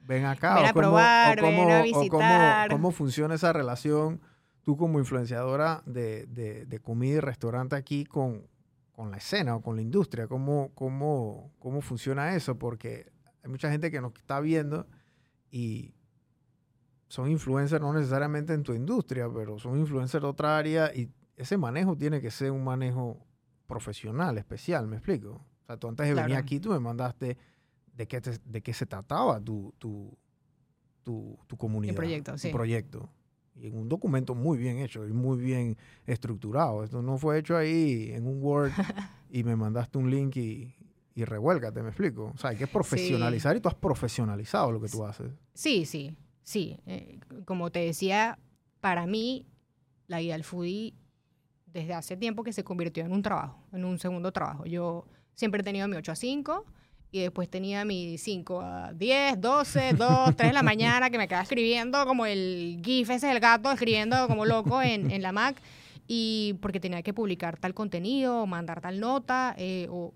ven 0.00 0.24
acá. 0.24 0.54
Ven 0.54 0.66
a 0.66 0.72
probar, 0.72 1.42
ven 1.42 1.70
a 1.70 1.82
visitar. 1.82 2.70
cómo, 2.70 2.92
funciona 2.92 3.34
esa 3.34 3.52
relación 3.52 4.20
tú 4.62 4.78
como 4.78 4.98
influenciadora 4.98 5.82
de, 5.84 6.24
de, 6.26 6.78
comida 6.80 7.16
y 7.16 7.20
restaurante 7.20 7.76
aquí 7.76 8.06
con, 8.06 8.46
con, 8.92 9.10
la 9.10 9.18
escena 9.18 9.56
o 9.56 9.60
con 9.60 9.76
la 9.76 9.82
industria. 9.82 10.26
¿Cómo, 10.26 10.70
cómo, 10.74 11.52
¿Cómo 11.58 11.82
funciona 11.82 12.34
eso? 12.34 12.58
Porque 12.58 13.12
hay 13.42 13.50
mucha 13.50 13.70
gente 13.70 13.90
que 13.90 14.00
nos 14.00 14.14
está 14.14 14.40
viendo 14.40 14.86
y 15.50 15.92
son 17.08 17.30
influencers 17.30 17.80
no 17.80 17.92
necesariamente 17.92 18.54
en 18.54 18.62
tu 18.62 18.74
industria, 18.74 19.28
pero 19.32 19.58
son 19.58 19.78
influencers 19.78 20.22
de 20.22 20.28
otra 20.28 20.58
área 20.58 20.94
y 20.94 21.10
ese 21.36 21.56
manejo 21.56 21.96
tiene 21.96 22.20
que 22.20 22.30
ser 22.30 22.50
un 22.50 22.64
manejo 22.64 23.24
profesional, 23.66 24.38
especial, 24.38 24.86
¿me 24.86 24.96
explico? 24.96 25.44
O 25.62 25.66
sea, 25.66 25.76
tú 25.76 25.88
antes 25.88 26.06
de 26.06 26.14
venir 26.14 26.36
aquí, 26.36 26.60
tú 26.60 26.70
me 26.70 26.78
mandaste 26.78 27.36
de 27.96 28.08
qué, 28.08 28.20
de 28.20 28.62
qué 28.62 28.74
se 28.74 28.86
trataba 28.86 29.40
tu, 29.40 29.74
tu, 29.78 30.16
tu, 31.02 31.38
tu 31.46 31.56
comunidad. 31.56 31.90
El 31.92 31.96
proyecto, 31.96 32.34
tu 32.36 32.50
proyecto. 32.50 33.08
Y 33.56 33.68
en 33.68 33.78
un 33.78 33.88
documento 33.88 34.34
muy 34.34 34.58
bien 34.58 34.78
hecho 34.78 35.06
y 35.06 35.12
muy 35.12 35.38
bien 35.38 35.76
estructurado. 36.06 36.82
Esto 36.82 37.02
no 37.02 37.18
fue 37.18 37.38
hecho 37.38 37.56
ahí 37.56 38.10
en 38.12 38.26
un 38.26 38.42
Word 38.42 38.72
y 39.30 39.44
me 39.44 39.54
mandaste 39.54 39.96
un 39.96 40.10
link 40.10 40.36
y, 40.36 40.74
y 41.14 41.24
revuélcate, 41.24 41.82
me 41.82 41.88
explico. 41.88 42.32
O 42.34 42.36
sea, 42.36 42.50
hay 42.50 42.56
que 42.56 42.66
profesionalizar 42.66 43.56
y 43.56 43.60
tú 43.60 43.68
has 43.68 43.76
profesionalizado 43.76 44.72
lo 44.72 44.80
que 44.80 44.88
tú 44.88 45.04
haces. 45.04 45.32
Sí, 45.54 45.86
sí, 45.86 46.16
sí. 46.44 46.78
Eh, 46.86 47.18
como 47.44 47.70
te 47.70 47.80
decía, 47.80 48.38
para 48.80 49.06
mí, 49.06 49.46
la 50.06 50.20
guía 50.20 50.34
del 50.34 50.44
foodie, 50.44 50.94
desde 51.66 51.92
hace 51.92 52.16
tiempo 52.16 52.44
que 52.44 52.52
se 52.52 52.62
convirtió 52.62 53.04
en 53.04 53.12
un 53.12 53.22
trabajo, 53.22 53.58
en 53.72 53.84
un 53.84 53.98
segundo 53.98 54.30
trabajo. 54.30 54.64
Yo 54.64 55.06
siempre 55.34 55.60
he 55.60 55.64
tenido 55.64 55.88
mi 55.88 55.96
8 55.96 56.12
a 56.12 56.14
5 56.14 56.64
y 57.10 57.20
después 57.20 57.48
tenía 57.48 57.84
mi 57.84 58.16
5 58.16 58.60
a 58.60 58.92
10, 58.92 59.40
12, 59.40 59.92
2, 59.94 60.36
3 60.36 60.50
de 60.50 60.52
la 60.52 60.62
mañana 60.62 61.10
que 61.10 61.18
me 61.18 61.26
quedaba 61.26 61.42
escribiendo 61.42 62.06
como 62.06 62.26
el 62.26 62.80
GIF 62.84 63.10
ese 63.10 63.26
del 63.26 63.40
gato, 63.40 63.72
escribiendo 63.72 64.28
como 64.28 64.44
loco 64.44 64.80
en, 64.82 65.20
la 65.20 65.32
Mac 65.32 65.60
y 66.06 66.56
porque 66.60 66.78
tenía 66.78 67.02
que 67.02 67.12
publicar 67.12 67.56
tal 67.56 67.74
contenido, 67.74 68.46
mandar 68.46 68.80
tal 68.80 69.00
nota 69.00 69.54
eh, 69.58 69.88
o, 69.90 70.12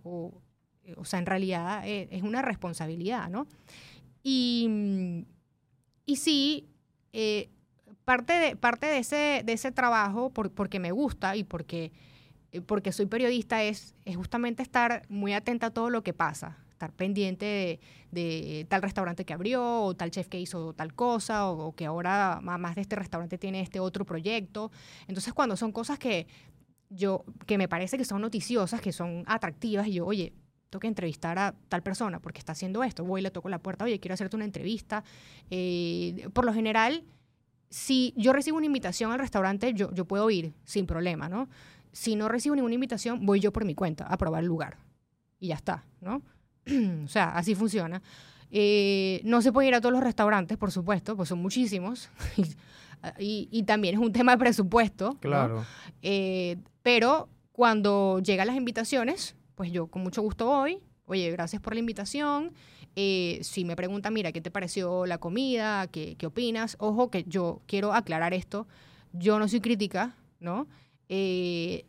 o 0.97 1.05
sea, 1.05 1.19
en 1.19 1.27
realidad 1.27 1.87
eh, 1.87 2.09
es, 2.11 2.23
una 2.23 2.43
responsabilidad, 2.43 3.29
¿no? 3.29 3.47
Y, 4.23 5.25
y 6.09 6.17
sí, 6.17 6.67
eh, 7.13 7.51
parte, 8.07 8.33
de, 8.33 8.57
parte 8.57 8.87
de, 8.87 8.97
ese, 8.97 9.43
de 9.45 9.53
ese 9.53 9.73
trabajo, 9.73 10.31
porque 10.31 10.81
me 10.81 10.91
gusta 10.91 11.37
y 11.37 11.45
porque, 11.45 11.93
eh, 12.51 12.63
porque 12.63 12.93
soy 12.93 13.05
periodista, 13.05 13.63
es, 13.63 13.95
es 14.07 14.17
justamente 14.17 14.63
estar 14.63 15.03
muy 15.11 15.35
atenta 15.35 15.67
a 15.67 15.71
todo 15.71 15.91
lo 15.91 16.03
que 16.03 16.15
pasa, 16.15 16.57
estar 16.71 16.95
pendiente 16.95 17.79
de, 18.11 18.67
tal 18.71 18.81
restaurante 18.81 19.27
que 19.27 19.35
abrió, 19.35 19.83
o 19.83 19.95
tal 19.95 20.11
chef 20.11 20.29
que 20.29 20.41
hizo 20.41 20.73
tal 20.73 20.95
cosa, 20.95 21.51
o, 21.51 21.75
que 21.75 21.85
ahora 21.85 22.41
más 22.41 22.75
de 22.75 22.81
este 22.81 22.97
restaurante 22.97 23.37
tiene 23.37 23.61
este 23.61 23.79
otro 23.79 24.07
proyecto. 24.07 24.73
Entonces, 25.09 25.35
cuando 25.35 25.59
son 25.59 25.73
cosas 25.73 25.99
que 25.99 26.27
yo, 26.89 27.27
que 27.45 27.59
me 27.59 27.69
parece 27.69 27.99
que 27.99 28.07
son 28.07 28.23
noticiosas, 28.23 28.81
que 28.81 28.93
son 28.93 29.25
atractivas, 29.27 29.87
y 29.89 29.93
yo, 29.93 30.07
oye, 30.07 30.33
tengo 30.71 30.81
que 30.81 30.87
entrevistar 30.87 31.39
a 31.39 31.55
tal 31.69 31.83
persona 31.83 32.21
porque 32.21 32.39
está 32.39 32.53
haciendo 32.53 32.83
esto. 32.83 33.05
Voy 33.05 33.21
y 33.21 33.23
le 33.23 33.31
toco 33.31 33.49
la 33.49 33.59
puerta, 33.59 33.85
oye, 33.85 33.99
quiero 34.01 34.15
hacerte 34.15 34.37
una 34.37 34.45
entrevista. 34.45 35.05
Eh, 35.51 36.29
por 36.33 36.45
lo 36.45 36.53
general, 36.53 37.05
si 37.71 38.15
yo 38.17 38.33
recibo 38.33 38.57
una 38.57 38.67
invitación 38.67 39.13
al 39.13 39.19
restaurante, 39.19 39.73
yo, 39.75 39.93
yo 39.95 40.05
puedo 40.05 40.29
ir 40.31 40.53
sin 40.65 40.87
problema, 40.87 41.29
¿no? 41.29 41.49
Si 41.93 42.17
no 42.17 42.29
recibo 42.29 42.55
ninguna 42.55 42.75
invitación, 42.75 43.25
voy 43.25 43.41
yo 43.41 43.53
por 43.53 43.65
mi 43.65 43.75
cuenta 43.75 44.05
a 44.05 44.17
probar 44.19 44.43
el 44.43 44.49
lugar. 44.49 44.79
Y 45.41 45.49
ya 45.49 45.55
está, 45.55 45.85
¿no? 46.01 46.23
o 47.05 47.09
sea, 47.09 47.31
así 47.31 47.55
funciona. 47.55 48.03
Eh, 48.51 49.21
no 49.25 49.43
se 49.43 49.53
puede 49.53 49.69
ir 49.69 49.75
a 49.75 49.81
todos 49.81 49.93
los 49.93 50.03
restaurantes, 50.03 50.57
por 50.57 50.71
supuesto, 50.73 51.17
pues 51.17 51.29
son 51.29 51.41
muchísimos. 51.41 52.11
y, 53.19 53.49
y, 53.51 53.63
también 53.65 53.95
es 53.95 54.01
un 54.01 54.13
tema 54.13 54.33
de 54.33 54.39
presupuesto. 54.39 55.17
Claro. 55.21 55.65
Eh, 56.03 56.57
pero 56.83 57.29
cuando 57.53 58.21
llegan 58.21 58.47
las 58.47 58.57
invitaciones, 58.57 59.35
pues 59.59 59.73
yo 59.73 59.89
con 59.89 60.03
mucho 60.03 60.23
gusto 60.23 60.47
voy. 60.47 60.79
Oye, 61.07 61.33
gracias 61.33 61.61
por 61.61 61.75
la 61.75 61.81
invitación. 61.81 62.53
Eh, 62.95 63.41
si 63.43 63.65
me 63.65 63.75
preguntan, 63.75 64.15
mira, 64.15 64.31
¿qué 64.31 64.41
te 64.41 64.53
pareció 64.53 65.05
la 65.05 65.19
comida? 65.19 65.89
¿Qué, 65.89 66.15
¿Qué, 66.17 66.27
opinas? 66.27 66.77
Ojo 66.79 67.11
que 67.11 67.25
yo 67.25 67.61
quiero 67.67 67.93
aclarar 67.93 68.35
esto. 68.35 68.69
Yo 69.13 69.41
no 69.41 69.49
soy 69.49 69.61
crítica, 69.61 70.15
¿no? 70.39 70.69
Eh, 71.09 71.87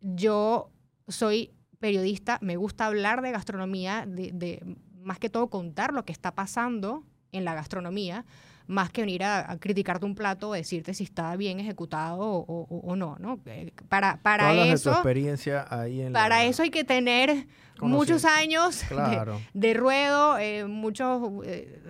yo 0.00 0.70
soy 1.08 1.50
periodista, 1.78 2.38
me 2.40 2.56
gusta 2.56 2.86
hablar 2.86 3.20
de 3.20 3.32
gastronomía, 3.32 4.06
de, 4.06 4.30
de, 4.32 4.76
más 5.02 5.18
que 5.18 5.28
todo 5.28 5.50
contar 5.50 5.92
lo 5.92 6.06
que 6.06 6.12
está 6.12 6.34
pasando 6.34 7.04
en 7.32 7.44
la 7.44 7.52
gastronomía 7.52 8.24
más 8.70 8.90
que 8.90 9.02
venir 9.02 9.24
a, 9.24 9.58
criticarte 9.58 10.06
un 10.06 10.14
plato 10.14 10.50
o 10.50 10.52
decirte 10.52 10.94
si 10.94 11.04
está 11.04 11.34
bien 11.36 11.58
ejecutado 11.58 12.18
o, 12.20 12.96
no, 12.96 13.16
¿no? 13.18 13.40
Eh, 13.46 13.72
para, 13.88 14.18
para 14.22 14.54
eso... 14.66 14.92
experiencia 14.92 15.66
ahí 15.68 16.00
en 16.02 16.12
Para 16.12 16.44
eso 16.44 16.62
hay 16.62 16.70
que 16.70 16.84
tener 16.84 17.46
muchos 17.80 18.24
años 18.24 18.84
de, 19.54 19.74
ruedo, 19.74 20.38
eh, 20.38 20.66
muchos, 20.66 21.20
eh, 21.44 21.80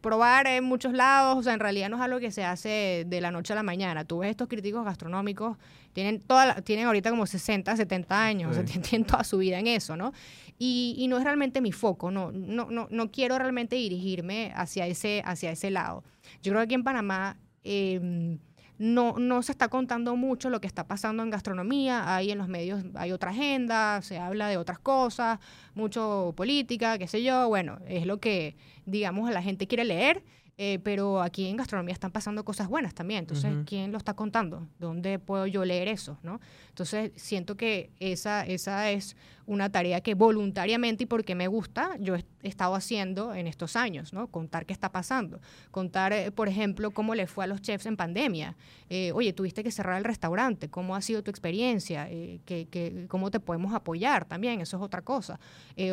probar 0.00 0.46
en 0.46 0.64
muchos 0.64 0.92
lados, 0.92 1.38
o 1.38 1.42
sea, 1.42 1.54
en 1.54 1.60
realidad 1.60 1.88
no 1.88 1.96
es 1.96 2.02
algo 2.02 2.20
que 2.20 2.30
se 2.30 2.44
hace 2.44 3.04
de 3.06 3.20
la 3.20 3.30
noche 3.30 3.52
a 3.52 3.56
la 3.56 3.62
mañana. 3.62 4.04
Tú 4.04 4.18
ves 4.18 4.30
estos 4.30 4.48
críticos 4.48 4.84
gastronómicos, 4.84 5.56
tienen, 5.92 6.20
toda 6.20 6.60
tienen 6.62 6.86
ahorita 6.86 7.10
como 7.10 7.26
60, 7.26 7.76
70 7.76 8.24
años, 8.24 8.50
o 8.50 8.54
sea, 8.54 8.64
tienen 8.82 9.06
toda 9.06 9.24
su 9.24 9.38
vida 9.38 9.58
en 9.58 9.66
eso, 9.66 9.96
¿no? 9.96 10.12
Y, 10.58 10.96
y, 10.98 11.06
no 11.06 11.18
es 11.18 11.24
realmente 11.24 11.60
mi 11.60 11.70
foco, 11.70 12.10
no, 12.10 12.32
no, 12.32 12.68
no, 12.70 12.88
no 12.90 13.10
quiero 13.12 13.38
realmente 13.38 13.76
dirigirme 13.76 14.52
hacia 14.56 14.88
ese, 14.88 15.22
hacia 15.24 15.52
ese 15.52 15.70
lado. 15.70 16.02
Yo 16.42 16.50
creo 16.50 16.60
que 16.60 16.64
aquí 16.64 16.74
en 16.74 16.82
Panamá 16.82 17.36
em, 17.62 18.38
no, 18.78 19.14
no 19.18 19.42
se 19.42 19.52
está 19.52 19.68
contando 19.68 20.16
mucho 20.16 20.50
lo 20.50 20.60
que 20.60 20.66
está 20.66 20.86
pasando 20.86 21.22
en 21.22 21.30
gastronomía, 21.30 22.14
ahí 22.14 22.30
en 22.30 22.38
los 22.38 22.48
medios 22.48 22.84
hay 22.94 23.12
otra 23.12 23.30
agenda, 23.30 24.02
se 24.02 24.18
habla 24.18 24.48
de 24.48 24.56
otras 24.56 24.78
cosas, 24.78 25.38
mucho 25.74 26.32
política, 26.36 26.98
qué 26.98 27.06
sé 27.06 27.22
yo, 27.22 27.48
bueno, 27.48 27.78
es 27.86 28.06
lo 28.06 28.18
que, 28.18 28.56
digamos, 28.86 29.30
la 29.30 29.42
gente 29.42 29.66
quiere 29.66 29.84
leer. 29.84 30.24
Eh, 30.60 30.80
pero 30.82 31.22
aquí 31.22 31.46
en 31.46 31.56
gastronomía 31.56 31.92
están 31.92 32.10
pasando 32.10 32.44
cosas 32.44 32.66
buenas 32.66 32.92
también. 32.92 33.20
Entonces, 33.20 33.54
¿quién 33.64 33.92
lo 33.92 33.98
está 33.98 34.14
contando? 34.14 34.66
¿Dónde 34.80 35.20
puedo 35.20 35.46
yo 35.46 35.64
leer 35.64 35.86
eso? 35.86 36.18
¿no? 36.24 36.40
Entonces, 36.70 37.12
siento 37.14 37.56
que 37.56 37.90
esa, 38.00 38.44
esa 38.44 38.90
es 38.90 39.16
una 39.48 39.70
tarea 39.70 40.02
que 40.02 40.14
voluntariamente 40.14 41.04
y 41.04 41.06
porque 41.06 41.34
me 41.34 41.48
gusta, 41.48 41.96
yo 41.98 42.16
estado 42.42 42.74
haciendo 42.74 43.34
en 43.34 43.46
estos 43.46 43.76
años, 43.76 44.12
¿no? 44.12 44.26
Contar 44.26 44.66
qué 44.66 44.74
está 44.74 44.92
pasando. 44.92 45.40
Contar, 45.70 46.12
eh, 46.12 46.30
por 46.30 46.48
ejemplo, 46.48 46.90
cómo 46.90 47.14
le 47.14 47.26
fue 47.26 47.44
a 47.44 47.46
los 47.46 47.62
chefs 47.62 47.86
en 47.86 47.96
pandemia. 47.96 48.56
Eh, 48.90 49.10
oye, 49.12 49.32
tuviste 49.32 49.64
que 49.64 49.70
cerrar 49.70 49.96
el 49.96 50.04
restaurante, 50.04 50.68
¿cómo 50.68 50.94
ha 50.94 51.00
sido 51.00 51.22
tu 51.22 51.30
experiencia? 51.30 52.08
Eh, 52.10 52.40
que, 52.44 53.06
¿Cómo 53.08 53.30
te 53.30 53.40
podemos 53.40 53.72
apoyar 53.72 54.26
también? 54.26 54.60
Eso 54.60 54.76
es 54.76 54.82
otra 54.82 55.00
cosa. 55.00 55.40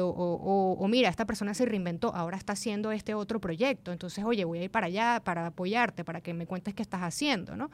O, 0.02 0.78
o, 0.78 0.88
mira, 0.90 1.08
esta 1.10 1.26
persona 1.26 1.54
se 1.54 1.66
reinventó, 1.66 2.14
ahora 2.14 2.38
está 2.38 2.54
haciendo 2.54 2.92
este 2.92 3.14
otro 3.14 3.40
proyecto. 3.40 3.94
Entonces, 3.94 4.24
oye, 4.26 4.44
voy 4.44 4.60
a 4.60 4.64
ir 4.64 4.72
para 4.72 4.88
allá 4.88 5.22
para 5.24 5.48
apoyarte, 5.48 6.04
para 6.04 6.20
que 6.20 6.34
me 6.34 6.46
cuentes 6.46 6.74
qué 6.74 6.82
estás 6.82 7.02
haciendo, 7.02 7.56
¿no? 7.56 7.72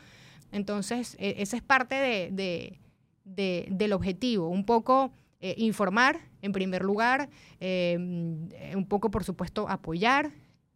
Entonces, 0.51 1.15
e, 1.19 1.35
esa 1.39 1.57
es 1.57 1.63
parte 1.63 1.95
de, 1.95 2.77
del 3.25 3.93
objetivo, 3.93 4.47
un 4.47 4.63
poco 4.63 5.11
eh, 5.41 5.55
informar 5.57 6.19
en 6.41 6.51
primer 6.51 6.83
lugar, 6.83 7.29
eh, 7.59 7.97
un 7.97 8.85
poco 8.87 9.11
por 9.11 9.23
supuesto 9.23 9.67
apoyar 9.67 10.31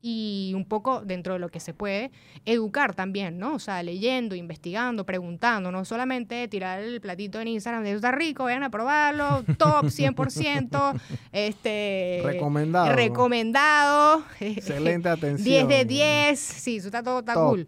y 0.08 0.53
un 0.53 0.66
poco 0.66 1.01
dentro 1.03 1.34
de 1.34 1.39
lo 1.39 1.49
que 1.49 1.60
se 1.60 1.74
puede, 1.74 2.12
educar 2.45 2.93
también, 2.93 3.39
¿no? 3.39 3.56
O 3.56 3.60
sea, 3.60 3.82
leyendo, 3.82 4.36
investigando, 4.36 5.03
preguntando, 5.03 5.72
no 5.72 5.84
solamente 5.84 6.47
tirar 6.47 6.80
el 6.80 7.01
platito 7.01 7.41
en 7.41 7.47
Instagram 7.47 7.84
de 7.84 7.93
está 7.93 8.12
rico, 8.12 8.43
vayan 8.43 8.62
a 8.62 8.70
probarlo, 8.70 9.43
top 9.58 9.86
100%, 9.86 11.01
este 11.32 12.22
recomendado. 12.24 12.95
Recomendado. 12.95 14.24
Excelente 14.39 15.10
atención. 15.10 15.68
10 15.68 15.68
de 15.70 15.86
10, 15.86 16.39
sí, 16.39 16.76
eso 16.78 16.89
está 16.89 17.01
todo 17.01 17.22
está 17.22 17.34
cool. 17.34 17.66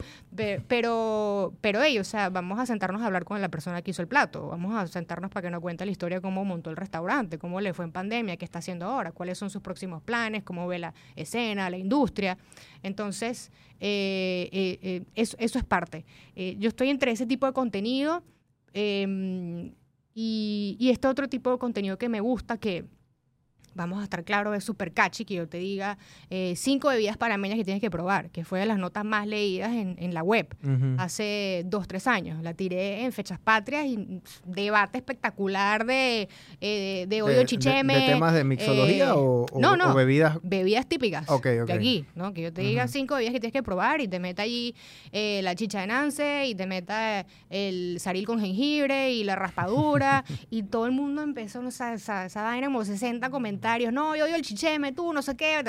Pero, 0.67 1.53
pero 1.61 1.81
ellos, 1.81 2.07
o 2.07 2.11
sea, 2.11 2.29
vamos 2.29 2.59
a 2.59 2.67
sentarnos 2.67 3.01
a 3.01 3.07
hablar 3.07 3.25
con 3.25 3.41
la 3.41 3.49
persona 3.49 3.81
que 3.81 3.89
hizo 3.89 4.03
el 4.03 4.07
plato, 4.07 4.49
vamos 4.49 4.75
a 4.75 4.85
sentarnos 4.85 5.31
para 5.31 5.47
que 5.47 5.49
nos 5.49 5.61
cuente 5.61 5.83
la 5.85 5.91
historia, 5.91 6.21
cómo 6.21 6.45
montó 6.45 6.69
el 6.69 6.75
restaurante, 6.75 7.39
cómo 7.39 7.59
le 7.61 7.73
fue 7.73 7.85
en 7.85 7.91
pandemia, 7.91 8.37
qué 8.37 8.45
está 8.45 8.59
haciendo 8.59 8.85
ahora, 8.85 9.11
cuáles 9.11 9.39
son 9.39 9.49
sus 9.49 9.63
próximos 9.63 10.03
planes, 10.03 10.43
cómo 10.43 10.67
ve 10.67 10.77
la 10.77 10.93
escena, 11.15 11.71
la 11.71 11.77
industria. 11.77 12.26
Entonces, 12.83 13.51
eh, 13.79 14.49
eh, 14.51 14.79
eh, 14.81 15.03
eso, 15.15 15.37
es 15.39 15.63
parte. 15.63 16.05
yo 16.35 16.69
estoy 16.69 16.89
entre 16.89 17.11
ese 17.11 17.25
tipo 17.25 17.45
de 17.45 17.53
contenido 17.53 18.23
em, 18.73 19.73
y, 20.13 20.75
y 20.79 20.89
este 20.89 21.07
otro 21.07 21.29
tipo 21.29 21.51
de 21.51 21.57
contenido 21.59 21.97
que 21.97 22.09
me 22.09 22.19
gusta, 22.19 22.57
que 22.57 22.85
vamos 23.77 24.01
a 24.01 24.03
estar 24.03 24.23
claros, 24.23 24.57
es 24.57 24.63
súper 24.63 24.91
catchy 24.91 25.23
que 25.23 25.35
yo 25.35 25.47
te 25.47 25.57
diga 25.57 25.97
eh, 26.29 26.53
cinco 26.57 26.89
bebidas 26.89 27.15
panameñas 27.15 27.57
que 27.57 27.63
tienes 27.63 27.79
que 27.79 27.89
probar, 27.89 28.29
que 28.31 28.43
fue 28.43 28.59
de 28.59 28.65
las 28.65 28.77
notas 28.77 29.05
más 29.05 29.27
leídas 29.27 29.71
en, 29.71 29.95
en 29.99 30.13
la 30.13 30.23
web 30.23 30.47
hace 30.97 31.63
dos, 31.65 31.87
tres 31.87 32.07
años. 32.07 32.41
La 32.41 32.53
tiré 32.53 33.03
en 33.03 33.11
fechas 33.13 33.39
patrias 33.39 33.85
y 33.85 34.21
debate 34.45 34.97
espectacular 34.97 35.85
de, 35.85 36.27
eh, 36.59 37.05
de, 37.07 37.21
de 37.21 37.45
chicheme. 37.45 37.93
De, 37.93 38.07
temas 38.07 38.33
de 38.33 38.43
mixología 38.43 39.09
eh, 39.09 39.13
o, 39.15 39.45
no, 39.55 39.77
no, 39.77 39.93
bebidas? 39.93 40.39
Bebidas 40.41 40.87
típicas 40.87 41.25
de 41.41 41.73
aquí, 41.73 42.05
¿no? 42.15 42.33
Que 42.33 42.41
yo 42.41 42.53
te 42.53 42.61
diga 42.61 42.87
cinco 42.87 43.15
bebidas 43.15 43.33
que 43.33 43.39
tienes 43.39 43.53
que 43.53 43.63
probar 43.63 44.01
y 44.01 44.07
te 44.07 44.19
meta 44.19 44.41
allí 44.43 44.75
la 45.13 45.55
chicha 45.55 45.81
de 45.81 45.87
Nance 45.87 46.47
y 46.47 46.55
te 46.55 46.65
meta 46.65 47.25
el 47.49 47.99
saril 47.99 48.25
con 48.25 48.39
jengibre 48.39 49.11
y 49.11 49.23
la 49.23 49.35
raspadura 49.35 50.25
y 50.49 50.63
todo 50.63 50.87
el 50.87 50.91
mundo 50.91 51.21
empezó, 51.21 51.65
esa, 51.67 51.93
esa 51.93 52.43
vaina 52.43 52.67
como 52.67 52.83
60 52.83 53.29
comentarios 53.29 53.66
no, 53.91 54.15
yo 54.15 54.25
odio 54.25 54.35
el 54.35 54.41
chicheme, 54.41 54.91
tú, 54.91 55.13
no 55.13 55.21
sé 55.21 55.35
qué. 55.35 55.59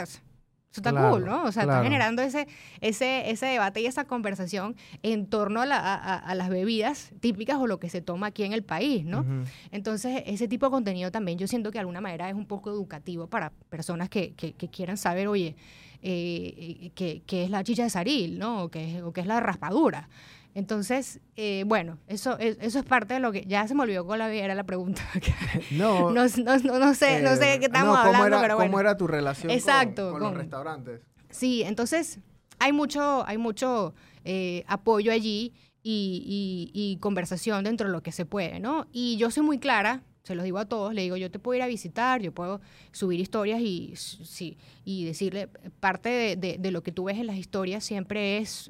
Eso 0.70 0.80
está 0.80 1.10
cool, 1.10 1.24
¿no? 1.24 1.44
O 1.44 1.52
sea, 1.52 1.62
está 1.62 1.82
generando 1.82 2.20
ese, 2.20 2.46
ese, 2.82 3.30
ese 3.30 3.46
debate 3.46 3.80
y 3.80 3.86
esa 3.86 4.04
conversación 4.04 4.76
en 5.02 5.26
torno 5.26 5.62
a, 5.62 6.34
las 6.34 6.48
bebidas 6.50 7.12
típicas 7.20 7.56
o 7.56 7.66
lo 7.66 7.80
que 7.80 7.88
se 7.88 8.02
toma 8.02 8.28
aquí 8.28 8.44
en 8.44 8.52
el 8.52 8.62
país, 8.62 9.04
¿no? 9.04 9.24
Entonces, 9.72 10.22
ese 10.26 10.46
tipo 10.46 10.66
de 10.66 10.70
contenido 10.70 11.10
también 11.10 11.38
yo 11.38 11.46
siento 11.46 11.70
que 11.70 11.78
de 11.78 11.80
alguna 11.80 12.02
manera 12.02 12.28
es 12.28 12.34
un 12.34 12.46
poco 12.46 12.70
educativo 12.70 13.28
para 13.28 13.50
personas 13.70 14.10
que, 14.10 14.34
quieran 14.70 14.98
saber, 14.98 15.28
oye, 15.28 15.56
eh, 16.02 16.92
qué, 16.94 17.22
es 17.26 17.50
la 17.50 17.64
chicha 17.64 17.84
de 17.84 17.90
saril, 17.90 18.38
¿no? 18.38 18.64
O 18.64 18.68
qué, 18.68 19.02
o 19.02 19.12
qué 19.12 19.22
es 19.22 19.26
la 19.26 19.40
raspadura. 19.40 20.08
Entonces, 20.54 21.20
eh, 21.36 21.62
bueno, 21.66 21.98
eso, 22.06 22.38
eso 22.38 22.78
es 22.78 22.84
parte 22.84 23.14
de 23.14 23.20
lo 23.20 23.30
que... 23.30 23.44
Ya 23.46 23.66
se 23.68 23.74
me 23.74 23.82
olvidó 23.82 24.04
cuál 24.04 24.20
era 24.22 24.54
la 24.54 24.64
pregunta. 24.64 25.02
no, 25.70 26.10
no, 26.10 26.28
sé, 26.28 26.42
no 26.42 26.94
sé 26.94 27.06
de 27.06 27.54
eh, 27.54 27.58
qué 27.60 27.66
estamos 27.66 27.96
hablando, 27.96 28.40
pero 28.40 28.56
bueno. 28.56 28.70
¿Cómo 28.70 28.80
era 28.80 28.96
tu 28.96 29.06
relación 29.06 29.50
Exacto, 29.52 30.12
con, 30.12 30.20
los 30.20 30.34
restaurantes? 30.34 31.00
Sí, 31.30 31.62
entonces 31.62 32.18
hay 32.58 32.72
mucho, 32.72 33.24
hay 33.26 33.38
mucho 33.38 33.94
eh, 34.24 34.64
apoyo 34.66 35.12
allí 35.12 35.54
y, 35.82 36.70
y, 36.74 36.96
conversación 36.98 37.64
dentro 37.64 37.86
de 37.86 37.92
lo 37.92 38.02
que 38.02 38.12
se 38.12 38.26
puede, 38.26 38.60
¿no? 38.60 38.86
Y 38.92 39.16
yo 39.16 39.30
soy 39.30 39.42
muy 39.42 39.58
clara, 39.58 40.02
se 40.22 40.34
los 40.34 40.44
digo 40.44 40.58
a 40.58 40.66
todos, 40.66 40.92
le 40.92 41.02
digo, 41.02 41.16
yo 41.16 41.30
te 41.30 41.38
puedo 41.38 41.56
ir 41.56 41.62
a 41.62 41.66
visitar, 41.66 42.20
yo 42.20 42.32
puedo 42.32 42.60
subir 42.92 43.20
historias 43.20 43.60
y, 43.60 43.94
sí, 43.96 44.58
y 44.84 45.04
decirle, 45.04 45.48
parte 45.80 46.10
de, 46.10 46.36
de, 46.36 46.58
de, 46.58 46.70
lo 46.72 46.82
que 46.82 46.92
tú 46.92 47.04
ves 47.04 47.16
en 47.16 47.26
las 47.26 47.36
historias 47.36 47.84
siempre 47.84 48.38
es 48.38 48.68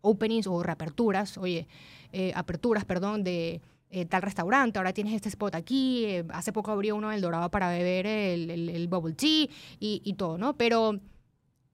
openings 0.00 0.46
o 0.46 0.62
reaperturas, 0.62 1.38
oye, 1.38 1.66
eh, 2.12 2.32
aperturas, 2.34 2.84
perdón, 2.84 3.24
de 3.24 3.60
eh, 3.90 4.04
tal 4.04 4.22
restaurante, 4.22 4.78
ahora 4.78 4.92
tienes 4.92 5.14
este 5.14 5.28
spot 5.28 5.54
aquí, 5.54 6.04
eh, 6.04 6.24
hace 6.30 6.52
poco 6.52 6.70
abrió 6.70 6.96
uno 6.96 7.10
en 7.10 7.16
El 7.16 7.22
Dorado 7.22 7.50
para 7.50 7.70
beber 7.70 8.06
el, 8.06 8.50
el, 8.68 8.88
bubble 8.88 9.14
tea 9.14 9.46
y, 9.80 10.02
y, 10.04 10.14
todo, 10.14 10.38
¿no? 10.38 10.56
Pero, 10.56 11.00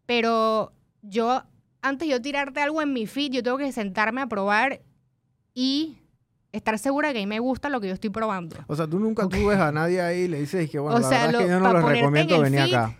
pero 0.07 0.73
yo, 1.03 1.43
antes 1.83 2.09
de 2.09 2.13
yo 2.13 2.23
tirarte 2.23 2.61
algo 2.61 2.81
en 2.83 2.93
mi 2.93 3.07
feed, 3.07 3.33
yo 3.33 3.43
tengo 3.43 3.59
que 3.59 3.73
sentarme 3.73 4.21
a 4.21 4.27
probar 4.27 4.81
y 5.55 5.97
estar 6.53 6.79
segura 6.79 7.09
de 7.09 7.15
que 7.15 7.21
a 7.21 7.23
mí 7.23 7.27
me 7.27 7.41
gusta 7.41 7.69
lo 7.69 7.81
que 7.81 7.89
yo 7.89 7.95
estoy 7.95 8.11
probando. 8.11 8.57
O 8.69 8.77
sea, 8.77 8.87
tú 8.87 9.01
nunca 9.01 9.29
tú 9.29 9.47
ves 9.47 9.59
a 9.59 9.73
nadie 9.73 10.01
ahí 10.01 10.21
y 10.21 10.29
le 10.29 10.41
dices 10.41 10.71
que, 10.71 10.79
bueno, 10.79 10.99
la 11.01 11.09
verdad 11.09 11.31
es 11.31 11.37
que 11.39 11.49
yo 11.49 11.61
no 11.61 11.73
lo 11.73 11.89
recomiendo 11.89 12.41
venir 12.41 12.61
acá. 12.61 12.97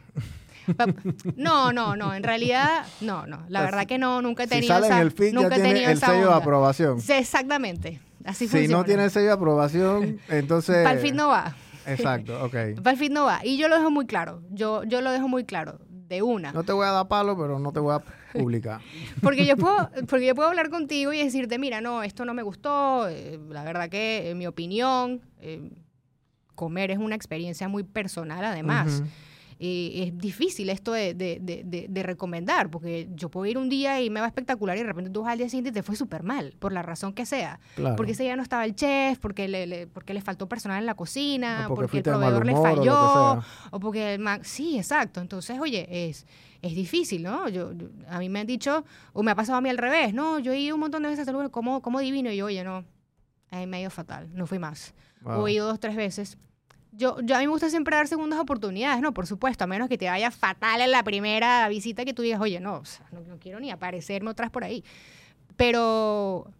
No, 1.37 1.73
no, 1.73 1.97
no, 1.97 2.15
en 2.15 2.23
realidad, 2.23 2.87
no, 3.01 3.27
no. 3.27 3.45
La 3.49 3.63
verdad 3.63 3.87
que 3.87 3.99
no, 3.99 4.23
nunca 4.23 4.45
he 4.45 4.47
tenido 4.47 4.77
esa, 4.79 5.01
el 5.01 5.15
nunca 5.33 5.57
he 5.57 5.61
tenido 5.61 5.91
el 5.91 5.99
sello 5.99 6.29
de 6.29 6.35
aprobación. 6.35 7.01
Sí, 7.01 7.13
exactamente. 7.13 8.01
Así 8.25 8.49
si 8.49 8.69
no 8.69 8.85
tiene 8.85 9.05
el 9.05 9.11
sello 9.11 9.27
de 9.27 9.33
aprobación, 9.33 10.19
entonces. 10.29 10.83
Para 10.83 10.93
el 10.93 11.01
fin 11.01 11.17
no 11.17 11.29
va. 11.29 11.55
Exacto, 11.87 12.43
ok. 12.45 12.81
Para 12.83 12.93
el 12.93 12.97
fin 12.97 13.13
no 13.13 13.25
va. 13.25 13.45
Y 13.45 13.59
yo 13.59 13.69
lo 13.69 13.77
dejo 13.77 13.91
muy 13.91 14.07
claro. 14.07 14.43
Yo, 14.51 14.85
yo 14.85 15.01
lo 15.01 15.13
dejo 15.13 15.29
muy 15.29 15.45
claro. 15.45 15.81
De 15.89 16.21
una. 16.21 16.53
No 16.53 16.65
te 16.65 16.73
voy 16.73 16.87
a 16.87 16.91
dar 16.91 17.09
palo, 17.09 17.37
pero 17.37 17.59
no 17.59 17.73
te 17.73 17.81
voy 17.81 17.95
a 17.95 18.03
publicar. 18.33 18.81
porque 19.23 19.47
yo 19.47 19.57
puedo, 19.57 19.91
porque 20.07 20.27
yo 20.27 20.35
puedo 20.35 20.49
hablar 20.49 20.69
contigo 20.69 21.15
y 21.15 21.25
decirte, 21.25 21.59
mira, 21.59 21.81
no, 21.81 22.03
esto 22.03 22.27
no 22.27 22.35
me 22.35 22.43
gustó. 22.43 23.09
Eh, 23.09 23.41
la 23.49 23.65
verdad 23.65 23.89
que, 23.89 24.31
en 24.31 24.39
mi 24.39 24.47
opinión, 24.47 25.23
eh, 25.41 25.71
comer 26.55 26.91
es 26.91 26.99
una 26.99 27.15
experiencia 27.15 27.69
muy 27.69 27.85
personal, 27.85 28.45
además. 28.45 29.03
Eh, 29.59 30.05
es 30.07 30.19
difícil 30.19 30.69
esto 30.71 30.93
de, 30.93 31.15
de, 31.15 31.39
de, 31.41 31.87
de, 31.89 32.03
recomendar, 32.03 32.71
porque 32.71 33.09
yo 33.15 33.29
puedo 33.29 33.47
ir 33.47 33.57
un 33.57 33.69
día 33.69 34.01
y 34.01 34.11
me 34.11 34.21
va 34.21 34.27
espectacular 34.27 34.77
y 34.77 34.81
de 34.81 34.87
repente 34.87 35.11
tú 35.11 35.23
vas 35.23 35.33
al 35.33 35.39
día 35.39 35.49
siguiente 35.49 35.71
y 35.71 35.73
te 35.73 35.83
fue 35.83 35.97
súper 35.97 36.23
mal, 36.23 36.55
por 36.59 36.73
la 36.73 36.83
razón 36.83 37.13
que 37.13 37.25
sea. 37.25 37.61
Porque 37.97 38.13
ese 38.13 38.25
día 38.25 38.37
no 38.37 38.43
estaba 38.43 38.65
el 38.65 38.75
chef, 38.75 39.19
porque 39.19 39.49
le, 39.49 39.87
porque 39.87 40.15
le 40.15 40.21
faltó 40.21 40.49
personal 40.49 40.81
en 40.81 40.87
la 40.87 40.95
cocina, 40.95 41.67
porque, 41.69 41.99
el 41.99 42.03
proveedor 42.03 42.47
le 42.47 42.55
falló, 42.55 43.43
o, 43.71 43.81
porque 43.81 44.15
el 44.15 44.25
Sí, 44.43 44.79
exacto. 44.79 45.21
Entonces, 45.21 45.59
oye, 45.61 45.87
es 46.09 46.27
es 46.65 46.75
difícil, 46.75 47.23
¿no? 47.23 47.47
Yo, 47.51 47.73
a 48.09 48.19
mí 48.19 48.31
me 48.31 48.41
han 48.41 48.47
dicho, 48.47 48.85
o 49.13 49.23
me 49.23 49.31
ha 49.31 49.35
pasado 49.35 49.59
a 49.59 49.61
mí 49.61 49.69
al 49.69 49.77
revés, 49.77 50.15
¿no? 50.15 50.39
Yo 50.39 50.53
he 50.53 50.59
ido 50.59 50.77
un 50.77 50.81
montón 50.81 51.03
de 51.03 51.11
veces 51.11 51.29
a 51.29 51.33
lugar, 51.33 51.51
¿cómo, 51.51 51.83
cómo 51.83 52.01
divino? 52.01 52.31
Y 52.31 52.39
yo, 52.39 52.47
oye, 52.47 52.65
no, 52.65 52.87
es 53.51 53.69
medio 53.69 53.91
fatal, 53.91 54.31
no 54.33 54.47
fui 54.47 54.59
más. 54.59 54.95
O 55.27 55.47
he 55.47 55.53
ido 55.53 55.67
dos, 55.67 55.79
tres 55.79 55.95
veces 55.95 56.39
yo, 56.97 57.21
yo 57.23 57.37
a 57.37 57.39
mí 57.39 57.47
me 57.47 57.53
gusta 57.53 57.71
siempre 57.71 57.97
dar 57.97 58.09
segundas 58.09 58.39
oportunidades, 58.39 59.01
¿no? 59.01 59.13
Por 59.13 59.27
supuesto, 59.27 59.65
a 59.65 59.67
menos 59.67 59.89
que 59.89 59.99
te 59.99 60.07
vaya 60.07 60.31
fatal 60.31 60.81
en 60.81 60.91
la 60.91 61.03
primera 61.03 61.69
visita 61.69 62.05
que 62.05 62.15
tú 62.15 62.23
digas, 62.23 62.41
oye, 62.41 62.61
no, 62.61 62.83
no, 63.13 63.39
quiero 63.39 63.61
ni 63.61 63.71
aparecerme 63.71 64.31
otras 64.31 64.51
por 64.51 64.65
ahí. 64.65 64.85
Pero, 65.57 66.51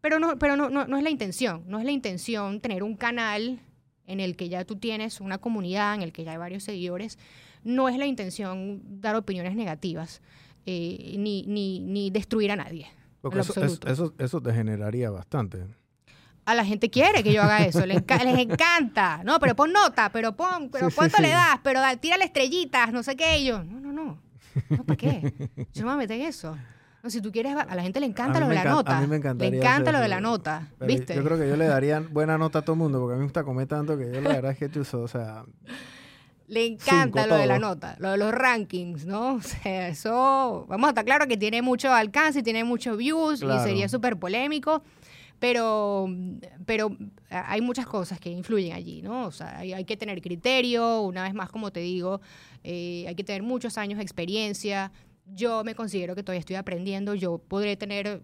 pero, 0.00 0.18
no, 0.18 0.38
pero 0.38 0.56
no, 0.56 0.70
no, 0.70 0.86
no, 0.86 0.96
es 0.96 1.02
la 1.02 1.10
intención, 1.10 1.64
no 1.66 1.78
es 1.78 1.84
la 1.84 1.92
intención 1.92 2.60
tener 2.60 2.82
un 2.82 2.96
canal 2.96 3.60
en 4.06 4.20
el 4.20 4.36
que 4.36 4.48
ya 4.48 4.64
tú 4.64 4.76
tienes 4.76 5.20
una 5.20 5.38
comunidad, 5.38 5.94
en 5.94 6.02
el 6.02 6.12
que 6.12 6.24
ya 6.24 6.32
hay 6.32 6.38
varios 6.38 6.62
seguidores, 6.64 7.18
no 7.62 7.88
es 7.88 7.96
la 7.96 8.06
intención 8.06 8.82
dar 9.00 9.16
opiniones 9.16 9.56
negativas 9.56 10.20
eh, 10.66 11.16
ni, 11.18 11.44
ni, 11.46 11.80
ni 11.80 12.10
destruir 12.10 12.52
a 12.52 12.56
nadie. 12.56 12.86
Porque 13.22 13.40
eso, 13.40 13.54
eso, 13.86 14.14
eso 14.18 14.40
te 14.42 14.52
generaría 14.52 15.10
bastante 15.10 15.64
a 16.46 16.54
la 16.54 16.64
gente 16.64 16.90
quiere 16.90 17.22
que 17.22 17.32
yo 17.32 17.42
haga 17.42 17.64
eso, 17.64 17.84
les, 17.86 17.98
encanta. 17.98 19.22
No, 19.24 19.38
pero 19.40 19.54
pon 19.54 19.72
nota, 19.72 20.10
pero 20.10 20.36
pon, 20.36 20.68
pero 20.70 20.88
¿cuánto 20.94 21.20
le 21.22 21.30
das? 21.30 21.58
Pero 21.62 21.80
tírale 22.00 22.24
estrellitas, 22.24 22.92
no 22.92 23.02
sé 23.02 23.16
qué. 23.16 23.38
Y 23.38 23.46
yo, 23.46 23.62
no, 23.64 23.80
no, 23.80 23.92
no. 23.92 24.18
no 24.68 24.84
¿Para 24.84 24.96
qué? 24.96 25.32
Yo 25.72 25.82
no 25.84 25.90
me 25.90 25.94
voy 25.94 25.94
a 25.94 25.96
meter 25.96 26.20
en 26.20 26.26
eso. 26.26 26.56
No, 27.02 27.10
si 27.10 27.20
tú 27.20 27.30
quieres, 27.30 27.54
a 27.54 27.74
la 27.74 27.82
gente 27.82 28.00
le 28.00 28.06
encanta 28.06 28.40
lo 28.40 28.48
de 28.48 28.54
la 28.54 28.64
nota. 28.64 28.96
A 28.96 29.00
mí 29.02 29.06
me 29.06 29.16
encantaría. 29.16 29.50
Le 29.50 29.58
encanta 29.58 29.92
lo 29.92 30.00
de 30.00 30.08
la 30.08 30.20
nota, 30.20 30.68
¿viste? 30.80 31.14
Yo 31.14 31.22
creo 31.22 31.38
que 31.38 31.48
yo 31.48 31.56
le 31.56 31.66
daría 31.66 32.00
buena 32.00 32.38
nota 32.38 32.60
a 32.60 32.62
todo 32.62 32.72
el 32.72 32.78
mundo, 32.78 32.98
porque 32.98 33.12
a 33.12 33.16
mí 33.16 33.20
me 33.20 33.26
gusta 33.26 33.44
comer 33.44 33.66
tanto 33.66 33.98
que 33.98 34.10
yo 34.10 34.20
la 34.22 34.30
verdad 34.30 34.52
es 34.52 34.58
que 34.58 34.68
tú, 34.68 34.80
o 34.80 35.08
sea... 35.08 35.44
Le 36.46 36.66
encanta 36.66 37.26
lo 37.26 37.36
de 37.36 37.46
la 37.46 37.58
nota, 37.58 37.96
lo 37.98 38.10
de 38.10 38.18
los 38.18 38.32
rankings, 38.32 39.06
¿no? 39.06 39.34
O 39.34 39.42
sea, 39.42 39.88
eso, 39.88 40.66
vamos 40.68 40.88
a 40.88 40.90
estar 40.90 41.04
claro 41.04 41.26
que 41.26 41.36
tiene 41.36 41.62
mucho 41.62 41.92
alcance, 41.92 42.40
y 42.40 42.42
tiene 42.42 42.64
muchos 42.64 42.96
views 42.96 43.42
y 43.42 43.58
sería 43.60 43.88
súper 43.88 44.18
polémico. 44.18 44.82
Pero, 45.38 46.08
pero 46.64 46.96
hay 47.30 47.60
muchas 47.60 47.86
cosas 47.86 48.18
que 48.20 48.30
influyen 48.30 48.72
allí, 48.72 49.02
¿no? 49.02 49.26
O 49.26 49.30
sea, 49.30 49.58
hay, 49.58 49.84
que 49.84 49.96
tener 49.96 50.20
criterio, 50.22 51.02
una 51.02 51.24
vez 51.24 51.34
más, 51.34 51.50
como 51.50 51.70
te 51.70 51.80
digo, 51.80 52.20
eh, 52.62 53.04
hay 53.06 53.14
que 53.14 53.24
tener 53.24 53.42
muchos 53.42 53.76
años 53.76 53.98
de 53.98 54.02
experiencia. 54.02 54.92
Yo 55.26 55.64
me 55.64 55.74
considero 55.74 56.14
que 56.14 56.22
todavía 56.22 56.40
estoy 56.40 56.56
aprendiendo, 56.56 57.14
yo 57.14 57.38
podré 57.38 57.76
tener, 57.76 58.22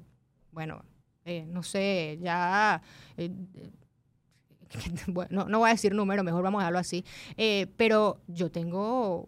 bueno, 0.52 0.84
eh, 1.24 1.44
no 1.46 1.62
sé, 1.62 2.18
ya... 2.22 2.82
Eh, 3.16 3.30
bueno, 5.08 5.46
no, 5.48 5.58
voy 5.58 5.68
a 5.70 5.72
decir 5.72 5.94
número, 5.94 6.22
mejor 6.22 6.42
vamos 6.44 6.60
a 6.60 6.62
dejarlo 6.62 6.78
así, 6.78 7.04
pero 7.76 8.20
yo 8.28 8.52
tengo 8.52 9.26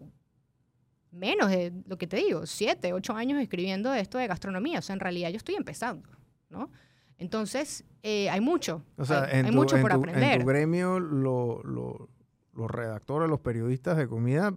menos 1.13 1.49
de 1.49 1.71
lo 1.85 1.97
que 1.97 2.07
te 2.07 2.17
digo, 2.17 2.45
siete, 2.45 2.91
ocho 2.91 3.13
años 3.13 3.41
escribiendo 3.41 3.93
esto 3.93 4.17
de 4.17 4.27
gastronomía. 4.27 4.79
O 4.79 4.81
sea, 4.81 4.93
en 4.93 4.99
realidad 4.99 5.29
yo 5.29 5.37
estoy 5.37 5.55
empezando, 5.55 6.09
¿no? 6.49 6.71
Entonces, 7.17 7.85
eh, 8.01 8.29
hay 8.29 8.41
mucho. 8.41 8.83
O 8.97 9.05
sea, 9.05 9.23
hay, 9.23 9.51
mucho 9.51 9.79
por 9.79 9.91
aprender. 9.91 10.33
En 10.33 10.41
tu 10.41 10.47
gremio, 10.47 10.99
los 10.99 12.07
redactores, 12.55 13.29
los 13.29 13.39
periodistas 13.39 13.97
de 13.97 14.07
comida 14.07 14.53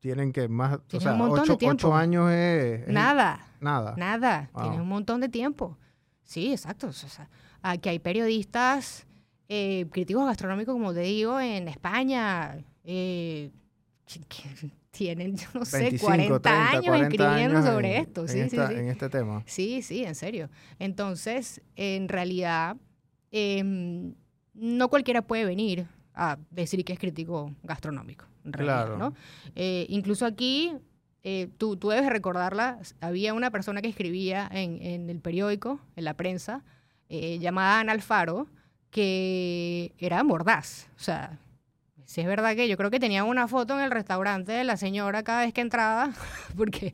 tienen 0.00 0.32
que 0.32 0.48
más. 0.48 0.80
o 0.92 1.00
sea, 1.00 1.12
un 1.12 1.18
montón 1.18 1.48
de 1.48 1.56
tiempo. 1.56 1.88
ocho 1.88 1.94
años 1.94 2.30
es, 2.30 2.86
Nada. 2.88 3.40
Nada. 3.60 3.94
Nada. 3.96 4.50
Tienen 4.54 4.82
un 4.82 4.88
montón 4.88 5.22
de 5.22 5.30
tiempo. 5.30 5.78
Sí, 6.22 6.52
exacto. 6.52 6.88
O 6.88 6.92
sea, 6.92 7.30
aquí 7.62 7.88
hay 7.88 7.98
periodistas, 7.98 9.06
eh, 9.48 9.86
críticos 9.90 10.26
gastronómicos, 10.26 10.74
como 10.74 10.92
te 10.92 11.00
digo, 11.00 11.40
en 11.40 11.68
España. 11.68 12.58
Eh, 12.84 13.50
tienen, 14.94 15.36
yo 15.36 15.46
no 15.54 15.64
sé, 15.64 15.98
40 15.98 16.70
años 16.70 16.96
escribiendo 17.00 17.62
sobre 17.62 17.98
esto. 17.98 18.26
Sí, 18.28 18.48
sí, 18.48 18.56
En 18.56 18.88
este 18.88 19.08
tema. 19.10 19.42
Sí, 19.44 19.82
sí, 19.82 20.04
en 20.04 20.14
serio. 20.14 20.48
Entonces, 20.78 21.60
en 21.76 22.08
realidad, 22.08 22.76
em, 23.30 24.14
no 24.54 24.88
cualquiera 24.88 25.22
puede 25.22 25.44
venir 25.44 25.86
a 26.14 26.38
decir 26.50 26.84
que 26.84 26.92
es 26.92 26.98
crítico 26.98 27.52
gastronómico. 27.64 28.24
claro. 28.52 28.96
¿no? 28.96 29.14
Eh, 29.56 29.86
incluso 29.88 30.26
aquí, 30.26 30.72
eh, 31.24 31.48
tú, 31.58 31.76
tú 31.76 31.88
debes 31.88 32.08
recordarla, 32.08 32.78
había 33.00 33.34
una 33.34 33.50
persona 33.50 33.82
que 33.82 33.88
escribía 33.88 34.48
en, 34.52 34.80
en 34.80 35.10
el 35.10 35.20
periódico, 35.20 35.80
en 35.96 36.04
la 36.04 36.14
prensa, 36.14 36.62
eh, 37.08 37.38
llamada 37.40 37.80
Ana 37.80 37.92
Alfaro, 37.92 38.46
que 38.90 39.92
era 39.98 40.22
mordaz. 40.22 40.88
O 40.96 41.02
sea, 41.02 41.38
si 42.04 42.20
es 42.20 42.26
verdad 42.26 42.54
que 42.54 42.68
yo 42.68 42.76
creo 42.76 42.90
que 42.90 43.00
tenía 43.00 43.24
una 43.24 43.48
foto 43.48 43.78
en 43.78 43.84
el 43.84 43.90
restaurante 43.90 44.52
de 44.52 44.64
la 44.64 44.76
señora 44.76 45.22
cada 45.22 45.42
vez 45.42 45.52
que 45.52 45.60
entraba, 45.60 46.12
porque... 46.56 46.92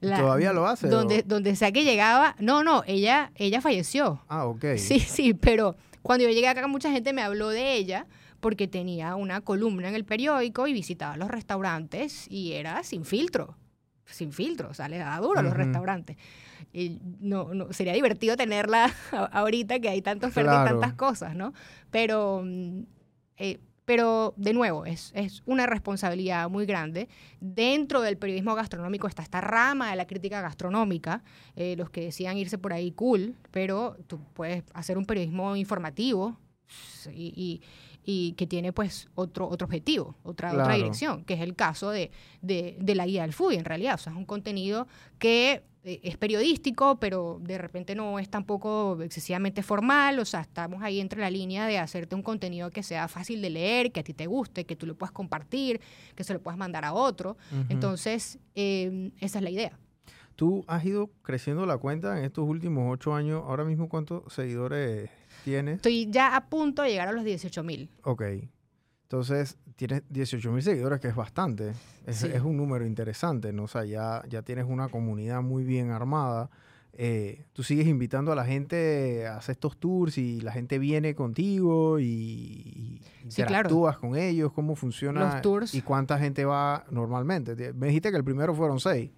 ¿Todavía 0.00 0.52
lo 0.52 0.66
hace? 0.66 0.88
Donde, 0.88 1.22
donde 1.22 1.56
sea 1.56 1.72
que 1.72 1.82
llegaba, 1.82 2.36
no, 2.38 2.62
no, 2.62 2.82
ella, 2.86 3.32
ella 3.36 3.62
falleció. 3.62 4.22
Ah, 4.28 4.44
ok. 4.44 4.76
Sí, 4.76 5.00
sí, 5.00 5.32
pero 5.32 5.76
cuando 6.02 6.24
yo 6.24 6.30
llegué 6.30 6.48
acá 6.48 6.66
mucha 6.66 6.90
gente 6.90 7.14
me 7.14 7.22
habló 7.22 7.48
de 7.48 7.74
ella 7.74 8.06
porque 8.40 8.68
tenía 8.68 9.14
una 9.14 9.40
columna 9.40 9.88
en 9.88 9.94
el 9.94 10.04
periódico 10.04 10.66
y 10.66 10.74
visitaba 10.74 11.16
los 11.16 11.30
restaurantes 11.30 12.26
y 12.30 12.52
era 12.52 12.82
sin 12.82 13.06
filtro, 13.06 13.56
sin 14.04 14.32
filtro, 14.32 14.68
o 14.68 14.74
sea, 14.74 14.88
le 14.88 14.98
daba 14.98 15.18
duro 15.24 15.40
a 15.40 15.42
los 15.42 15.54
restaurantes. 15.54 16.18
Y 16.70 16.98
no, 17.20 17.54
no, 17.54 17.72
sería 17.72 17.94
divertido 17.94 18.36
tenerla 18.36 18.92
ahorita 19.32 19.78
que 19.78 19.88
hay 19.88 20.02
tantas 20.02 20.30
oferta 20.30 20.62
y 20.62 20.68
tantas 20.68 20.92
cosas, 20.92 21.34
¿no? 21.34 21.54
Pero 21.90 22.42
mm, 22.44 22.82
eh, 23.38 23.60
pero 23.84 24.34
de 24.36 24.52
nuevo, 24.52 24.86
es, 24.86 25.12
una 25.46 25.66
responsabilidad 25.66 26.48
muy 26.48 26.66
grande. 26.66 27.08
Dentro 27.40 28.00
del 28.00 28.16
periodismo 28.16 28.54
gastronómico 28.54 29.06
está 29.06 29.22
esta 29.22 29.40
rama 29.40 29.90
de 29.90 29.96
la 29.96 30.06
crítica 30.06 30.40
gastronómica, 30.40 31.22
eh, 31.56 31.74
los 31.76 31.90
que 31.90 32.02
decían 32.02 32.38
irse 32.38 32.58
por 32.58 32.72
ahí 32.72 32.92
cool, 32.92 33.34
pero 33.50 33.96
tú 34.06 34.20
puedes 34.32 34.64
hacer 34.72 34.96
un 34.96 35.04
periodismo 35.04 35.56
informativo 35.56 36.38
y, 37.12 37.60
que 38.36 38.46
tiene 38.46 38.72
pues 38.72 39.08
otro, 39.14 39.48
otro 39.48 39.66
objetivo, 39.66 40.16
otra, 40.22 40.52
otra 40.52 40.74
dirección, 40.74 41.24
que 41.24 41.34
es 41.34 41.40
el 41.40 41.54
caso 41.54 41.90
de, 41.90 42.10
de 42.42 42.94
la 42.94 43.06
guía 43.06 43.22
del 43.22 43.32
foodie 43.32 43.58
en 43.58 43.64
realidad. 43.64 43.94
O 43.94 43.98
sea, 43.98 44.12
es 44.12 44.18
un 44.18 44.26
contenido 44.26 44.86
que 45.18 45.62
es 45.84 46.16
periodístico, 46.16 46.98
pero 46.98 47.38
de 47.42 47.58
repente 47.58 47.94
no 47.94 48.18
es 48.18 48.30
tampoco 48.30 49.00
excesivamente 49.02 49.62
formal, 49.62 50.18
o 50.18 50.24
sea, 50.24 50.40
estamos 50.40 50.82
ahí 50.82 50.98
entre 50.98 51.20
la 51.20 51.30
línea 51.30 51.66
de 51.66 51.78
hacerte 51.78 52.14
un 52.14 52.22
contenido 52.22 52.70
que 52.70 52.82
sea 52.82 53.06
fácil 53.06 53.42
de 53.42 53.50
leer, 53.50 53.92
que 53.92 54.00
a 54.00 54.02
ti 54.04 54.14
te 54.14 54.26
guste, 54.26 54.64
que 54.64 54.76
tú 54.76 54.86
lo 54.86 54.94
puedas 54.94 55.12
compartir, 55.12 55.80
que 56.14 56.24
se 56.24 56.32
lo 56.32 56.40
puedas 56.40 56.56
mandar 56.58 56.84
a 56.84 56.94
otro. 56.94 57.36
Entonces, 57.68 58.38
em, 58.54 59.10
esa 59.20 59.38
es 59.38 59.44
la 59.44 59.50
idea. 59.50 59.78
Tú 60.36 60.64
has 60.66 60.84
ido 60.84 61.10
creciendo 61.22 61.64
la 61.66 61.78
cuenta 61.78 62.18
en 62.18 62.24
estos 62.24 62.48
últimos 62.48 62.92
ocho 62.92 63.14
años. 63.14 63.42
Ahora 63.46 63.64
mismo, 63.64 63.88
¿cuántos 63.88 64.32
seguidores 64.32 65.10
tienes? 65.44 65.76
Estoy 65.76 66.10
ya 66.10 66.34
a 66.34 66.46
punto 66.46 66.82
de 66.82 66.90
llegar 66.90 67.08
a 67.08 67.12
los 67.12 67.24
18 67.24 67.62
mil. 67.62 67.90
Ok. 68.02 68.22
Entonces, 69.04 69.58
tienes 69.76 70.02
18 70.08 70.50
mil 70.50 70.62
seguidores, 70.62 71.00
que 71.00 71.08
es 71.08 71.14
bastante. 71.14 71.72
Es, 72.06 72.22
un 72.42 72.56
número 72.56 72.86
interesante, 72.86 73.52
¿no? 73.52 73.64
O 73.64 73.68
sea, 73.68 73.84
ya, 73.84 74.22
ya 74.28 74.42
tienes 74.42 74.64
una 74.66 74.88
comunidad 74.88 75.42
muy 75.42 75.64
bien 75.64 75.90
armada. 75.90 76.50
Eh, 76.96 77.44
tú 77.52 77.62
sigues 77.62 77.86
invitando 77.86 78.30
a 78.30 78.36
la 78.36 78.44
gente 78.44 79.26
a 79.26 79.36
hacer 79.36 79.54
estos 79.54 79.76
tours 79.78 80.16
y 80.16 80.40
la 80.40 80.52
gente 80.52 80.78
viene 80.78 81.14
contigo 81.14 81.98
y, 81.98 83.02
interactúas 83.24 83.98
con 83.98 84.16
ellos, 84.16 84.52
cómo 84.52 84.76
funciona 84.76 85.32
los 85.32 85.42
tours. 85.42 85.74
y 85.74 85.82
cuánta 85.82 86.18
gente 86.18 86.44
va 86.44 86.84
normalmente. 86.90 87.72
Me 87.72 87.88
dijiste 87.88 88.10
que 88.10 88.16
el 88.16 88.24
primero 88.24 88.54
fueron 88.54 88.78
seis. 88.80 89.10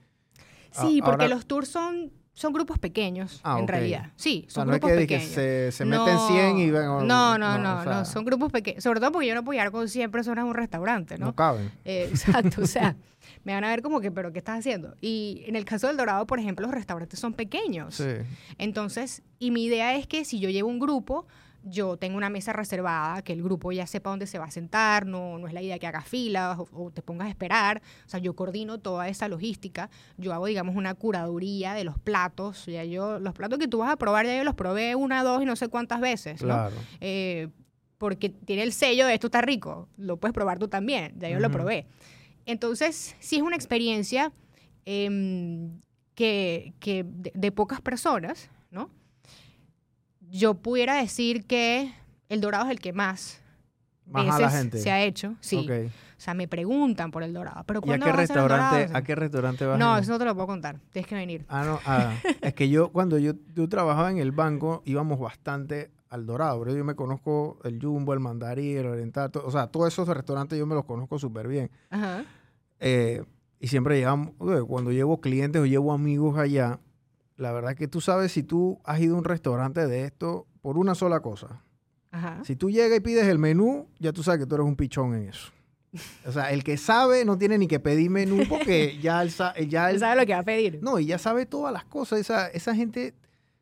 Sí, 0.73 1.01
porque 1.05 1.29
los 1.29 1.47
tours 1.47 1.69
son 1.69 2.13
son 2.37 2.53
grupos 2.53 2.79
pequeños, 2.79 3.41
ah, 3.45 3.57
en 3.59 3.67
realidad. 3.67 4.11
Sí, 4.15 4.45
son 4.49 4.69
grupos 4.69 4.91
pequeños. 4.91 5.31
Que 5.31 5.71
se, 5.73 5.85
meten 5.87 6.19
100 6.19 6.59
y 6.59 6.71
ven... 6.71 6.85
No, 6.85 7.39
no, 7.39 7.59
no, 7.59 7.83
no, 7.83 8.05
son 8.05 8.27
grupos 8.27 8.53
pequeños. 8.53 8.85
Sobre 8.85 9.01
todo 9.01 9.11
porque 9.11 9.27
yo 9.27 9.35
no 9.35 9.43
puedo 9.43 9.57
llegar 9.57 9.73
con 9.73 9.89
100 9.89 10.11
personas 10.11 10.43
a 10.43 10.45
un 10.45 10.53
restaurante, 10.53 11.17
¿no? 11.17 11.27
No 11.27 11.35
caben. 11.35 11.73
Eh, 11.87 12.07
exacto, 12.11 12.61
o 12.61 12.67
sea, 12.67 12.95
me 13.45 13.55
van 13.55 13.65
a 13.65 13.71
ver 13.71 13.81
como 13.81 14.03
que, 14.03 14.11
¿pero 14.11 14.35
qué 14.35 14.41
estás 14.41 14.59
haciendo? 14.59 14.97
Y 15.01 15.45
en 15.47 15.57
el 15.57 15.65
caso 15.65 15.87
del 15.87 15.97
Dorado, 15.97 16.27
por 16.27 16.39
ejemplo, 16.39 16.67
los 16.67 16.75
restaurantes 16.75 17.19
son 17.19 17.33
pequeños. 17.33 17.95
Sí. 17.95 18.05
Entonces, 18.59 19.23
y 19.39 19.51
mi 19.51 19.65
idea 19.65 19.97
es 19.97 20.07
que 20.07 20.27
si 20.27 20.39
yo 20.39 20.51
llevo 20.51 20.69
un 20.69 20.79
grupo, 20.79 21.27
yo 21.69 21.97
tengo 21.97 22.17
una 22.17 22.31
mesa 22.31 22.53
reservada, 22.53 23.23
que 23.23 23.33
el 23.33 23.43
grupo 23.43 23.73
ya 23.73 23.87
sepa 23.87 24.11
dónde 24.11 24.27
se 24.27 24.39
va 24.39 24.47
a 24.47 24.51
sentar, 24.51 25.05
no, 25.05 25.37
no 25.39 25.49
es 25.49 25.53
la 25.53 25.63
idea 25.63 25.79
que 25.79 25.87
hagas 25.87 26.07
filas 26.07 26.59
o, 26.59 26.91
te 26.93 27.03
pongas 27.03 27.27
a 27.27 27.31
esperar, 27.31 27.83
o 28.07 28.09
sea, 28.09 28.21
yo 28.21 28.35
coordino 28.35 28.79
toda 28.79 29.09
esa 29.09 29.29
logística, 29.29 29.91
yo 30.17 30.33
hago, 30.33 30.47
digamos, 30.47 30.77
una 30.77 30.95
curaduría 30.95 31.75
de 31.75 31.83
los 31.83 31.99
platos, 31.99 32.67
ya 32.67 32.85
yo, 32.85 33.19
los 33.19 33.35
platos 33.35 33.59
que 33.59 33.67
tú 33.67 33.79
vas 33.79 33.91
a 33.91 33.97
probar, 33.97 34.27
ya 34.27 34.37
yo 34.37 34.45
los 34.45 34.55
probé 34.55 34.95
una, 34.95 35.25
dos 35.25 35.43
y 35.43 35.45
no 35.45 35.57
sé 35.57 35.69
cuántas 35.69 36.01
veces, 36.01 36.43
¿no? 36.43 36.69
Eh, 37.01 37.49
porque 37.99 38.29
tiene 38.29 38.63
el 38.63 38.73
sello 38.73 39.07
de 39.07 39.15
esto 39.15 39.27
está 39.27 39.41
rico, 39.41 39.89
lo 39.97 40.19
puedes 40.19 40.35
probar 40.35 40.59
tú 40.59 40.69
también, 40.69 41.15
ya 41.19 41.29
yo 41.29 41.41
lo 41.41 41.51
probé. 41.51 41.87
Entonces, 42.45 43.17
sí 43.19 43.37
es 43.37 43.43
una 43.43 43.57
experiencia 43.57 44.33
em, 44.85 45.81
que, 46.15 46.75
que 46.79 47.05
de 47.09 47.51
pocas 47.51 47.81
personas, 47.81 48.51
¿no? 48.71 48.91
Yo 50.31 50.55
pudiera 50.55 50.97
decir 50.97 51.47
que 51.47 51.93
el 52.29 52.41
dorado 52.41 52.67
es 52.67 52.71
el 52.71 52.81
que 52.81 52.93
más, 52.93 53.41
veces 54.07 54.83
se 54.83 54.91
ha 54.91 55.03
hecho. 55.03 55.37
Sí. 55.41 55.69
O 55.69 56.21
sea, 56.21 56.33
me 56.33 56.49
preguntan 56.49 57.11
por 57.11 57.23
el 57.23 57.35
dorado. 57.35 57.63
Pero 57.67 57.81
¿Y 57.85 57.93
a 57.93 57.99
qué, 57.99 58.13
restaurante, 58.13 58.91
a, 58.93 59.03
qué 59.03 59.15
restaurante 59.15 59.67
vas? 59.67 59.79
No, 59.79 59.99
eso 59.99 60.13
no 60.13 60.19
te 60.19 60.25
lo 60.25 60.35
puedo 60.35 60.47
contar. 60.47 60.81
Tienes 60.91 61.07
que 61.07 61.15
venir. 61.15 61.45
Ah, 61.49 61.65
no. 61.65 61.79
Ah, 61.85 62.15
es 62.41 62.55
que 62.55 62.71
yo, 62.71 62.91
cuando 62.91 63.19
yo, 63.19 63.33
yo, 63.55 63.69
trabajaba 63.69 64.11
en 64.11 64.19
el 64.19 64.33
banco, 64.33 64.83
íbamos 64.87 65.21
bastante 65.21 65.91
al 66.09 66.25
dorado. 66.25 66.59
Pero 66.61 66.77
yo 66.77 66.85
me 66.85 66.95
conozco 66.95 67.59
el 67.65 67.79
Jumbo, 67.81 68.15
el 68.15 68.21
Mandarí, 68.21 68.77
el 68.77 68.87
Oriental. 68.87 69.31
o 69.35 69.51
sea, 69.51 69.67
todos 69.67 69.89
esos 69.89 70.09
restaurantes 70.09 70.59
yo 70.59 70.67
me 70.67 70.75
los 70.75 70.87
conozco 70.87 71.19
súper 71.19 71.49
bien. 71.49 71.71
Ajá. 71.91 72.25
Eh, 72.81 73.23
y 73.61 73.69
siempre 73.69 73.97
llegamos, 73.97 74.31
cuando 74.67 74.93
llevo 74.93 75.21
clientes 75.21 75.61
o 75.61 75.67
llevo 75.67 75.93
amigos 75.93 76.39
allá, 76.39 76.79
la 77.37 77.53
verdad 77.53 77.75
que 77.75 77.89
tú 77.89 78.01
sabes 78.01 78.33
si 78.33 78.43
tú 78.43 78.81
has 78.85 79.01
ido 79.01 79.15
a 79.15 79.19
un 79.19 79.25
restaurante 79.25 79.87
de 79.87 80.05
esto 80.05 80.47
por 80.63 80.79
una 80.79 80.95
sola 80.95 81.21
cosa. 81.21 81.63
Ajá. 82.11 82.43
Si 82.45 82.57
tú 82.57 82.71
llegas 82.71 82.99
y 82.99 83.01
pides 83.01 83.27
el 83.27 83.39
menú, 83.39 83.89
ya 83.99 84.13
tú 84.13 84.23
sabes 84.23 84.41
que 84.41 84.47
tú 84.47 84.55
eres 84.55 84.67
un 84.67 84.77
pichón 84.77 85.15
en 85.15 85.29
eso. 85.29 85.53
O 86.27 86.33
sea, 86.33 86.53
el 86.53 86.65
que 86.65 86.77
sabe 86.77 87.25
no 87.25 87.39
tiene 87.39 87.59
ni 87.59 87.69
que 87.69 87.81
pedir 87.81 88.11
menú 88.11 88.43
porque 88.49 88.99
ya 89.01 89.23
él, 89.23 89.31
ya 89.69 89.91
él 89.91 89.99
sabe 89.99 90.21
lo 90.21 90.27
que 90.27 90.33
va 90.33 90.41
a 90.41 90.45
pedir. 90.45 90.81
No, 90.83 90.99
y 90.99 91.07
ya 91.07 91.19
sabe 91.19 91.47
todas 91.47 91.73
las 91.73 91.85
cosas. 91.85 92.21
Esa, 92.21 92.49
esa 92.49 92.75
gente, 92.75 93.15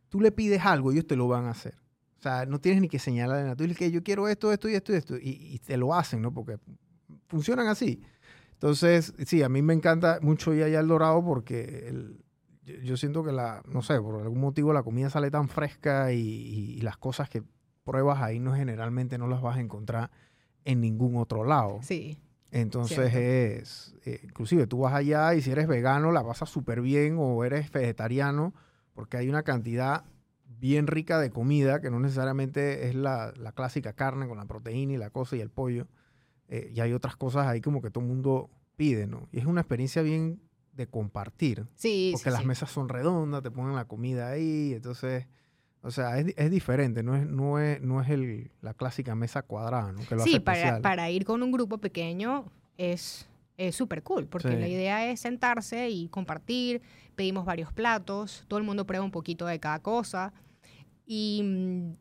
tú 0.09 0.21
le 0.21 0.33
pides 0.33 0.65
algo, 0.65 0.93
ellos 0.93 1.07
te 1.07 1.17
lo 1.17 1.29
van 1.29 1.47
a 1.47 1.51
hacer. 1.51 1.75
O 2.19 2.23
sea, 2.23 2.47
no 2.47 2.61
tienes 2.61 2.81
ni 2.81 2.89
que 2.89 2.99
señalar 2.99 3.43
nada. 3.43 3.57
Tú 3.57 3.65
dices 3.65 3.79
que 3.79 3.91
yo 3.91 4.03
quiero 4.03 4.29
esto, 4.29 4.53
esto 4.53 4.69
y 4.69 4.75
esto 4.75 4.93
y 4.93 4.97
esto. 4.97 5.17
Y, 5.21 5.59
te 5.59 5.77
lo 5.77 5.95
hacen, 5.95 6.23
¿no? 6.23 6.33
Porque 6.33 6.59
funcionan 7.29 7.67
así. 7.67 8.01
Entonces, 8.53 9.13
sí, 9.27 9.43
a 9.43 9.49
mí 9.49 9.61
me 9.61 9.75
encanta 9.75 10.21
mucho 10.23 10.55
ir 10.55 10.63
allá 10.63 10.79
al 10.79 10.89
Dorado 10.89 11.23
porque 11.23 11.87
el, 11.89 12.24
yo, 12.65 12.97
siento 12.97 13.25
que 13.25 13.33
la, 13.33 13.63
no 13.67 13.83
sé, 13.83 14.01
por 14.01 14.21
algún 14.23 14.41
motivo 14.41 14.73
la 14.73 14.83
comida 14.83 15.11
sale 15.11 15.31
tan 15.31 15.49
fresca 15.49 16.13
y, 16.13 16.81
las 16.81 16.97
cosas 16.97 17.29
que 17.29 17.43
pruebas 17.85 18.23
ahí 18.23 18.41
no 18.41 18.55
generalmente 18.55 19.19
no 19.19 19.27
las 19.27 19.43
vas 19.43 19.57
a 19.57 19.61
encontrar 19.61 20.11
en 20.65 20.81
ningún 20.81 21.17
otro 21.17 21.45
lado. 21.45 21.79
Sí. 21.83 22.19
Entonces 22.51 23.15
es, 23.15 23.95
eh, 24.05 24.21
inclusive 24.23 24.67
tú 24.67 24.79
vas 24.79 24.95
allá 24.95 25.35
y 25.35 25.43
si 25.43 25.51
eres 25.51 25.67
vegano 25.67 26.13
la 26.13 26.25
pasas 26.25 26.49
súper 26.49 26.81
bien 26.81 27.17
o 27.19 27.45
eres 27.45 27.71
vegetariano 27.73 28.55
porque 28.95 29.17
hay 29.17 29.29
una 29.29 29.43
cantidad 29.43 30.05
bien 30.47 30.87
rica 30.87 31.19
de 31.19 31.31
comida, 31.31 31.81
que 31.81 31.91
no 31.91 31.99
necesariamente 31.99 32.89
es 32.89 32.95
la, 32.95 33.33
la 33.37 33.53
clásica 33.53 33.93
carne 33.93 34.29
con 34.29 34.39
la 34.39 34.47
proteína 34.47 34.93
y 34.93 34.97
la 34.97 35.11
cosa 35.11 35.37
y 35.37 35.41
el 35.41 35.51
pollo. 35.51 35.89
Eh, 36.49 36.73
y 36.75 36.81
hay 36.81 36.93
otras 36.93 37.17
cosas 37.17 37.47
ahí 37.47 37.61
como 37.61 37.83
que 37.83 37.91
todo 37.91 38.05
el 38.05 38.09
mundo 38.09 38.51
pide, 38.77 39.07
¿no? 39.07 39.29
Y 39.33 39.39
es 39.39 39.47
una 39.47 39.63
experiencia 39.63 40.03
bien 40.03 40.41
de 40.75 40.87
compartir. 40.87 41.67
Sí, 41.75 42.11
Porque 42.13 42.31
sí, 42.31 42.33
las 42.33 42.41
sí. 42.43 42.47
mesas 42.47 42.71
son 42.71 42.89
redondas, 42.89 43.43
te 43.43 43.51
ponen 43.51 43.75
la 43.75 43.87
comida 43.87 44.31
ahí, 44.31 44.73
entonces, 44.75 45.27
o 45.83 45.91
sea, 45.91 46.19
es, 46.19 46.35
es 46.37 46.51
diferente, 46.51 47.03
no 47.03 47.15
es, 47.17 47.27
no 47.27 47.59
es, 47.59 47.81
no 47.81 48.01
es 48.01 48.11
el, 48.11 48.51
la 48.61 48.75
clásica 48.75 49.15
mesa 49.15 49.43
cuadrada, 49.43 49.93
¿no? 49.93 50.01
Que 50.07 50.15
lo 50.17 50.23
Sí, 50.25 50.31
hace 50.37 50.41
para, 50.41 50.81
para 50.81 51.11
ir 51.11 51.25
con 51.25 51.43
un 51.43 51.53
grupo 51.53 51.79
pequeño 51.79 52.47
es 52.77 53.29
es 53.57 53.77
súper 53.77 54.03
cool, 54.03 54.27
porque 54.27 54.49
Sí. 54.49 54.57
la 54.57 54.67
idea 54.67 55.09
es 55.09 55.21
sentarse 55.21 55.89
y 55.89 56.09
compartir, 56.09 56.83
pedimos 57.15 57.45
varios 57.45 57.73
platos, 57.73 58.45
todo 58.49 58.59
el 58.59 58.65
mundo 58.65 58.85
prueba 58.85 59.05
un 59.05 59.13
poquito 59.13 59.47
de 59.47 59.61
cada 59.61 59.79
cosa, 59.81 60.33
y 61.07 61.41
mm, 61.45 61.97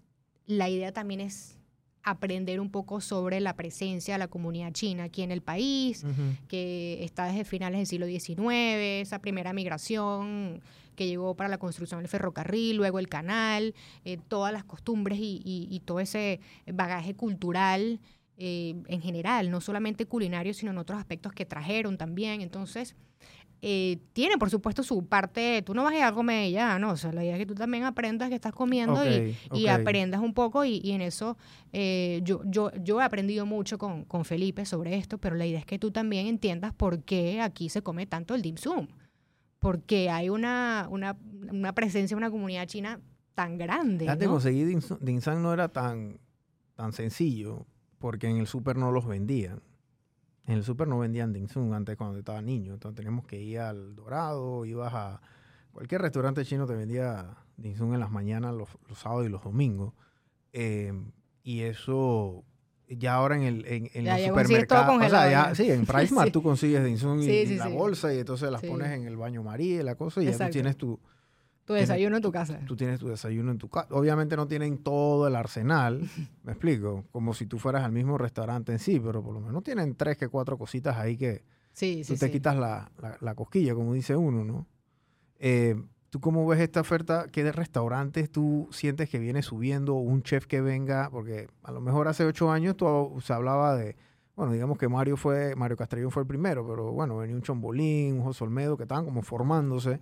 la 0.47 0.67
idea 0.69 0.91
también 0.91 1.21
es 1.21 1.59
aprender 2.03 2.59
un 2.59 2.69
poco 2.69 2.99
sobre 3.01 3.39
la 3.39 3.55
presencia 3.55 4.15
de 4.15 4.17
la 4.19 4.27
comunidad 4.27 4.71
china 4.73 5.05
aquí 5.05 5.21
en 5.21 5.31
el 5.31 5.41
país, 5.41 6.03
que 6.47 7.03
está 7.03 7.25
desde 7.25 7.45
finales 7.45 7.79
del 7.79 7.87
siglo 7.87 8.05
XIX, 8.05 9.01
esa 9.01 9.19
primera 9.19 9.53
migración 9.53 10.61
que 10.95 11.07
llegó 11.07 11.33
para 11.35 11.49
la 11.49 11.57
construcción 11.57 12.01
del 12.01 12.07
ferrocarril, 12.09 12.75
luego 12.77 12.99
el 12.99 13.07
canal, 13.09 13.73
eh, 14.05 14.19
todas 14.27 14.53
las 14.53 14.63
costumbres 14.63 15.17
y, 15.19 15.41
y- 15.43 15.67
y 15.71 15.79
todo 15.79 15.99
ese 15.99 16.39
bagaje 16.71 17.15
cultural 17.15 17.99
eh, 18.37 18.75
en 18.87 19.01
general, 19.01 19.49
no 19.51 19.61
solamente 19.61 20.05
culinario, 20.05 20.53
sino 20.53 20.71
en 20.71 20.77
otros 20.79 20.99
aspectos 20.99 21.33
que 21.33 21.45
trajeron 21.45 21.97
también. 21.97 22.41
Entonces, 22.41 22.95
eh, 23.66 23.97
tiene 24.11 24.38
por 24.38 24.49
supuesto 24.49 24.84
su 24.84 25.05
parte, 25.05 25.61
tú 25.61 25.74
no 25.74 25.86
vas 25.86 25.93
a 25.93 25.97
ir 25.97 26.03
a 26.03 26.11
comer 26.11 26.51
ya, 26.51 26.78
no, 26.80 26.91
o 26.91 26.97
sea, 26.97 27.14
la 27.14 27.24
idea 27.24 27.36
es 27.36 27.39
que 27.39 27.45
tú 27.45 27.55
también 27.55 27.86
aprendas 27.86 28.28
que 28.28 28.36
estás 28.36 28.51
comiendo 28.51 29.01
y, 29.53 29.68
aprendas 29.68 30.20
un 30.20 30.34
poco 30.34 30.66
y, 30.66 30.82
y 30.84 30.91
en 30.91 30.99
eso 30.99 31.38
eh, 31.72 32.20
yo, 32.26 32.41
yo, 32.43 32.72
yo 32.84 32.99
he 32.99 33.05
aprendido 33.05 33.45
mucho 33.45 33.78
con, 33.78 34.03
con 34.03 34.26
Felipe 34.26 34.66
sobre 34.66 34.97
esto, 34.97 35.18
pero 35.18 35.38
la 35.38 35.45
idea 35.45 35.59
es 35.59 35.66
que 35.66 35.80
tú 35.80 35.91
también 35.91 36.28
entiendas 36.28 36.74
por 36.74 37.03
qué 37.03 37.39
aquí 37.39 37.70
se 37.70 37.82
come 37.82 38.05
tanto 38.05 38.36
el 38.36 38.41
dim 38.41 38.57
sum, 38.57 38.86
porque 39.59 40.09
hay 40.09 40.28
una, 40.28 40.89
una, 40.91 41.18
una 41.49 41.74
presencia, 41.74 42.18
una 42.18 42.30
comunidad 42.30 42.66
china 42.68 42.99
tan 43.34 43.57
grande. 43.57 44.09
Antes 44.09 44.28
¿no? 44.28 44.34
conseguir 44.34 44.68
dim 44.68 45.22
sum 45.22 45.41
no 45.41 45.53
era 45.53 45.70
tan, 45.70 46.20
tan 46.76 46.91
sencillo, 46.91 47.66
porque 47.97 48.28
en 48.28 48.39
el 48.39 48.47
súper 48.47 48.76
no 48.76 48.91
los 48.91 49.07
vendían. 49.07 49.61
En 50.45 50.55
el 50.55 50.63
súper 50.63 50.87
no 50.87 50.99
vendían 50.99 51.31
dim 51.31 51.47
sum 51.47 51.71
antes 51.73 51.95
cuando 51.95 52.19
estaba 52.19 52.41
niño. 52.41 52.73
Entonces 52.73 52.95
teníamos 52.97 53.25
que 53.25 53.41
ir 53.41 53.59
al 53.59 53.95
Dorado, 53.95 54.65
ibas 54.65 54.93
a... 54.93 55.21
Cualquier 55.71 56.01
restaurante 56.01 56.43
chino 56.45 56.67
te 56.67 56.75
vendía 56.75 57.37
dim 57.57 57.75
sum 57.75 57.93
en 57.93 57.99
las 57.99 58.11
mañanas, 58.11 58.53
los, 58.53 58.69
los 58.89 58.99
sábados 58.99 59.25
y 59.25 59.29
los 59.29 59.43
domingos. 59.43 59.93
Eh, 60.51 60.93
y 61.43 61.61
eso... 61.61 62.43
Ya 62.89 63.15
ahora 63.15 63.37
en, 63.37 63.43
el, 63.43 63.65
en, 63.65 63.89
en 63.93 64.03
Ya- 64.05 64.17
los 64.17 64.27
supermercados... 64.27 64.97
O 65.03 65.09
sea, 65.09 65.31
ya- 65.31 65.55
sí, 65.55 65.71
en 65.71 65.85
Price 65.87 66.13
Mart 66.13 66.27
Sí. 66.27 66.31
tú 66.33 66.43
consigues 66.43 66.83
dim 66.83 66.97
sum 66.97 67.19
y, 67.19 67.23
Sí, 67.23 67.31
y 67.53 67.55
la 67.55 67.69
bolsa 67.69 68.13
y 68.13 68.19
entonces 68.19 68.51
las 68.51 68.61
pones 68.61 68.89
en 68.91 69.07
el 69.07 69.15
baño 69.15 69.41
María 69.43 69.79
y 69.79 69.83
la 69.83 69.95
cosa 69.95 70.21
y 70.21 70.25
ya 70.25 70.37
tú 70.37 70.51
tienes 70.51 70.75
tu 70.77 70.99
Tu 71.66 71.74
desayuno 71.74 72.18
en 72.18 72.22
tu 72.22 72.32
casa. 72.32 72.59
tú 72.68 72.76
tienes 72.76 72.99
tu 72.99 73.07
desayuno 73.07 73.51
en 73.51 73.57
tu 73.57 73.70
casa. 73.70 73.88
Obviamente 73.91 74.36
no 74.36 74.47
tienen 74.47 74.80
todo 74.80 75.28
el 75.28 75.36
arsenal, 75.36 76.01
me 76.43 76.51
explico, 76.51 77.05
como 77.11 77.34
si 77.34 77.45
tú 77.45 77.57
fueras 77.59 77.84
al 77.84 77.91
mismo 77.93 78.18
restaurante 78.18 78.72
en 78.74 78.80
sí, 78.80 78.99
pero 78.99 79.24
por 79.24 79.34
lo 79.34 79.39
menos 79.39 79.64
tienen 79.64 79.95
tres 79.95 80.18
que 80.18 80.28
cuatro 80.28 80.57
cositas 80.57 80.97
ahí 80.97 81.16
que 81.18 81.43
Sí, 81.72 82.03
tú 82.05 82.14
sí, 82.14 82.20
te 82.20 82.26
sí. 82.28 82.32
quitas 82.34 82.55
la, 82.57 82.91
la- 83.01 83.18
la 83.22 83.34
cosquilla, 83.36 83.74
como 83.74 83.93
dice 83.93 84.16
uno, 84.16 84.43
¿no? 84.43 84.68
Eh, 85.39 85.76
¿Tú 86.09 86.20
cómo 86.20 86.45
ves 86.45 86.59
esta 86.59 86.82
oferta? 86.82 87.26
¿Qué 87.32 87.43
de 87.43 87.51
restaurantes 87.51 88.30
tú 88.30 88.68
sientes 88.72 89.09
que 89.09 89.18
viene 89.18 89.41
subiendo 89.41 89.95
un 89.95 90.22
chef 90.22 90.45
que 90.45 90.61
venga? 90.61 91.09
Porque 91.09 91.47
a 91.64 91.72
lo 91.72 91.82
mejor 91.82 92.07
hace 92.07 92.24
ocho 92.26 92.51
años 92.51 92.78
tú, 92.78 93.18
se 93.24 93.34
hablaba 93.34 93.76
de, 93.76 93.95
bueno, 94.36 94.51
digamos 94.53 94.78
que 94.78 94.88
Mario 94.88 95.18
fue, 95.18 95.55
Mario 95.55 95.76
Castrellón 95.76 96.11
fue 96.11 96.22
el 96.22 96.28
primero, 96.28 96.68
pero 96.68 96.91
bueno, 96.91 97.18
venía 97.18 97.36
un 97.36 97.41
Chombolín, 97.41 98.18
un 98.18 98.24
José 98.26 98.43
Olmedo, 98.43 98.78
que 98.78 98.84
estaban 98.84 99.05
como 99.05 99.24
formándose. 99.24 99.99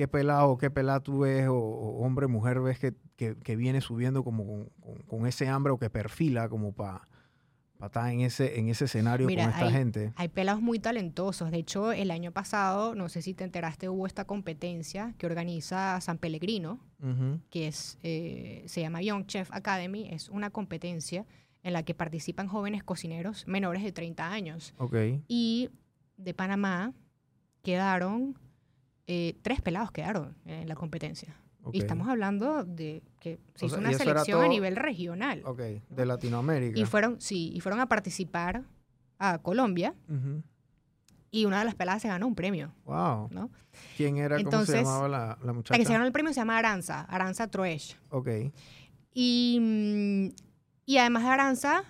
¿Qué 0.00 0.08
pelado, 0.08 0.56
qué 0.56 0.70
pelada 0.70 1.00
tú 1.00 1.18
ves, 1.18 1.46
o, 1.46 1.54
o 1.54 2.02
hombre, 2.06 2.26
mujer 2.26 2.58
ves 2.60 2.78
que, 2.78 2.94
que- 3.16 3.36
que 3.36 3.54
viene 3.54 3.82
subiendo 3.82 4.24
como 4.24 4.46
con, 4.46 4.64
con- 4.80 5.02
con 5.02 5.26
ese 5.26 5.46
hambre 5.46 5.74
o 5.74 5.78
que 5.78 5.90
perfila 5.90 6.48
como 6.48 6.72
para 6.72 7.06
estar 7.84 8.10
en 8.10 8.20
ese, 8.22 8.58
en 8.58 8.68
ese 8.70 8.86
escenario 8.86 9.26
Mira, 9.26 9.44
con 9.44 9.52
esta 9.52 9.66
hay- 9.66 9.72
gente? 9.74 10.12
Hay 10.16 10.28
pelados 10.28 10.62
muy 10.62 10.78
talentosos. 10.78 11.50
De 11.50 11.58
hecho, 11.58 11.92
el 11.92 12.10
año 12.12 12.32
pasado, 12.32 12.94
no 12.94 13.10
sé 13.10 13.20
si 13.20 13.34
te 13.34 13.44
enteraste, 13.44 13.90
hubo 13.90 14.06
esta 14.06 14.24
competencia 14.24 15.14
que 15.18 15.26
organiza 15.26 16.00
San 16.00 16.16
Pellegrino, 16.16 16.80
que 17.50 17.68
es, 17.68 17.98
eh, 18.02 18.64
se 18.68 18.80
llama 18.80 19.02
Young 19.02 19.26
Chef 19.26 19.50
Academy. 19.52 20.08
Es 20.10 20.30
una 20.30 20.48
competencia 20.48 21.26
en 21.62 21.74
la 21.74 21.82
que 21.82 21.92
participan 21.94 22.48
jóvenes 22.48 22.82
cocineros 22.84 23.46
menores 23.46 23.82
de 23.82 23.92
30 23.92 24.32
años. 24.32 24.72
Ok. 24.78 24.96
Y 25.28 25.68
de 26.16 26.32
Panamá 26.32 26.94
quedaron, 27.62 28.38
eh, 29.12 29.34
tres 29.42 29.60
pelados 29.60 29.90
quedaron 29.90 30.36
en 30.44 30.68
la 30.68 30.76
competencia. 30.76 31.34
Y 31.72 31.78
estamos 31.80 32.08
hablando 32.08 32.62
de 32.64 33.02
que 33.18 33.38
se 33.56 33.64
O 33.64 33.66
hizo 33.66 33.76
sea, 33.76 33.88
una 33.88 33.98
selección 33.98 34.40
a 34.42 34.46
nivel 34.48 34.76
regional. 34.76 35.42
Ok, 35.44 35.58
de 35.90 36.06
Latinoamérica. 36.06 36.78
Y 36.78 36.84
fueron, 36.84 37.20
sí, 37.20 37.50
y 37.52 37.58
fueron 37.60 37.80
a 37.80 37.86
participar 37.86 38.62
a 39.18 39.38
Colombia 39.38 39.94
y 41.32 41.44
una 41.44 41.58
de 41.58 41.64
las 41.64 41.74
peladas 41.74 42.02
se 42.02 42.08
ganó 42.08 42.26
un 42.28 42.34
premio, 42.36 42.72
Wow. 42.84 43.28
¿no? 43.32 43.50
¿Quién 43.96 44.16
era? 44.16 44.36
¿Cómo 44.36 44.50
se 44.50 44.56
Entonces, 44.56 44.76
llamaba 44.76 45.08
la, 45.08 45.18
la 45.40 45.46
La 45.46 45.52
muchacha? 45.52 45.78
que 45.78 45.84
se 45.84 45.92
ganó 45.92 46.06
el 46.06 46.12
premio 46.12 46.32
se 46.32 46.40
llama 46.40 46.56
Aranza, 46.58 47.02
Aranza 47.02 47.46
Troesch. 47.48 47.96
Ok. 48.10 48.28
Y, 49.12 49.58
mm, 49.60 50.26
y 50.86 50.98
además 50.98 51.24
de 51.24 51.28
Aranza, 51.30 51.84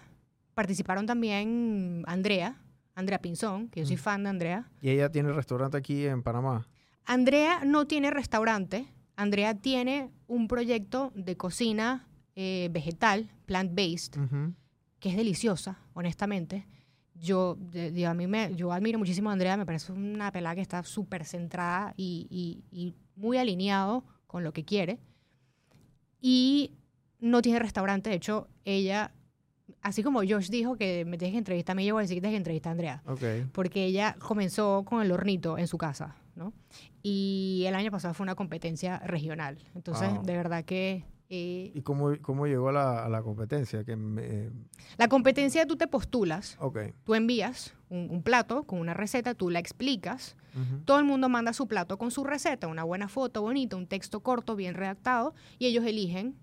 participaron 0.54 1.06
también 1.06 2.02
Andrea, 2.06 2.56
Andrea 2.94 3.20
Pinzón, 3.20 3.68
que 3.68 3.80
yo 3.80 3.86
soy 3.86 3.96
Mm. 3.96 3.98
fan 4.00 4.22
de 4.24 4.30
Andrea. 4.30 4.68
Y 4.82 4.90
ella 4.90 5.10
tiene 5.10 5.32
restaurante 5.32 5.76
aquí 5.76 6.06
en 6.06 6.22
Panamá. 6.22 6.66
Andrea 7.06 7.62
no 7.64 7.86
tiene 7.86 8.10
restaurante, 8.10 8.86
Andrea 9.16 9.54
tiene 9.54 10.10
un 10.28 10.48
proyecto 10.48 11.12
de 11.14 11.36
cocina 11.36 12.06
eh, 12.36 12.68
vegetal, 12.72 13.28
plant-based, 13.46 14.18
Ujú. 14.18 14.54
que 14.98 15.10
es 15.10 15.16
deliciosa, 15.16 15.78
honestamente. 15.94 16.66
Yo, 17.14 17.58
a 18.06 18.14
mí 18.14 18.26
me, 18.26 18.54
yo 18.54 18.72
admiro 18.72 18.98
muchísimo 18.98 19.28
a 19.28 19.34
Andrea, 19.34 19.56
me 19.58 19.66
parece 19.66 19.92
una 19.92 20.32
pelada 20.32 20.54
que 20.54 20.62
está 20.62 20.82
súper 20.84 21.24
centrada 21.26 21.92
y, 21.96 22.26
y- 22.30 22.64
y 22.70 22.94
muy 23.16 23.36
alineado 23.36 24.04
con 24.26 24.42
lo 24.42 24.52
que 24.52 24.64
quiere. 24.64 24.98
Y 26.20 26.72
no 27.18 27.42
tiene 27.42 27.58
restaurante, 27.58 28.08
de 28.10 28.16
hecho, 28.16 28.48
ella, 28.64 29.12
así 29.82 30.02
como 30.02 30.20
Josh 30.20 30.48
dijo 30.48 30.76
que 30.76 31.04
me 31.04 31.18
tienes 31.18 31.34
que 31.34 31.38
entrevistar 31.38 31.74
a 31.74 31.76
mí, 31.76 31.84
yo 31.84 31.94
voy 31.94 32.00
a 32.02 32.04
decir 32.04 32.16
que 32.16 32.20
tienes 32.22 32.34
que 32.34 32.38
entrevistar 32.38 32.70
a 32.70 32.72
Andrea 32.72 33.02
Ok. 33.06 33.22
porque 33.52 33.84
ella 33.84 34.16
comenzó 34.18 34.84
con 34.86 35.02
el 35.02 35.12
hornito 35.12 35.58
en 35.58 35.66
su 35.66 35.76
casa, 35.76 36.16
¿no? 36.40 36.52
Y 37.02 37.64
el 37.68 37.74
año 37.74 37.90
pasado 37.90 38.14
fue 38.14 38.24
una 38.24 38.34
competencia 38.34 38.98
regional. 39.00 39.58
Entonces, 39.74 40.10
Wow. 40.12 40.22
de 40.24 40.36
verdad 40.36 40.64
que 40.64 41.04
eh, 41.32 41.70
¿Y 41.76 41.82
cómo, 41.82 42.10
cómo 42.22 42.48
llegó 42.48 42.70
a 42.70 42.72
la, 42.72 43.04
a 43.04 43.08
la 43.08 43.22
competencia? 43.22 43.84
Que 43.84 43.94
me- 43.94 44.50
la 44.98 45.06
competencia 45.06 45.64
tú 45.64 45.76
te 45.76 45.86
postulas, 45.86 46.56
ok. 46.58 46.78
tú 47.04 47.14
envías 47.14 47.76
un, 47.88 48.08
un 48.10 48.22
plato 48.24 48.64
con 48.64 48.80
una 48.80 48.94
receta, 48.94 49.34
tú 49.34 49.48
la 49.48 49.60
explicas, 49.60 50.34
Ujú. 50.56 50.80
todo 50.84 50.98
el 50.98 51.04
mundo 51.04 51.28
manda 51.28 51.52
su 51.52 51.68
plato 51.68 51.98
con 51.98 52.10
su 52.10 52.24
receta, 52.24 52.66
una 52.66 52.82
buena 52.82 53.06
foto 53.06 53.42
bonita, 53.42 53.76
un 53.76 53.86
texto 53.86 54.24
corto, 54.24 54.56
bien 54.56 54.74
redactado, 54.74 55.32
y 55.60 55.66
ellos 55.66 55.84
eligen 55.84 56.34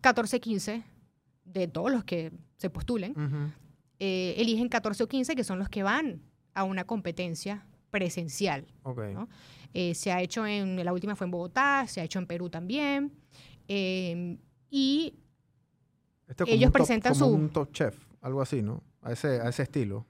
14, 0.00 0.40
15 0.40 0.82
de 1.44 1.68
todos 1.68 1.90
los 1.92 2.02
que 2.04 2.32
se 2.56 2.70
postulen, 2.70 3.10
Ujú. 3.12 3.52
eh, 3.98 4.34
eligen 4.38 4.70
14 4.70 5.02
o 5.02 5.08
15 5.08 5.34
que 5.36 5.44
son 5.44 5.58
los 5.58 5.68
que 5.68 5.82
van 5.82 6.22
a 6.54 6.64
una 6.64 6.84
competencia 6.84 7.66
presencial. 7.98 8.64
Ok. 8.82 8.98
¿no? 9.14 9.28
Eh, 9.74 9.94
se 9.94 10.12
ha 10.12 10.20
hecho 10.22 10.46
en, 10.46 10.82
la 10.84 10.92
última 10.92 11.16
fue 11.16 11.26
en 11.26 11.30
Bogotá, 11.30 11.86
se 11.88 12.00
ha 12.00 12.04
hecho 12.04 12.18
en 12.18 12.26
Perú 12.26 12.48
también. 12.50 13.12
eh, 13.68 14.36
y 14.70 15.14
Este 16.28 16.44
es 16.44 16.50
ellos 16.50 16.66
un 16.66 16.72
top- 16.72 16.72
presentan 16.72 17.12
como 17.14 17.26
su- 17.26 17.32
un 17.34 17.48
top 17.50 17.72
chef, 17.72 17.96
algo 18.20 18.42
así, 18.42 18.62
¿no? 18.62 18.82
A 19.02 19.12
ese, 19.12 19.40
a 19.40 19.48
ese 19.48 19.62
estilo. 19.62 20.04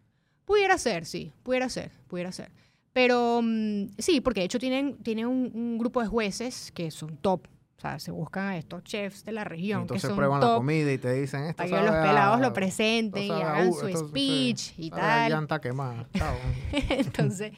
pudiera 0.45 0.79
ser, 0.79 1.05
sí, 1.05 1.33
pudiera 1.43 1.69
ser, 1.69 1.91
pudiera 2.09 2.33
ser. 2.33 2.51
Pero 2.93 3.41
mm, 3.43 3.89
sí, 3.99 4.21
porque 4.21 4.41
de 4.41 4.47
hecho 4.47 4.59
tienen, 4.59 4.97
tienen 5.03 5.27
un, 5.27 5.51
un 5.55 5.79
grupo 5.79 6.01
de 6.01 6.07
jueces 6.09 6.73
que 6.73 6.91
son 6.91 7.17
top. 7.19 7.47
O 7.77 7.81
sea, 7.81 7.99
se 7.99 8.11
buscan 8.11 8.47
a 8.47 8.57
estos 8.57 8.83
chefs 8.85 9.23
de 9.25 9.33
la 9.33 9.43
Y 9.43 9.45
región 9.45 9.81
que 9.81 9.83
entonces 9.83 10.09
son 10.09 10.17
prueban 10.17 10.41
la 10.41 10.55
comida 10.55 10.91
y 10.93 10.97
te 10.99 11.13
dicen 11.13 11.43
esto 11.45 11.57
para 11.63 11.69
que 11.69 11.87
los 11.87 11.95
a- 11.95 12.03
pelados 12.03 12.41
lo 12.41 12.53
presenten 12.55 13.23
y 13.25 13.31
hagan 13.31 13.73
su 13.75 13.87
esto 13.87 14.09
speech 14.09 14.73
y 14.79 14.91
tal. 14.91 15.31
llanta 15.31 15.61
quemada. 15.61 16.09
Entonces, 16.73 17.53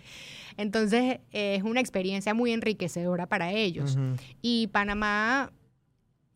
entonces 0.56 1.20
eh, 1.32 1.54
es 1.56 1.62
una 1.62 1.78
experiencia 1.80 2.34
muy 2.34 2.52
enriquecedora 2.52 3.26
para 3.26 3.52
ellos. 3.52 3.96
Y 4.42 4.66
Panamá 4.68 5.52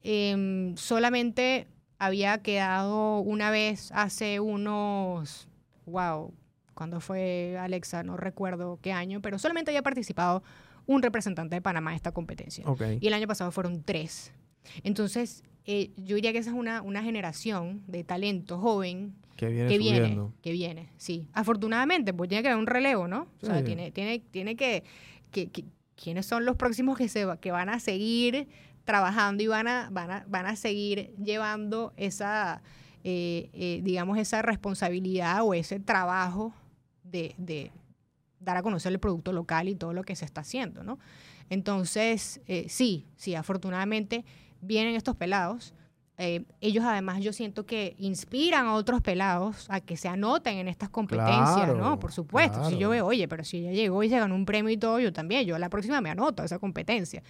em, 0.02 0.76
solamente 0.76 1.66
había 1.98 2.38
quedado 2.38 3.18
una 3.18 3.50
vez 3.50 3.90
hace 3.92 4.38
unos, 4.40 5.48
wow, 5.86 6.32
cuando 6.74 7.00
fue 7.00 7.56
Alexa? 7.60 8.02
No 8.04 8.16
recuerdo 8.16 8.78
qué 8.80 8.92
año, 8.92 9.20
pero 9.20 9.38
solamente 9.40 9.70
había 9.72 9.82
participado 9.82 10.42
un 10.86 11.02
representante 11.02 11.54
de 11.54 11.60
Panamá 11.62 11.90
en 11.92 11.96
esta 11.96 12.12
competencia. 12.12 12.64
Y 13.00 13.06
el 13.06 13.14
año 13.14 13.26
pasado 13.26 13.50
fueron 13.50 13.82
tres. 13.82 14.32
Entonces, 14.84 15.42
eh, 15.64 15.90
yo 15.96 16.16
diría 16.16 16.32
que 16.32 16.38
esa 16.38 16.50
es 16.50 16.56
una, 16.56 16.82
una 16.82 17.02
generación 17.02 17.82
de 17.86 18.04
talento 18.04 18.58
joven 18.58 19.14
Que 19.36 19.48
viene 19.48 19.68
que 19.68 19.78
viene, 19.78 19.98
subiendo. 19.98 20.32
que 20.42 20.52
viene, 20.52 20.88
sí. 20.96 21.26
Afortunadamente, 21.32 22.12
pues 22.12 22.28
tiene 22.28 22.42
que 22.42 22.48
haber 22.48 22.58
un 22.58 22.66
relevo, 22.66 23.06
¿no? 23.08 23.28
O 23.42 23.46
sea, 23.46 23.62
tiene, 23.64 23.90
tiene, 23.90 24.18
tiene 24.20 24.56
que, 24.56 24.82
que, 25.30 25.50
que- 25.50 25.64
¿Quiénes 25.94 26.26
son 26.26 26.44
los 26.44 26.56
próximos 26.56 26.98
que, 26.98 27.06
se, 27.08 27.26
que 27.40 27.52
van 27.52 27.68
a 27.68 27.78
seguir 27.78 28.48
trabajando 28.84 29.42
y 29.44 29.46
van 29.46 29.68
a, 29.68 29.88
van 29.92 30.10
a, 30.10 30.24
van 30.28 30.46
a 30.46 30.56
seguir 30.56 31.14
llevando 31.22 31.92
esa, 31.96 32.60
eh, 33.04 33.50
eh, 33.52 33.80
digamos, 33.84 34.18
esa 34.18 34.42
responsabilidad 34.42 35.42
o 35.44 35.54
ese 35.54 35.78
trabajo 35.78 36.52
de, 37.04 37.34
de 37.38 37.70
dar 38.42 38.56
a 38.56 38.62
conocer 38.62 38.92
el 38.92 38.98
producto 38.98 39.32
local 39.32 39.68
y 39.68 39.74
todo 39.74 39.92
lo 39.92 40.02
que 40.02 40.16
se 40.16 40.24
está 40.24 40.42
haciendo, 40.42 40.82
¿no? 40.82 40.98
Entonces, 41.50 42.40
eh, 42.46 42.66
sí, 42.68 43.06
sí, 43.16 43.34
afortunadamente 43.34 44.24
vienen 44.60 44.94
estos 44.94 45.16
pelados. 45.16 45.74
Eh, 46.18 46.44
ellos 46.60 46.84
además 46.84 47.20
yo 47.20 47.32
siento 47.32 47.66
que 47.66 47.94
inspiran 47.98 48.66
a 48.66 48.74
otros 48.74 49.00
pelados 49.00 49.66
a 49.68 49.80
que 49.80 49.96
se 49.96 50.08
anoten 50.08 50.58
en 50.58 50.68
estas 50.68 50.88
competencias, 50.88 51.54
Claro, 51.54 51.76
¿no? 51.76 51.98
Por 51.98 52.12
supuesto. 52.12 52.68
Si 52.68 52.78
yo 52.78 52.90
veo, 52.90 53.06
oye, 53.06 53.28
pero 53.28 53.44
si 53.44 53.58
ella 53.58 53.72
llegó 53.72 54.02
y 54.02 54.08
se 54.08 54.18
ganó 54.18 54.34
un 54.34 54.44
premio 54.44 54.70
y 54.70 54.76
todo, 54.76 55.00
yo 55.00 55.12
también, 55.12 55.44
yo 55.46 55.56
a 55.56 55.58
la 55.58 55.68
próxima 55.68 56.00
me 56.00 56.10
anoto 56.10 56.42
a 56.42 56.46
esa 56.46 56.58
competencia. 56.58 57.22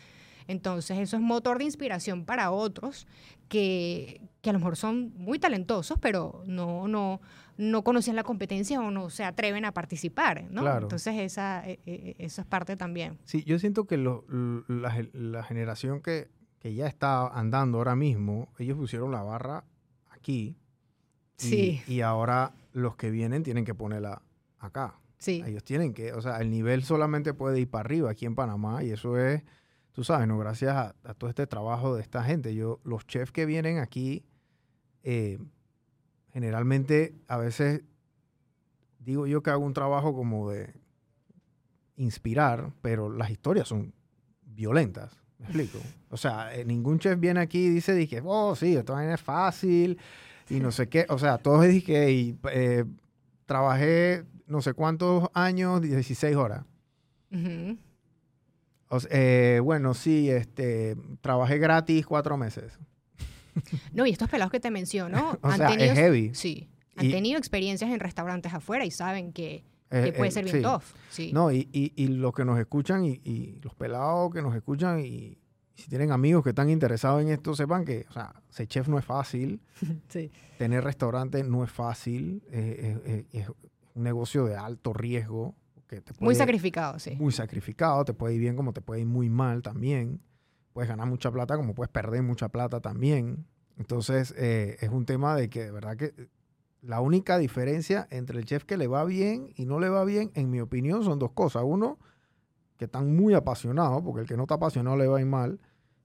Entonces, 0.46 0.98
eso 0.98 1.16
es 1.16 1.22
motor 1.22 1.58
de 1.58 1.64
inspiración 1.64 2.24
para 2.24 2.50
otros 2.50 3.06
que, 3.48 4.20
que 4.42 4.50
a 4.50 4.52
lo 4.52 4.58
mejor 4.58 4.76
son 4.76 5.12
muy 5.16 5.38
talentosos, 5.38 5.98
pero 6.00 6.42
no, 6.46 6.88
no, 6.88 7.20
no 7.56 7.82
conocen 7.84 8.16
la 8.16 8.24
competencia 8.24 8.80
o 8.80 8.90
no 8.90 9.08
se 9.08 9.24
atreven 9.24 9.64
a 9.64 9.72
participar, 9.72 10.44
¿no? 10.50 10.62
Claro. 10.62 10.82
Entonces, 10.86 11.14
esa, 11.20 11.66
eh, 11.66 11.78
eh, 11.86 12.16
esa 12.18 12.42
es 12.42 12.48
parte 12.48 12.76
también. 12.76 13.18
Sí, 13.24 13.44
yo 13.44 13.58
siento 13.60 13.86
que 13.86 13.96
lo- 13.96 14.24
la, 14.68 15.06
la 15.12 15.42
generación 15.44 16.02
que, 16.02 16.28
que 16.58 16.74
ya 16.74 16.86
está 16.88 17.28
andando 17.28 17.78
ahora 17.78 17.94
mismo, 17.96 18.48
ellos 18.58 18.76
pusieron 18.76 19.12
la 19.12 19.22
barra 19.22 19.64
aquí. 20.10 20.56
y- 21.38 21.42
Sí. 21.48 21.82
Y, 21.88 22.00
ahora 22.02 22.52
los 22.72 22.96
que 22.96 23.10
vienen 23.10 23.42
tienen 23.44 23.64
que 23.64 23.74
ponerla 23.74 24.22
acá. 24.58 24.94
Sí. 25.18 25.42
Ellos 25.46 25.62
tienen 25.64 25.94
que, 25.94 26.12
o 26.14 26.20
sea, 26.20 26.38
el 26.38 26.50
nivel 26.50 26.82
solamente 26.82 27.32
puede 27.32 27.60
ir 27.60 27.70
para 27.70 27.82
arriba 27.84 28.10
aquí 28.10 28.26
en 28.26 28.34
Panamá 28.34 28.82
y 28.82 28.90
eso 28.90 29.16
es, 29.18 29.42
tú 29.92 30.02
sabes, 30.02 30.26
¿no? 30.26 30.36
Gracias 30.38 30.74
a, 30.74 30.94
a 31.04 31.14
todo 31.14 31.30
este 31.30 31.46
trabajo 31.46 31.94
de 31.94 32.02
esta 32.02 32.24
gente. 32.24 32.54
Yo, 32.56 32.80
los 32.84 33.06
chefs 33.06 33.30
que 33.30 33.46
vienen 33.46 33.78
aquí, 33.78 34.24
eh, 35.02 35.38
generalmente 36.32 37.14
a 37.28 37.36
veces 37.36 37.82
digo 39.00 39.26
yo 39.26 39.42
que 39.42 39.50
hago 39.50 39.64
un 39.64 39.74
trabajo 39.74 40.14
como 40.14 40.50
de 40.50 40.72
inspirar, 41.96 42.72
pero 42.80 43.10
las 43.10 43.30
historias 43.30 43.68
son 43.68 43.92
violentas. 44.42 45.16
¿Me 45.38 45.46
explico? 45.46 45.78
O 46.10 46.16
sea, 46.16 46.54
eh, 46.54 46.64
ningún 46.64 46.98
chef 46.98 47.18
viene 47.18 47.40
aquí 47.40 47.66
y 47.66 47.70
dice, 47.70 47.94
dije, 47.94 48.22
oh, 48.24 48.54
sí, 48.54 48.76
esto 48.76 48.98
es 48.98 49.20
fácil 49.20 49.98
y 50.48 50.60
no 50.60 50.70
sé 50.70 50.88
qué. 50.88 51.06
O 51.08 51.18
sea, 51.18 51.38
todos 51.38 51.66
dije, 51.66 52.12
y, 52.12 52.38
eh, 52.50 52.84
trabajé 53.46 54.24
no 54.46 54.62
sé 54.62 54.74
cuántos 54.74 55.28
años, 55.34 55.80
16 55.82 56.36
horas. 56.36 56.64
O 58.88 58.98
eh, 59.10 59.60
bueno, 59.64 59.94
sí, 59.94 60.30
este, 60.30 60.96
trabajé 61.22 61.58
gratis 61.58 62.06
cuatro 62.06 62.36
meses. 62.36 62.78
No, 63.92 64.06
y 64.06 64.10
estos 64.10 64.28
pelados 64.30 64.50
que 64.52 64.60
te 64.60 64.70
menciono 64.70 65.38
O 65.42 65.48
han 65.48 65.56
sea, 65.58 65.68
es 65.68 65.76
tenido, 65.78 65.94
heavy. 65.94 66.30
sí, 66.34 66.68
han 66.96 67.06
Y- 67.06 67.10
tenido 67.10 67.38
experiencias 67.38 67.90
en 67.90 68.00
restaurantes 68.00 68.52
afuera 68.54 68.84
y 68.84 68.90
saben 68.90 69.32
que, 69.32 69.64
Eh, 69.90 70.04
que 70.04 70.12
puede 70.12 70.28
eh, 70.28 70.32
ser 70.32 70.44
bien 70.44 70.56
sí. 70.56 70.62
tough. 70.62 70.82
Sí. 71.10 71.30
No, 71.32 71.52
y, 71.52 71.68
y, 71.72 71.92
y 71.96 72.08
los 72.08 72.32
que 72.32 72.44
nos 72.44 72.58
escuchan 72.58 73.04
y, 73.04 73.58
los 73.62 73.74
pelados 73.74 74.32
que 74.32 74.40
nos 74.42 74.54
escuchan 74.54 75.00
y, 75.00 75.38
si 75.74 75.88
tienen 75.88 76.12
amigos 76.12 76.42
que 76.44 76.50
están 76.50 76.68
interesados 76.70 77.22
en 77.22 77.28
esto, 77.28 77.54
sepan 77.54 77.84
que, 77.84 78.04
o 78.08 78.12
sea, 78.12 78.32
ser 78.50 78.66
chef 78.68 78.88
no 78.88 78.98
es 78.98 79.04
fácil, 79.04 79.60
Sí. 80.08 80.30
tener 80.58 80.84
restaurante 80.84 81.42
no 81.44 81.64
es 81.64 81.70
fácil, 81.70 82.42
eh, 82.50 83.24
es 83.32 83.48
un 83.94 84.02
negocio 84.02 84.44
de 84.46 84.56
alto 84.56 84.92
riesgo. 84.92 85.54
Que 85.88 86.00
te 86.00 86.12
Muy 86.20 86.34
sacrificado, 86.34 86.98
sí. 86.98 87.16
muy 87.16 87.32
sacrificado, 87.32 88.02
te 88.06 88.14
puede 88.14 88.34
ir 88.34 88.40
bien 88.40 88.56
como 88.56 88.72
te 88.72 88.80
puede 88.80 89.00
ir 89.02 89.06
muy 89.06 89.28
mal 89.28 89.60
también. 89.60 90.20
Puedes 90.72 90.88
ganar 90.88 91.06
mucha 91.06 91.30
plata 91.30 91.56
como 91.56 91.74
puedes 91.74 91.90
perder 91.90 92.22
mucha 92.22 92.48
plata 92.48 92.80
también. 92.80 93.46
Entonces, 93.78 94.34
eh, 94.36 94.76
es 94.80 94.90
un 94.90 95.04
tema 95.06 95.34
de 95.36 95.48
que 95.50 95.64
de 95.64 95.70
verdad 95.72 95.96
que 95.96 96.06
eh, 96.16 96.28
la 96.82 97.00
única 97.00 97.38
diferencia 97.38 98.06
entre 98.10 98.38
el 98.38 98.44
chef 98.44 98.64
que 98.64 98.76
le 98.76 98.86
va 98.86 99.04
bien 99.04 99.52
y 99.56 99.66
no 99.66 99.78
le 99.80 99.88
va 99.88 100.04
bien, 100.04 100.30
en 100.34 100.50
mi 100.50 100.60
opinión, 100.60 101.04
son 101.04 101.18
dos 101.18 101.32
cosas. 101.32 101.62
Uno, 101.64 101.98
que 102.76 102.86
están 102.86 103.14
muy 103.14 103.34
apasionados, 103.34 104.02
porque 104.02 104.22
el 104.22 104.26
que 104.26 104.36
no 104.36 104.42
está 104.44 104.54
apasionado 104.56 104.96
le 104.96 105.06
va 105.06 105.18
a 105.18 105.20
ir 105.20 105.26
mal. 105.26 105.60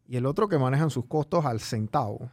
Y 0.07 0.17
el 0.17 0.25
otro, 0.25 0.47
que 0.47 0.57
manejan 0.57 0.89
sus 0.89 1.05
costos 1.05 1.45
al 1.45 1.59
centavo. 1.59 2.29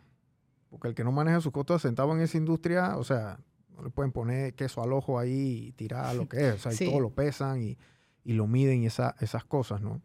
Porque 0.71 0.89
el 0.89 0.95
que 0.95 1.05
no 1.05 1.13
maneja 1.13 1.41
sus 1.41 1.53
costos 1.53 1.75
al 1.77 1.81
centavo 1.81 2.15
en 2.15 2.21
esa 2.21 2.37
industria, 2.37 2.97
o 2.99 3.05
sea, 3.05 3.39
no 3.77 3.83
le 3.83 3.91
pueden 3.91 4.13
poner 4.13 4.55
queso 4.55 4.83
al 4.83 4.93
ojo 4.93 5.19
ahí 5.19 5.69
y 5.69 5.73
tirar 5.73 6.15
lo 6.15 6.29
que 6.29 6.49
es. 6.49 6.55
O 6.55 6.59
sea, 6.59 6.73
y 6.73 6.77
todo 6.91 7.01
lo 7.01 7.11
pesan 7.11 7.63
y, 7.63 7.79
y 8.25 8.33
lo 8.35 8.47
miden 8.47 8.83
y 8.83 8.87
esa- 8.87 9.15
esas 9.21 9.45
cosas, 9.45 9.81
¿no? 9.81 10.01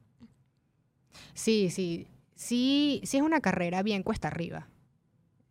Sí, 1.34 1.70
sí. 1.70 2.08
Sí, 2.40 3.02
sí 3.04 3.18
es 3.18 3.24
una 3.24 3.42
carrera 3.42 3.84
bien 3.84 4.02
cuesta 4.02 4.30
arriba. 4.30 4.70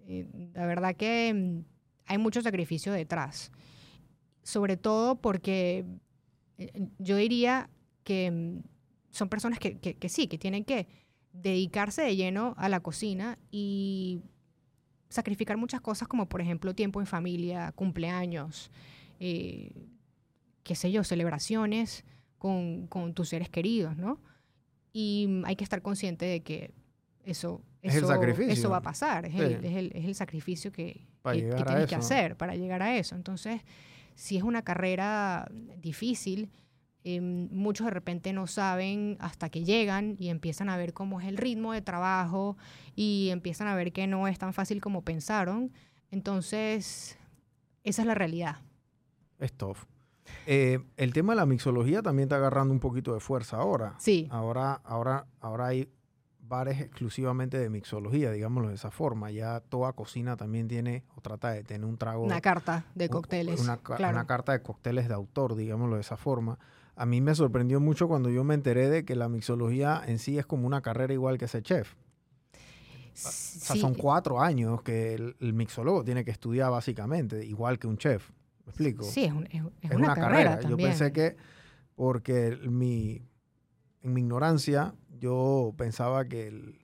Eh, 0.06 0.26
La 0.54 0.64
verdad 0.64 0.96
que 0.96 1.34
mm, 1.34 1.64
hay 2.06 2.16
mucho 2.16 2.40
sacrificio 2.40 2.94
detrás. 2.94 3.52
Sobre 4.42 4.78
todo 4.78 5.16
porque 5.20 5.84
eh, 6.56 6.88
yo 6.98 7.16
diría 7.16 7.68
que 8.04 8.30
mm, 8.30 8.62
son 9.10 9.28
personas 9.28 9.58
que, 9.58 9.78
sí, 10.08 10.28
que 10.28 10.38
tienen 10.38 10.64
que 10.64 10.88
dedicarse 11.34 12.00
de 12.00 12.16
lleno 12.16 12.54
a 12.56 12.70
la 12.70 12.80
cocina 12.80 13.38
y 13.50 14.22
sacrificar 15.10 15.58
muchas 15.58 15.82
cosas 15.82 16.08
como 16.08 16.26
por 16.26 16.40
ejemplo 16.40 16.74
tiempo 16.74 17.00
en 17.00 17.06
familia, 17.06 17.70
cumpleaños, 17.72 18.70
eh, 19.20 19.72
qué 20.62 20.74
sé 20.74 20.90
yo, 20.90 21.04
celebraciones 21.04 22.06
con, 22.38 22.86
con 22.86 23.12
tus 23.12 23.28
seres 23.28 23.50
queridos, 23.50 23.98
¿no? 23.98 24.22
Y 24.94 25.26
mm, 25.28 25.44
hay 25.44 25.56
que 25.56 25.64
estar 25.64 25.82
consciente 25.82 26.24
de 26.24 26.40
que 26.42 26.77
eso, 27.30 27.62
Es 27.82 27.92
el 27.94 27.98
eso, 28.04 28.08
sacrificio. 28.08 28.52
eso 28.52 28.70
va 28.70 28.78
a 28.78 28.82
pasar, 28.82 29.26
es, 29.26 29.32
Sí. 29.32 29.38
el, 29.40 29.64
es 29.64 29.76
el- 29.76 29.92
es 29.94 30.04
el 30.04 30.14
sacrificio 30.14 30.72
que, 30.72 31.06
que- 31.24 31.50
que 31.50 31.64
tienes 31.64 31.86
que 31.86 31.94
eso. 31.94 31.98
hacer 31.98 32.36
para 32.36 32.54
llegar 32.56 32.82
a 32.82 32.96
eso. 32.96 33.14
Entonces, 33.14 33.60
si 34.14 34.36
es 34.36 34.42
una 34.42 34.62
carrera 34.62 35.48
difícil, 35.78 36.50
em, 37.04 37.48
muchos 37.52 37.84
de 37.86 37.90
repente 37.92 38.32
no 38.32 38.46
saben 38.46 39.16
hasta 39.20 39.48
que 39.48 39.64
llegan 39.64 40.16
y 40.18 40.28
empiezan 40.30 40.68
a 40.68 40.76
ver 40.76 40.92
cómo 40.92 41.20
es 41.20 41.26
el 41.28 41.36
ritmo 41.36 41.72
de 41.72 41.80
trabajo 41.82 42.56
y 42.96 43.28
empiezan 43.30 43.68
a 43.68 43.74
ver 43.76 43.92
que 43.92 44.06
no 44.06 44.26
es 44.28 44.38
tan 44.38 44.52
fácil 44.52 44.80
como 44.80 45.02
pensaron. 45.02 45.72
Entonces, 46.10 47.16
esa 47.84 48.02
es 48.02 48.06
la 48.08 48.14
realidad. 48.14 48.56
Es 49.38 49.52
tough. 49.52 49.78
Eh, 50.46 50.80
el 50.96 51.12
tema 51.14 51.32
de 51.32 51.36
la 51.36 51.46
mixología 51.46 52.02
también 52.02 52.26
está 52.26 52.36
agarrando 52.36 52.74
un 52.74 52.80
poquito 52.80 53.14
de 53.14 53.20
fuerza 53.20 53.56
ahora. 53.56 53.94
Sí, 53.98 54.26
Ahora, 54.30 54.74
ahora, 54.84 55.26
ahora 55.40 55.68
hay 55.68 55.88
bares 56.48 56.80
exclusivamente 56.80 57.58
de 57.58 57.68
mixología, 57.70 58.30
digámoslo 58.32 58.70
de 58.70 58.74
esa 58.76 58.90
forma. 58.90 59.30
Ya 59.30 59.60
toda 59.60 59.92
cocina 59.92 60.36
también 60.36 60.66
tiene 60.68 61.04
o 61.16 61.20
trata 61.20 61.50
de 61.50 61.62
tener 61.64 61.84
un 61.86 61.98
trago. 61.98 62.24
una 62.24 62.40
carta 62.40 62.86
de 62.94 63.08
cócteles. 63.08 63.60
Una, 63.60 63.76
ca- 63.76 63.96
claro. 63.96 64.14
una 64.16 64.26
carta 64.26 64.52
de 64.52 64.62
cócteles 64.62 65.08
de 65.08 65.14
autor, 65.14 65.54
digámoslo 65.56 65.96
de 65.96 66.00
esa 66.02 66.16
forma. 66.16 66.58
A 66.96 67.06
mí 67.06 67.20
me 67.20 67.34
sorprendió 67.34 67.78
mucho 67.80 68.08
cuando 68.08 68.28
yo 68.30 68.42
me 68.42 68.54
enteré 68.54 68.88
de 68.90 69.04
que 69.04 69.14
la 69.14 69.28
mixología 69.28 70.02
en 70.06 70.18
sí 70.18 70.36
es 70.38 70.46
como 70.46 70.66
una 70.66 70.80
carrera 70.82 71.12
igual 71.12 71.38
que 71.38 71.46
ser 71.46 71.62
chef. 71.62 71.94
O 71.94 73.20
sea, 73.20 73.74
Sí, 73.74 73.80
son 73.80 73.94
cuatro 73.94 74.40
años 74.40 74.82
que 74.82 75.14
el, 75.14 75.36
el 75.40 75.52
mixólogo 75.52 76.04
tiene 76.04 76.24
que 76.24 76.30
estudiar 76.30 76.70
básicamente, 76.70 77.44
igual 77.44 77.78
que 77.78 77.86
un 77.86 77.98
chef. 77.98 78.30
¿Me 78.64 78.70
explico? 78.70 79.02
Sí, 79.04 79.24
es, 79.24 79.32
un- 79.32 79.46
es- 79.46 79.62
es 79.82 79.90
es 79.90 79.96
una, 79.96 80.14
carrera, 80.14 80.56
Yo 80.60 80.68
también. 80.70 80.90
pensé 80.90 81.12
que, 81.12 81.36
porque 81.96 82.58
mi, 82.68 83.22
en 84.02 84.12
mi 84.12 84.20
ignorancia, 84.20 84.94
yo 85.20 85.74
pensaba 85.76 86.24
que 86.26 86.46
el 86.48 86.78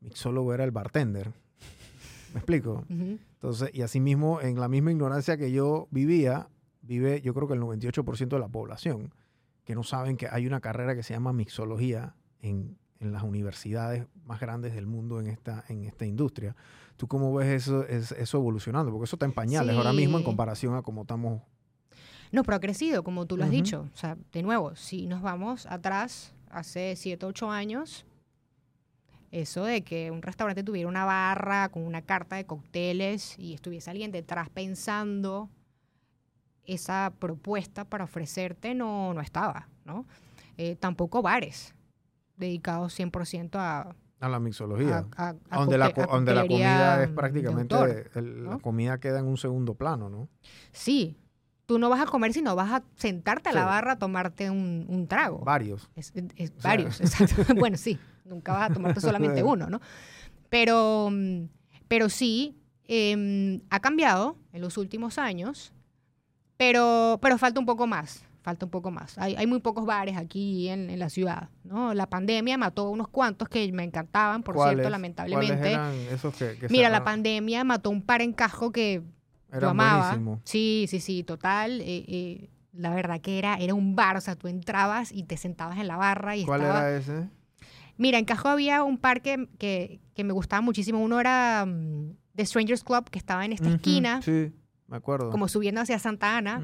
mixólogo 0.00 0.54
era 0.54 0.64
el 0.64 0.70
bartender. 0.70 1.32
¿Me 2.32 2.40
explico? 2.40 2.84
Ujú. 2.90 3.18
Entonces, 3.34 3.70
y 3.72 3.82
asimismo, 3.82 4.40
en 4.40 4.58
la 4.60 4.68
misma 4.68 4.90
ignorancia 4.90 5.36
que 5.36 5.52
yo 5.52 5.88
vivía, 5.90 6.48
vive 6.82 7.20
yo 7.20 7.34
creo 7.34 7.46
que 7.48 7.54
el 7.54 7.60
98% 7.60 8.28
de 8.28 8.38
la 8.38 8.48
población, 8.48 9.12
que 9.64 9.74
no 9.74 9.82
saben 9.82 10.16
que 10.16 10.28
hay 10.30 10.46
una 10.46 10.60
carrera 10.60 10.94
que 10.94 11.02
se 11.02 11.14
llama 11.14 11.32
mixología 11.32 12.14
en, 12.40 12.78
en 13.00 13.12
las 13.12 13.22
universidades 13.22 14.06
más 14.24 14.40
grandes 14.40 14.74
del 14.74 14.86
mundo 14.86 15.20
en 15.20 15.26
esta, 15.28 15.64
en 15.68 15.84
esta 15.84 16.04
industria. 16.06 16.56
¿Tú 16.96 17.06
cómo 17.06 17.32
ves 17.34 17.48
eso, 17.48 17.84
es- 17.86 18.12
eso 18.12 18.38
evolucionando? 18.38 18.90
Porque 18.90 19.04
eso 19.04 19.16
está 19.16 19.26
en 19.26 19.32
pañales 19.32 19.76
ahora 19.76 19.92
mismo 19.92 20.18
en 20.18 20.24
comparación 20.24 20.74
a 20.74 20.82
cómo 20.82 21.02
estamos 21.02 21.42
No, 22.32 22.42
pero 22.44 22.56
ha 22.56 22.60
crecido, 22.60 23.02
como 23.02 23.26
tú 23.26 23.36
lo 23.36 23.44
has 23.44 23.50
dicho. 23.50 23.88
O 23.92 23.96
sea, 23.96 24.16
de 24.32 24.42
nuevo, 24.42 24.76
si 24.76 25.06
nos 25.06 25.22
vamos 25.22 25.66
atrás, 25.66 26.34
hace 26.50 26.94
7, 26.96 27.24
8 27.26 27.50
años, 27.50 28.04
eso 29.30 29.64
de 29.64 29.82
que 29.82 30.10
un 30.10 30.22
restaurante 30.22 30.62
tuviera 30.62 30.88
una 30.88 31.04
barra 31.04 31.68
con 31.68 31.82
una 31.82 32.02
carta 32.02 32.36
de 32.36 32.44
cócteles 32.46 33.38
y 33.38 33.54
estuviese 33.54 33.90
alguien 33.90 34.10
detrás 34.10 34.48
pensando 34.50 35.50
esa 36.64 37.12
propuesta 37.18 37.84
para 37.84 38.04
ofrecerte, 38.04 38.74
no, 38.74 39.14
no 39.14 39.20
estaba, 39.20 39.68
¿no? 39.84 40.06
Eh, 40.58 40.76
tampoco 40.76 41.22
bares 41.22 41.74
dedicados 42.36 42.92
100% 42.98 43.58
a, 43.58 43.94
A 44.20 44.28
la 44.28 44.38
mixología. 44.38 45.06
a- 45.16 45.28
a- 45.30 45.34
a 45.50 45.58
donde 45.60 45.78
la, 45.78 45.88
donde 45.90 46.34
comida 46.46 47.02
es 47.04 47.10
prácticamente, 47.10 47.74
autor, 47.74 48.10
el- 48.14 48.44
la 48.44 48.58
comida 48.58 48.98
queda 48.98 49.18
en 49.20 49.26
un 49.26 49.36
segundo 49.38 49.74
plano, 49.74 50.08
¿no? 50.10 50.28
Sí, 50.72 51.16
tú 51.68 51.78
no 51.78 51.90
vas 51.90 52.00
a 52.00 52.06
comer, 52.06 52.32
sino 52.32 52.56
vas 52.56 52.72
a 52.72 52.82
sentarte 52.96 53.50
a 53.50 53.52
la 53.52 53.60
Sí. 53.60 53.66
barra 53.66 53.92
a 53.92 53.98
tomarte 53.98 54.48
un, 54.48 54.86
un 54.88 55.06
trago. 55.06 55.40
Varios. 55.40 55.90
Es- 55.96 56.12
es- 56.14 56.50
O 56.56 56.60
sea- 56.62 56.70
varios, 56.70 56.98
exacto. 57.02 57.44
bueno, 57.60 57.76
sí, 57.76 57.98
nunca 58.24 58.54
vas 58.54 58.70
a 58.70 58.72
tomarte 58.74 59.00
solamente 59.02 59.42
uno, 59.42 59.68
¿no? 59.68 59.78
Pero, 60.48 61.10
pero 61.88 62.08
sí, 62.08 62.56
em, 62.84 63.60
ha 63.68 63.80
cambiado 63.80 64.36
en 64.54 64.62
los 64.62 64.78
últimos 64.78 65.18
años, 65.18 65.74
pero, 66.56 67.18
pero 67.20 67.36
falta 67.36 67.60
un 67.60 67.66
poco 67.66 67.86
más, 67.86 68.24
falta 68.40 68.64
un 68.64 68.70
poco 68.70 68.90
más. 68.90 69.18
Hay, 69.18 69.34
hay 69.36 69.46
muy 69.46 69.60
pocos 69.60 69.84
bares 69.84 70.16
aquí 70.16 70.68
en, 70.68 70.88
en 70.88 70.98
la 70.98 71.10
ciudad, 71.10 71.50
¿no? 71.64 71.92
La 71.92 72.06
pandemia 72.08 72.56
mató 72.56 72.88
unos 72.88 73.08
cuantos 73.08 73.46
que 73.50 73.70
me 73.72 73.84
encantaban, 73.84 74.42
por 74.42 74.54
cierto, 74.54 74.70
¿Cuáles 74.72 74.90
lamentablemente. 74.90 75.72
eran 75.72 75.92
esos 76.10 76.34
que, 76.34 76.56
que 76.56 76.68
Mira, 76.70 76.88
la 76.88 77.04
pandemia 77.04 77.62
mató 77.62 77.90
un 77.90 78.00
par 78.00 78.22
en 78.22 78.32
casco 78.32 78.72
que 78.72 79.02
yo 79.50 79.56
Eran 79.58 79.70
amaba. 79.70 80.40
Sí, 80.44 80.86
sí, 80.88 81.00
sí, 81.00 81.22
total. 81.24 81.80
eh, 81.80 82.04
eh, 82.08 82.50
la 82.72 82.94
verdad 82.94 83.20
que 83.20 83.38
era, 83.38 83.56
era 83.56 83.74
un 83.74 83.96
bar, 83.96 84.16
o 84.16 84.20
sea, 84.20 84.36
tú 84.36 84.46
entrabas 84.46 85.10
y 85.12 85.24
te 85.24 85.36
sentabas 85.36 85.78
en 85.78 85.88
la 85.88 85.96
barra 85.96 86.36
y 86.36 86.44
¿Cuál 86.44 86.60
estaba... 86.60 86.88
era 86.88 86.96
ese? 86.98 87.28
Mira, 87.96 88.18
en 88.18 88.24
Cajo 88.24 88.48
había 88.48 88.84
un 88.84 88.98
par 88.98 89.22
que, 89.22 89.48
que, 89.58 90.00
me 90.24 90.32
gustaba 90.32 90.62
muchísimo. 90.62 91.00
Uno 91.02 91.18
era 91.18 91.64
mm, 91.66 92.12
The 92.36 92.46
Strangers 92.46 92.84
Club, 92.84 93.10
que 93.10 93.18
estaba 93.18 93.44
en 93.44 93.52
esta 93.52 93.68
esquina, 93.70 94.22
Sí, 94.22 94.52
me 94.86 94.96
acuerdo. 94.98 95.30
como 95.30 95.48
subiendo 95.48 95.80
hacia 95.80 95.98
Santa 95.98 96.36
Ana. 96.36 96.62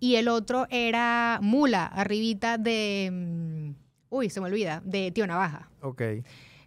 Y 0.00 0.16
el 0.16 0.26
otro 0.26 0.66
era 0.70 1.38
Mula, 1.40 1.86
arribita 1.86 2.58
de... 2.58 3.10
mm, 3.12 3.74
uy, 4.08 4.28
se 4.30 4.40
me 4.40 4.46
olvida, 4.48 4.82
de 4.84 5.12
Tío 5.12 5.26
Navaja. 5.28 5.70
Ok, 5.82 6.02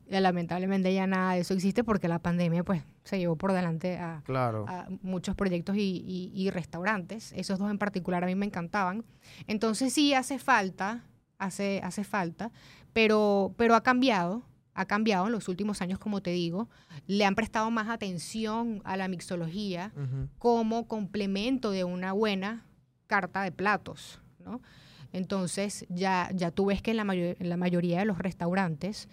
Ya, 0.10 0.22
Lamentablemente 0.22 0.94
ya 0.94 1.08
nada 1.08 1.34
de 1.34 1.42
eso 1.42 1.54
existe 1.54 1.84
porque 1.84 2.08
la 2.08 2.20
pandemia 2.20 2.64
pues 2.64 2.84
se 3.06 3.18
llevó 3.18 3.38
por 3.38 3.54
delante 3.54 3.98
a, 3.98 4.22
claro. 4.26 4.66
a 4.68 4.88
muchos 5.02 5.34
proyectos 5.36 5.78
y, 5.78 6.04
y- 6.06 6.32
y 6.36 6.50
restaurantes. 6.50 7.32
Esos 7.32 7.58
dos 7.60 7.72
en 7.72 7.78
particular 7.78 8.24
a 8.24 8.28
mí 8.28 8.36
me 8.36 8.46
encantaban. 8.48 9.06
Entonces 9.48 9.94
sí 9.94 10.14
hace 10.14 10.38
falta, 10.40 11.06
hace, 11.38 11.80
hace 11.84 12.04
falta, 12.04 12.52
pero, 12.92 13.54
pero 13.58 13.76
ha 13.76 13.82
cambiado, 13.84 14.44
ha 14.74 14.86
cambiado 14.86 15.28
en 15.28 15.32
los 15.32 15.48
últimos 15.48 15.82
años, 15.82 16.00
como 16.00 16.22
te 16.22 16.32
digo. 16.32 16.68
Le 17.08 17.24
han 17.26 17.36
prestado 17.36 17.72
más 17.72 17.88
atención 17.90 18.82
a 18.84 18.98
la 18.98 19.08
mixología 19.08 19.94
como 20.38 20.88
complemento 20.88 21.72
de 21.72 21.84
una 21.86 22.12
buena 22.12 22.66
carta 23.08 23.44
de 23.44 23.52
platos, 23.54 24.20
¿no? 24.44 24.62
Entonces, 25.14 25.86
ya, 25.90 26.30
ya 26.34 26.52
tú 26.52 26.66
ves 26.66 26.82
que 26.82 26.92
en 26.92 26.98
la, 26.98 27.06
mayo- 27.06 27.36
en 27.40 27.48
la 27.50 27.56
mayoría 27.56 28.00
de 28.00 28.06
los 28.06 28.18
restaurantes 28.18 29.08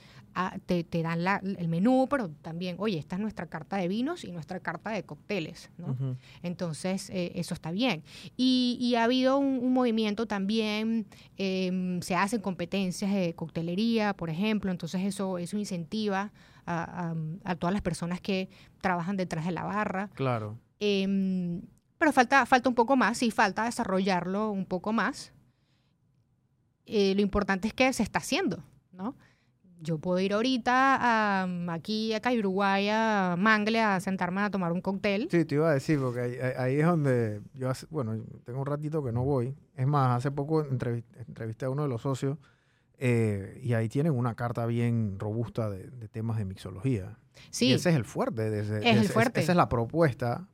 te, 0.67 0.85
te 0.85 1.03
dan 1.03 1.25
la- 1.25 1.41
el 1.43 1.69
menú, 1.69 2.07
pero 2.09 2.31
también, 2.31 2.77
oye, 2.79 2.99
esta 2.99 3.17
es 3.17 3.23
nuestra 3.23 3.47
carta 3.47 3.77
de 3.77 3.89
vinos 3.89 4.25
y 4.25 4.33
nuestra 4.33 4.61
carta 4.61 4.91
de 4.91 5.03
cócteles, 5.05 5.71
¿no? 5.79 5.97
Entonces, 6.43 7.11
eh, 7.11 7.33
eso 7.35 7.55
está 7.55 7.71
bien. 7.71 8.03
Y, 8.37 8.77
y 8.81 8.95
ha 8.95 9.05
habido 9.05 9.39
un, 9.39 9.59
un 9.63 9.73
movimiento 9.73 10.27
también, 10.27 11.07
em, 11.37 12.01
se 12.03 12.15
hacen 12.15 12.41
competencias 12.41 13.13
de 13.13 13.35
coctelería, 13.35 14.15
por 14.15 14.31
ejemplo, 14.31 14.71
entonces 14.71 15.03
eso, 15.03 15.39
eso 15.39 15.57
incentiva 15.59 16.33
a, 16.67 17.11
a- 17.11 17.15
a 17.51 17.55
todas 17.57 17.73
las 17.73 17.83
personas 17.83 18.21
que 18.21 18.49
trabajan 18.81 19.17
detrás 19.17 19.45
de 19.45 19.53
la 19.53 19.65
barra. 19.65 20.09
Claro. 20.15 20.59
Em, 20.81 21.63
pero 21.99 22.13
falta, 22.13 22.45
falta 22.47 22.69
un 22.69 22.75
poco 22.75 22.97
más, 22.97 23.19
sí, 23.19 23.31
falta 23.31 23.65
desarrollarlo 23.65 24.51
un 24.51 24.65
poco 24.67 24.93
más. 24.93 25.33
Eh, 26.87 27.15
lo 27.15 27.21
importante 27.23 27.69
es 27.69 27.75
que 27.75 27.93
se 27.93 28.03
está 28.03 28.19
haciendo, 28.19 28.65
¿no? 28.91 29.15
Yo 29.85 29.99
puedo 29.99 30.21
ir 30.21 30.33
ahorita 30.33 30.97
a, 31.43 31.73
aquí, 31.73 32.13
acá 32.15 32.33
en 32.33 32.39
Uruguay, 32.39 32.89
a 32.91 33.35
Mangle, 33.37 33.81
a 33.81 33.99
sentarme 34.01 34.41
a 34.41 34.51
tomar 34.51 34.71
un 34.73 34.81
cóctel. 34.81 35.27
Sí, 35.31 35.45
te 35.45 35.57
iba 35.57 35.71
a 35.71 35.75
decir, 35.75 35.99
porque 35.99 36.21
ahí, 36.21 36.37
ahí- 36.57 36.77
es 36.81 36.87
donde 36.87 37.41
yo, 37.55 37.69
hace- 37.69 37.87
bueno, 37.91 38.17
tengo 38.45 38.61
un 38.61 38.67
ratito 38.67 39.03
que 39.03 39.11
no 39.11 39.25
voy. 39.25 39.57
Es 39.77 39.87
más, 39.87 40.17
hace 40.17 40.31
poco 40.31 40.65
entrevi- 40.65 41.05
entrevisté 41.27 41.65
a 41.65 41.71
uno 41.71 41.83
de 41.83 41.89
los 41.89 42.03
socios 42.03 42.39
eh, 42.99 43.61
y 43.63 43.73
ahí 43.73 43.89
tienen 43.89 44.13
una 44.13 44.35
carta 44.37 44.65
bien 44.67 45.17
robusta 45.19 45.69
de, 45.69 45.89
de 45.91 46.09
temas 46.09 46.39
de 46.39 46.45
mixología. 46.45 47.19
Y 47.37 47.41
Sí, 47.51 47.73
ese 47.73 47.91
es 47.91 47.97
el 47.97 48.05
fuerte. 48.05 48.49
De 48.51 48.61
ese- 48.61 48.89
Es 48.89 48.97
el 48.97 49.09
fuerte. 49.09 49.41
Esa 49.41 49.51
es 49.53 49.57
la 49.57 49.69
propuesta. 49.69 50.47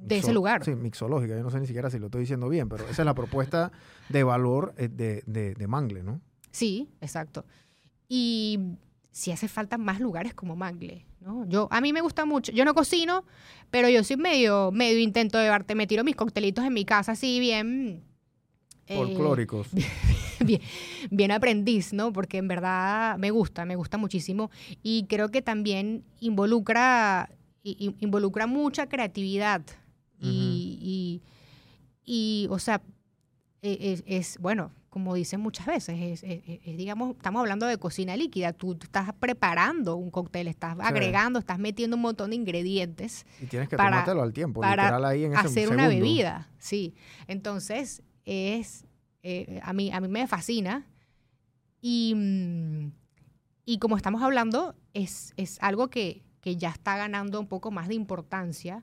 De 0.00 0.16
ese 0.18 0.32
lugar. 0.32 0.64
Sí, 0.64 0.74
mixológica. 0.74 1.36
Yo 1.36 1.42
no 1.42 1.50
sé 1.50 1.58
ni 1.60 1.66
siquiera 1.66 1.90
si 1.90 1.98
lo 1.98 2.06
estoy 2.06 2.20
diciendo 2.20 2.48
bien, 2.48 2.68
pero 2.68 2.84
esa 2.88 3.02
es 3.02 3.06
la 3.06 3.14
propuesta 3.14 3.72
de 4.08 4.22
valor 4.22 4.72
eh, 4.78 4.88
de, 4.88 5.22
de, 5.26 5.54
de 5.54 5.66
Mangle, 5.66 6.02
¿no? 6.02 6.20
sí, 6.52 6.88
exacto. 7.02 7.44
Y 8.08 8.58
si 9.10 9.32
hace 9.32 9.48
falta 9.48 9.78
más 9.78 9.98
lugares 10.00 10.34
como 10.34 10.56
Mangle, 10.56 11.06
¿no? 11.20 11.46
Yo, 11.48 11.68
a 11.70 11.80
mí 11.80 11.92
me 11.92 12.00
gusta 12.02 12.24
mucho. 12.24 12.52
Yo 12.52 12.64
no 12.64 12.74
cocino, 12.74 13.24
pero 13.70 13.88
yo 13.88 14.04
soy 14.04 14.16
medio, 14.16 14.70
medio 14.72 14.98
intento 14.98 15.38
de 15.38 15.48
arte. 15.48 15.74
Me 15.74 15.86
tiro 15.86 16.04
mis 16.04 16.16
coctelitos 16.16 16.64
en 16.64 16.72
mi 16.74 16.84
casa 16.84 17.12
así 17.12 17.40
bien... 17.40 18.02
eh, 18.86 18.94
Folclóricos. 18.96 19.68
bien, 20.44 20.60
bien 21.10 21.30
aprendiz, 21.32 21.92
¿no? 21.92 22.12
Porque 22.12 22.36
en 22.38 22.46
verdad 22.48 23.16
me 23.18 23.30
gusta, 23.30 23.64
me 23.64 23.74
gusta 23.76 23.96
muchísimo 23.98 24.50
y 24.82 25.04
creo 25.08 25.30
que 25.30 25.40
también 25.42 26.04
involucra, 26.20 27.30
i- 27.64 27.94
involucra 28.00 28.46
mucha 28.46 28.86
creatividad 28.88 29.62
y, 30.20 30.78
y- 30.82 31.22
y, 32.04 32.46
o 32.50 32.58
sea, 32.58 32.80
e- 33.62 33.78
es, 33.92 34.04
es, 34.06 34.38
bueno, 34.38 34.70
como 34.96 35.14
dicen 35.14 35.40
muchas 35.42 35.66
veces, 35.66 35.94
es, 36.00 36.22
es- 36.22 36.42
es- 36.48 36.60
es, 36.64 36.76
digamos, 36.78 37.16
estamos 37.16 37.40
hablando 37.40 37.66
de 37.66 37.76
cocina 37.76 38.16
líquida, 38.16 38.54
tú 38.54 38.78
estás 38.80 39.12
preparando 39.20 39.94
un 39.96 40.10
cóctel, 40.10 40.48
estás 40.48 40.74
agregando, 40.80 41.38
estás 41.38 41.58
metiendo 41.58 41.96
un 41.96 42.02
montón 42.02 42.30
de 42.30 42.36
ingredientes 42.36 43.26
Y 43.42 43.44
tienes 43.44 43.68
que 43.68 43.76
para- 43.76 43.90
tomártelo 43.90 44.22
al 44.22 44.32
tiempo, 44.32 44.62
para 44.62 44.84
literal 44.84 45.04
ahí 45.04 45.24
en 45.24 45.34
ese 45.34 45.40
hacer 45.48 45.68
una 45.68 45.86
bebida, 45.86 46.48
sí. 46.56 46.94
Entonces, 47.26 48.02
es, 48.24 48.86
eh, 49.22 49.60
a, 49.62 49.74
mí, 49.74 49.92
a 49.92 50.00
mí 50.00 50.08
me 50.08 50.26
fascina. 50.26 50.86
Y, 51.82 52.14
mm, 52.16 52.90
y 53.66 53.78
como 53.78 53.98
estamos 53.98 54.22
hablando, 54.22 54.76
es, 54.94 55.34
es 55.36 55.58
algo 55.60 55.88
que, 55.90 56.22
que 56.40 56.56
ya 56.56 56.70
está 56.70 56.96
ganando 56.96 57.38
un 57.38 57.48
poco 57.48 57.70
más 57.70 57.88
de 57.88 57.94
importancia 57.96 58.82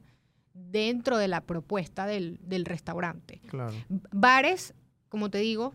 dentro 0.53 1.17
de 1.17 1.27
la 1.27 1.41
propuesta 1.41 2.05
del, 2.05 2.37
del 2.43 2.65
restaurante. 2.65 3.41
Claro. 3.47 3.73
Bares, 4.11 4.75
como 5.09 5.31
te 5.31 5.39
digo, 5.39 5.73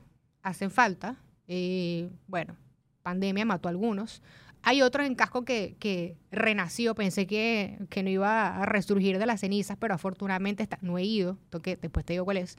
hacen 0.49 0.71
falta. 0.71 1.17
Eh, 1.47 2.11
bueno, 2.27 2.57
pandemia 3.03 3.45
mató 3.45 3.69
a 3.69 3.71
algunos. 3.71 4.23
Hay 4.63 4.83
otro 4.83 5.05
en 5.05 5.15
casco 5.15 5.45
que, 5.45 5.77
que 5.79 6.17
renació, 6.33 6.95
pensé 6.95 7.27
que, 7.27 7.79
que 7.91 8.03
no 8.03 8.11
iba 8.11 8.57
a 8.61 8.67
resurgir 8.67 9.19
de 9.19 9.25
las 9.27 9.41
cenizas, 9.41 9.77
pero 9.79 9.95
afortunadamente 9.95 10.63
está, 10.65 10.79
no 10.83 10.99
he 10.99 11.05
ido, 11.05 11.39
toque, 11.49 11.77
después 11.81 12.05
te 12.05 12.15
digo 12.15 12.25
cuál 12.25 12.39
es. 12.39 12.59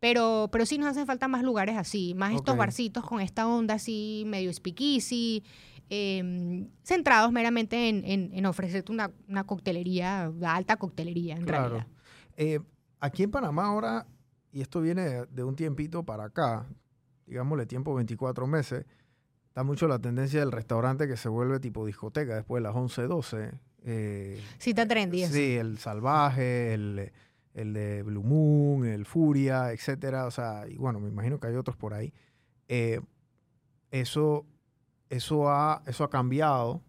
Pero, 0.00 0.48
pero 0.52 0.64
sí 0.64 0.78
nos 0.78 0.88
hacen 0.88 1.06
falta 1.06 1.28
más 1.28 1.42
lugares 1.42 1.76
así, 1.76 2.14
más 2.14 2.32
estos 2.32 2.56
barcitos 2.56 3.04
con 3.04 3.20
esta 3.20 3.46
onda 3.48 3.74
así, 3.74 4.22
medio 4.26 4.52
speakeasy, 4.52 5.42
eh, 5.90 6.66
centrados 6.84 7.32
meramente 7.32 7.88
en, 7.88 8.04
en- 8.04 8.30
en 8.32 8.46
ofrecerte 8.46 8.92
una, 8.92 9.10
una 9.28 9.44
coctelería, 9.44 10.32
alta 10.44 10.76
coctelería 10.76 11.34
en 11.36 11.42
Claro. 11.44 11.64
realidad. 11.68 11.86
Eh, 12.36 12.60
aquí 13.00 13.24
en 13.24 13.30
Panamá 13.32 13.66
ahora, 13.66 14.06
y 14.52 14.60
esto 14.60 14.80
viene 14.80 15.02
de, 15.02 15.26
de 15.26 15.44
un 15.44 15.56
tiempito 15.56 16.04
para 16.04 16.24
acá, 16.26 16.66
digámosle 17.28 17.66
tiempo 17.66 17.94
24 17.94 18.46
meses, 18.46 18.84
está 19.48 19.62
mucho 19.62 19.86
la 19.88 19.98
tendencia 19.98 20.40
del 20.40 20.52
restaurante 20.52 21.06
que 21.06 21.16
se 21.16 21.28
vuelve 21.28 21.60
tipo 21.60 21.84
discoteca 21.86 22.34
después 22.34 22.62
de 22.62 22.68
las 22.68 22.76
11, 22.76 23.02
12. 23.02 23.52
Eh, 23.84 24.40
Sí 24.58 24.70
está 24.70 24.86
trendy 24.86 25.26
sí, 25.26 25.56
el 25.56 25.78
salvaje, 25.78 26.74
el, 26.74 27.12
el 27.54 27.72
de 27.72 28.02
Blue 28.02 28.22
Moon, 28.22 28.86
el 28.86 29.04
Furia, 29.04 29.72
etcétera. 29.72 30.26
O 30.26 30.30
sea, 30.30 30.66
y 30.68 30.76
bueno, 30.76 31.00
me 31.00 31.08
imagino 31.08 31.38
que 31.38 31.48
hay 31.48 31.56
otros 31.56 31.76
por 31.76 31.94
ahí. 31.94 32.12
Eh, 32.68 33.00
eso, 33.90 34.44
eso, 35.10 35.48
ha, 35.50 35.82
eso 35.86 36.04
ha 36.04 36.10
cambiado 36.10 36.82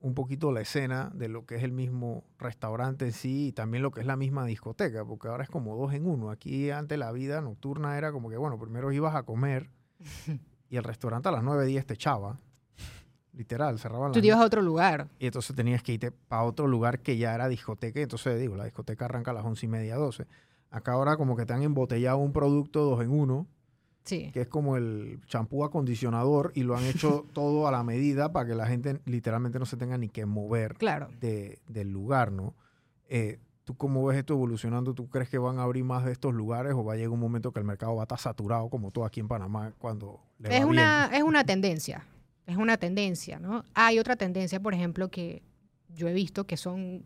un 0.00 0.14
poquito 0.14 0.52
la 0.52 0.60
escena 0.60 1.10
de 1.14 1.28
lo 1.28 1.46
que 1.46 1.56
es 1.56 1.62
el 1.62 1.72
mismo 1.72 2.24
restaurante 2.38 3.06
en 3.06 3.12
sí 3.12 3.48
y 3.48 3.52
también 3.52 3.82
lo 3.82 3.90
que 3.90 4.00
es 4.00 4.06
la 4.06 4.16
misma 4.16 4.44
discoteca, 4.44 5.02
porque 5.04 5.28
ahora 5.28 5.44
es 5.44 5.50
como 5.50 5.76
dos 5.76 5.94
en 5.94 6.06
uno. 6.06 6.30
Aquí 6.30 6.70
antes 6.70 6.98
la 6.98 7.10
vida 7.10 7.40
nocturna 7.40 7.96
era 7.96 8.12
como 8.12 8.28
que, 8.28 8.36
bueno, 8.36 8.58
primero 8.58 8.92
ibas 8.92 9.14
a 9.14 9.22
comer 9.22 9.70
y 10.70 10.76
el 10.76 10.84
restaurante 10.84 11.28
a 11.28 11.32
las 11.32 11.42
9, 11.42 11.66
10 11.66 11.86
te 11.86 11.94
echaba. 11.94 12.38
Literal, 13.32 13.78
cerraban 13.80 14.12
Tú 14.12 14.20
te 14.20 14.28
ibas 14.28 14.38
a 14.38 14.44
otro 14.44 14.62
lugar. 14.62 15.08
y 15.18 15.26
entonces 15.26 15.56
tenías 15.56 15.82
que 15.82 15.92
irte 15.94 16.12
para 16.12 16.44
otro 16.44 16.68
lugar 16.68 17.00
que 17.00 17.16
ya 17.16 17.34
era 17.34 17.48
discoteca. 17.48 17.98
Y 17.98 18.04
entonces 18.04 18.38
digo, 18.40 18.56
la 18.56 18.64
discoteca 18.64 19.06
arranca 19.06 19.32
a 19.32 19.34
las 19.34 19.44
once 19.44 19.66
y 19.66 19.68
media, 19.68 19.96
12. 19.96 20.26
Acá 20.70 20.92
ahora 20.92 21.16
como 21.16 21.34
que 21.36 21.44
te 21.44 21.52
han 21.52 21.62
embotellado 21.62 22.18
un 22.18 22.32
producto 22.32 22.84
dos 22.84 23.02
en 23.02 23.10
uno, 23.10 23.46
Sí. 24.04 24.30
que 24.32 24.42
es 24.42 24.48
como 24.48 24.76
el 24.76 25.20
champú 25.26 25.64
acondicionador, 25.64 26.52
y 26.54 26.62
lo 26.62 26.76
han 26.76 26.84
hecho 26.84 27.26
todo 27.32 27.66
a 27.66 27.72
la 27.72 27.82
medida 27.82 28.30
para 28.32 28.46
que 28.46 28.54
la 28.54 28.66
gente 28.66 29.00
literalmente 29.04 29.58
no 29.58 29.66
se 29.66 29.76
tenga 29.78 29.98
ni 29.98 30.08
que 30.10 30.26
mover 30.26 30.74
Claro. 30.74 31.08
de- 31.20 31.58
del 31.66 31.90
lugar, 31.90 32.30
¿no? 32.30 32.54
Eh, 33.08 33.40
¿Tú 33.64 33.74
cómo 33.74 34.04
ves 34.04 34.18
esto 34.18 34.34
evolucionando? 34.34 34.92
¿Tú 34.94 35.08
crees 35.08 35.28
que 35.30 35.38
van 35.38 35.58
a 35.58 35.62
abrir 35.62 35.84
más 35.84 36.04
de 36.04 36.12
estos 36.12 36.34
lugares 36.34 36.74
o 36.74 36.84
va 36.84 36.92
a 36.92 36.96
llegar 36.96 37.10
un 37.10 37.20
momento 37.20 37.50
que 37.52 37.60
el 37.60 37.64
mercado 37.64 37.94
va 37.96 38.02
a 38.02 38.04
estar 38.04 38.18
saturado 38.18 38.68
como 38.68 38.90
todo 38.90 39.04
aquí 39.06 39.20
en 39.20 39.28
Panamá 39.28 39.72
cuando 39.78 40.20
le 40.38 40.54
Es 40.54 40.62
va 40.62 40.66
una, 40.66 41.10
es 41.12 41.22
una 41.22 41.44
tendencia. 41.44 42.04
es 42.46 42.56
una 42.58 42.76
tendencia, 42.76 43.38
¿no? 43.38 43.64
Hay 43.74 43.98
otra 43.98 44.16
tendencia, 44.16 44.60
por 44.60 44.74
ejemplo, 44.74 45.08
que 45.10 45.42
yo 45.88 46.08
he 46.08 46.12
visto 46.12 46.46
que 46.46 46.58
son 46.58 47.04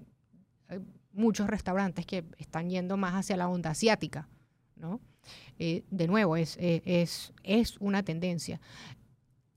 eh, 0.68 0.80
muchos 1.12 1.46
restaurantes 1.46 2.06
que 2.06 2.24
están 2.38 2.68
yendo 2.70 2.96
más 2.96 3.14
hacia 3.14 3.36
la 3.36 3.48
onda 3.48 3.70
asiática, 3.70 4.28
¿no? 4.74 5.00
Eh, 5.58 5.84
de 5.90 6.06
nuevo, 6.08 6.36
es, 6.36 6.56
eh, 6.58 6.82
es, 6.84 7.32
es 7.44 7.76
una 7.78 8.02
tendencia. 8.02 8.60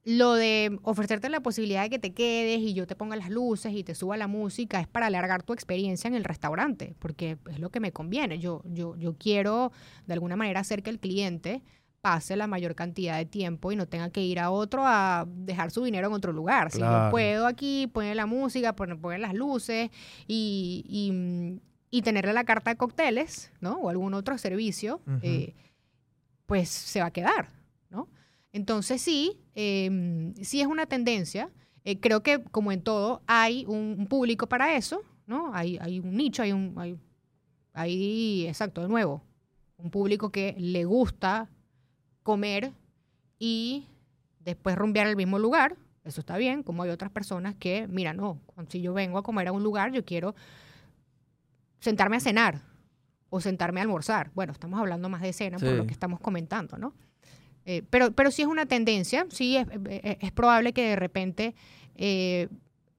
Lo 0.04 0.34
de 0.34 0.80
ofrecerte 0.82 1.30
la 1.30 1.42
posibilidad 1.42 1.84
de 1.84 1.92
que 1.92 2.00
te 2.00 2.14
quedes 2.14 2.60
y 2.60 2.74
yo 2.74 2.88
te 2.88 2.96
ponga 2.96 3.16
las 3.16 3.30
luces 3.30 3.74
y 3.74 3.84
te 3.84 3.94
suba 3.94 4.18
la 4.18 4.28
música 4.28 4.80
es 4.80 4.88
para 4.88 5.08
alargar 5.08 5.44
tu 5.44 5.54
experiencia 5.54 6.08
en 6.08 6.16
el 6.16 6.24
restaurante, 6.24 6.96
porque 6.98 7.38
es 7.50 7.60
lo 7.60 7.70
que 7.70 7.80
me 7.80 7.92
conviene. 7.92 8.40
Yo, 8.40 8.64
yo, 8.66 8.96
yo 8.96 9.16
quiero 9.16 9.72
de 10.08 10.14
alguna 10.14 10.36
manera 10.36 10.62
hacer 10.62 10.82
que 10.82 10.90
el 10.90 11.00
cliente 11.00 11.62
pase 12.02 12.36
la 12.36 12.48
mayor 12.48 12.74
cantidad 12.74 13.18
de 13.18 13.26
tiempo 13.26 13.72
y 13.72 13.76
no 13.76 13.88
tenga 13.88 14.10
que 14.10 14.22
ir 14.22 14.40
a 14.40 14.50
otro 14.50 14.84
a 14.86 15.26
dejar 15.28 15.70
su 15.70 15.84
dinero 15.84 16.08
en 16.08 16.14
otro 16.14 16.34
lugar. 16.34 16.72
Si 16.72 16.80
yo 16.80 17.08
puedo 17.12 17.46
aquí 17.46 17.88
poner 17.88 18.16
la 18.16 18.26
música, 18.26 18.76
poner, 18.76 18.98
poner 18.98 19.20
las 19.20 19.36
luces 19.36 19.92
y, 20.28 20.84
y, 20.90 21.62
y, 21.92 22.02
tenerle 22.02 22.34
la 22.34 22.44
carta 22.44 22.72
de 22.72 22.78
cócteles, 22.78 23.52
¿no? 23.62 23.74
O 23.76 23.90
algún 23.90 24.16
otro 24.16 24.40
servicio, 24.40 25.00
eh, 25.22 25.54
pues 26.48 26.70
se 26.70 27.02
va 27.02 27.08
a 27.08 27.12
quedar. 27.12 27.61
Entonces 28.54 29.02
sí, 29.02 29.40
em, 29.56 30.34
sí 30.36 30.62
es 30.62 30.68
una 30.68 30.86
tendencia. 30.86 31.50
Eh, 31.84 32.00
creo 32.00 32.22
que 32.22 32.44
como 32.44 32.72
en 32.72 32.82
todo 32.82 33.22
hay 33.28 33.66
un, 33.68 34.08
público 34.08 34.48
para 34.48 34.76
eso, 34.76 35.02
¿no? 35.26 35.54
Hay, 35.54 35.78
hay 35.82 36.00
un 36.00 36.16
nicho, 36.16 36.44
hay 36.44 36.52
un... 36.52 36.74
Hay, 36.78 36.98
hay, 37.74 38.48
exacto, 38.48 38.82
de 38.82 38.90
nuevo, 38.90 39.24
un 39.78 39.92
público 39.92 40.30
que 40.30 40.56
le 40.58 40.84
gusta 40.84 41.50
comer 42.24 42.74
y 43.40 43.88
después 44.40 44.76
rumbear 44.76 45.08
al 45.08 45.16
mismo 45.16 45.40
lugar. 45.40 45.78
Eso 46.04 46.20
está 46.20 46.38
bien, 46.38 46.64
como 46.64 46.84
hay 46.84 46.90
otras 46.90 47.12
personas 47.12 47.56
que, 47.56 47.88
mira, 47.88 48.14
no, 48.14 48.40
si 48.68 48.82
yo 48.82 48.94
vengo 48.94 49.18
a 49.18 49.24
comer 49.24 49.48
a 49.48 49.52
un 49.52 49.64
lugar, 49.64 49.92
yo 49.92 50.04
quiero 50.04 50.36
sentarme 51.80 52.18
a 52.18 52.20
cenar 52.20 52.62
o 53.30 53.40
sentarme 53.40 53.80
a 53.80 53.84
almorzar. 53.84 54.32
Bueno, 54.34 54.52
estamos 54.52 54.80
hablando 54.80 55.10
más 55.10 55.22
de 55.22 55.32
cena 55.32 55.58
por 55.58 55.70
lo 55.70 55.86
que 55.86 55.94
estamos 55.94 56.20
comentando, 56.20 56.78
¿no? 56.78 56.94
Eh, 57.66 57.84
pero, 57.90 58.12
pero 58.12 58.32
sí 58.32 58.42
es 58.42 58.48
una 58.48 58.66
tendencia, 58.66 59.26
sí 59.30 59.58
es, 59.58 60.32
probable 60.32 60.74
que 60.74 60.82
de 60.82 60.96
repente 60.96 61.56
eh, 61.96 62.48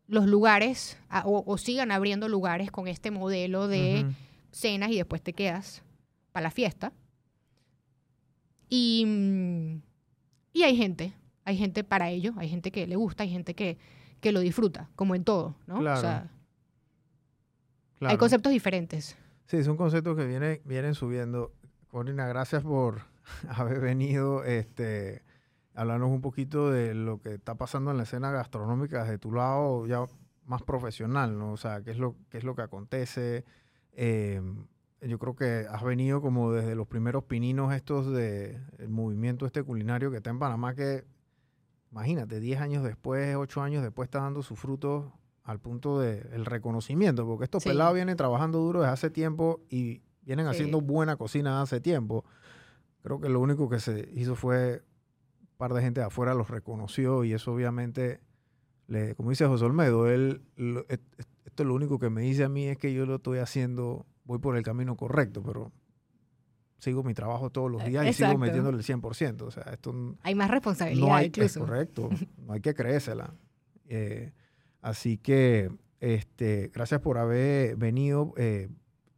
los 0.07 0.27
lugares 0.27 0.99
o, 1.25 1.59
sigan 1.59 1.91
abriendo 1.91 2.29
lugares 2.29 2.71
con 2.71 2.87
este 2.87 3.11
modelo 3.11 3.67
de 3.67 4.07
cenas 4.53 4.91
y 4.91 4.97
después 4.97 5.23
te 5.23 5.33
quedas 5.33 5.83
para 6.31 6.45
la 6.45 6.51
fiesta. 6.51 6.93
Y, 8.69 9.81
y 10.53 10.63
hay 10.63 10.77
gente, 10.77 11.13
hay 11.45 11.57
gente 11.57 11.85
para 11.85 12.11
ello, 12.11 12.33
hay 12.37 12.49
gente 12.49 12.71
que 12.71 12.87
le 12.87 12.97
gusta, 12.97 13.25
hay 13.25 13.31
gente 13.31 13.55
que, 13.55 13.79
que 14.21 14.33
lo 14.33 14.41
disfruta, 14.41 14.89
como 14.95 15.15
en 15.15 15.25
todo, 15.25 15.57
¿no? 15.67 15.81
O 15.81 15.97
sea, 15.97 16.31
hay 18.01 18.17
conceptos 18.17 18.53
diferentes. 18.53 19.17
Sí, 19.47 19.63
son 19.65 19.77
conceptos 19.77 20.17
que 20.17 20.27
vienen, 20.27 20.61
vienen 20.65 20.95
subiendo. 20.95 21.53
Corina, 21.91 22.27
gracias 22.27 22.63
por 22.63 23.12
haber 23.49 23.81
venido, 23.81 24.45
este, 24.45 25.23
hablarnos 25.75 26.11
un 26.11 26.21
poquito 26.21 26.71
de 26.71 26.95
lo 26.95 27.21
que 27.21 27.35
está 27.35 27.55
pasando 27.55 27.91
en 27.91 27.97
la 27.97 28.03
escena 28.05 28.31
gastronómica 28.31 29.05
desde 29.05 29.19
tu 29.19 29.33
lado 29.33 29.87
ya 29.87 30.05
más 30.47 30.63
profesional, 30.63 31.39
¿no? 31.39 31.53
O 31.53 31.57
sea, 31.57 31.83
qué 31.83 31.93
es 31.93 31.99
lo, 31.99 32.17
qué 32.31 32.39
es 32.39 32.45
lo 32.45 32.55
que 32.55 32.63
acontece. 32.63 33.45
Em, 33.93 34.67
yo 35.01 35.19
creo 35.19 35.35
que 35.35 35.67
has 35.69 35.83
venido 35.83 36.21
como 36.21 36.53
desde 36.53 36.75
los 36.75 36.87
primeros 36.87 37.25
pininos 37.25 37.75
estos 37.75 38.13
del 38.13 38.89
movimiento 38.89 39.47
este 39.47 39.63
culinario 39.63 40.11
que 40.11 40.19
está 40.19 40.31
en 40.31 40.39
Panamá, 40.39 40.75
que 40.75 41.05
imagínate, 41.91 42.41
10 42.41 42.61
años 42.61 42.85
después, 42.85 43.37
8 43.37 43.63
años 43.63 43.83
después 43.83 44.07
está 44.07 44.21
dando 44.21 44.43
sus 44.43 44.59
frutos 44.59 45.13
al 45.45 45.59
punto 45.59 45.99
del 45.99 46.45
reconocimiento, 46.45 47.27
porque 47.27 47.45
estos 47.45 47.65
pelados 47.65 47.95
vienen 47.95 48.17
trabajando 48.17 48.59
duro 48.59 48.81
desde 48.81 48.93
hace 48.93 49.11
tiempo 49.11 49.61
y 49.69 50.03
vienen 50.23 50.47
haciendo 50.47 50.81
buena 50.81 51.17
cocina 51.17 51.61
hace 51.61 51.81
tiempo. 51.81 52.25
Creo 53.03 53.21
que 53.21 53.29
lo 53.29 53.41
único 53.41 53.69
que 53.69 53.81
se 53.81 54.09
hizo 54.15 54.37
fue 54.37 54.83
un 55.41 55.49
par 55.57 55.75
de 55.75 55.83
gente 55.83 56.01
de 56.01 56.07
afuera 56.07 56.35
los 56.35 56.49
reconoció 56.49 57.25
y 57.25 57.33
eso 57.33 57.53
obviamente, 57.53 58.21
le, 58.87 59.15
como 59.15 59.31
dice 59.31 59.47
José 59.47 59.65
Olmedo, 59.65 60.09
él, 60.09 60.43
esto 60.57 61.63
es 61.63 61.67
lo 61.67 61.75
único 61.75 61.99
que 61.99 62.11
me 62.11 62.23
dice 62.23 62.45
a 62.45 62.49
mí 62.49 62.67
es 62.67 62.79
que 62.79 62.93
yo 62.95 63.05
lo 63.07 63.17
estoy 63.17 63.39
haciendo, 63.39 64.07
voy 64.25 64.39
por 64.39 64.57
el 64.57 64.63
camino 64.63 64.97
correcto, 64.97 65.43
pero 65.43 65.73
sigo 66.79 67.05
mi 67.05 67.15
trabajo 67.15 67.51
todos 67.51 67.71
los 67.71 67.85
días 67.85 68.07
y 68.07 68.13
sigo 68.13 68.39
metiéndole 68.39 68.79
el 68.79 68.85
100%. 68.85 69.43
O 69.43 69.51
sea, 69.51 69.63
esto 69.73 70.17
hay 70.23 70.35
más 70.35 70.51
responsabilidad 70.51 71.07
no 71.07 71.15
hay, 71.15 71.27
incluso. 71.27 71.61
Es 71.61 71.65
correcto, 71.65 72.09
no 72.39 72.53
hay 72.53 72.61
que 72.61 72.75
creérsela. 72.75 73.35
Eh, 73.89 74.33
así 74.81 75.19
que, 75.19 75.71
este, 76.01 76.71
gracias 76.75 77.01
por 77.01 77.19
haber 77.19 77.77
venido. 77.77 78.35
Eh, 78.37 78.69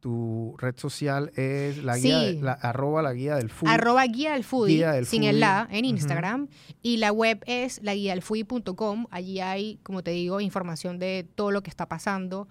tu 0.05 0.53
red 0.59 0.77
social 0.77 1.31
es 1.35 1.83
la 1.83 1.97
guía, 1.97 2.31
la, 2.39 2.51
arroba 2.51 3.01
la 3.01 3.11
guía 3.11 3.37
del 3.37 3.49
food. 3.49 3.67
Arroba 3.67 4.05
guía 4.05 4.33
del 4.33 4.43
food, 4.43 4.69
sin 5.03 5.23
el 5.23 5.39
la, 5.39 5.67
en 5.71 5.83
Instagram. 5.83 6.47
Y 6.83 6.97
la 6.97 7.11
web 7.11 7.43
es 7.47 7.81
la 7.81 7.95
guía 7.95 8.13
del. 8.75 9.07
Allí 9.09 9.39
hay, 9.39 9.79
como 9.81 10.03
te 10.03 10.11
digo, 10.11 10.41
información 10.41 10.99
de 10.99 11.27
todo 11.33 11.49
lo 11.49 11.63
que 11.63 11.71
está 11.71 11.87
pasando, 11.87 12.47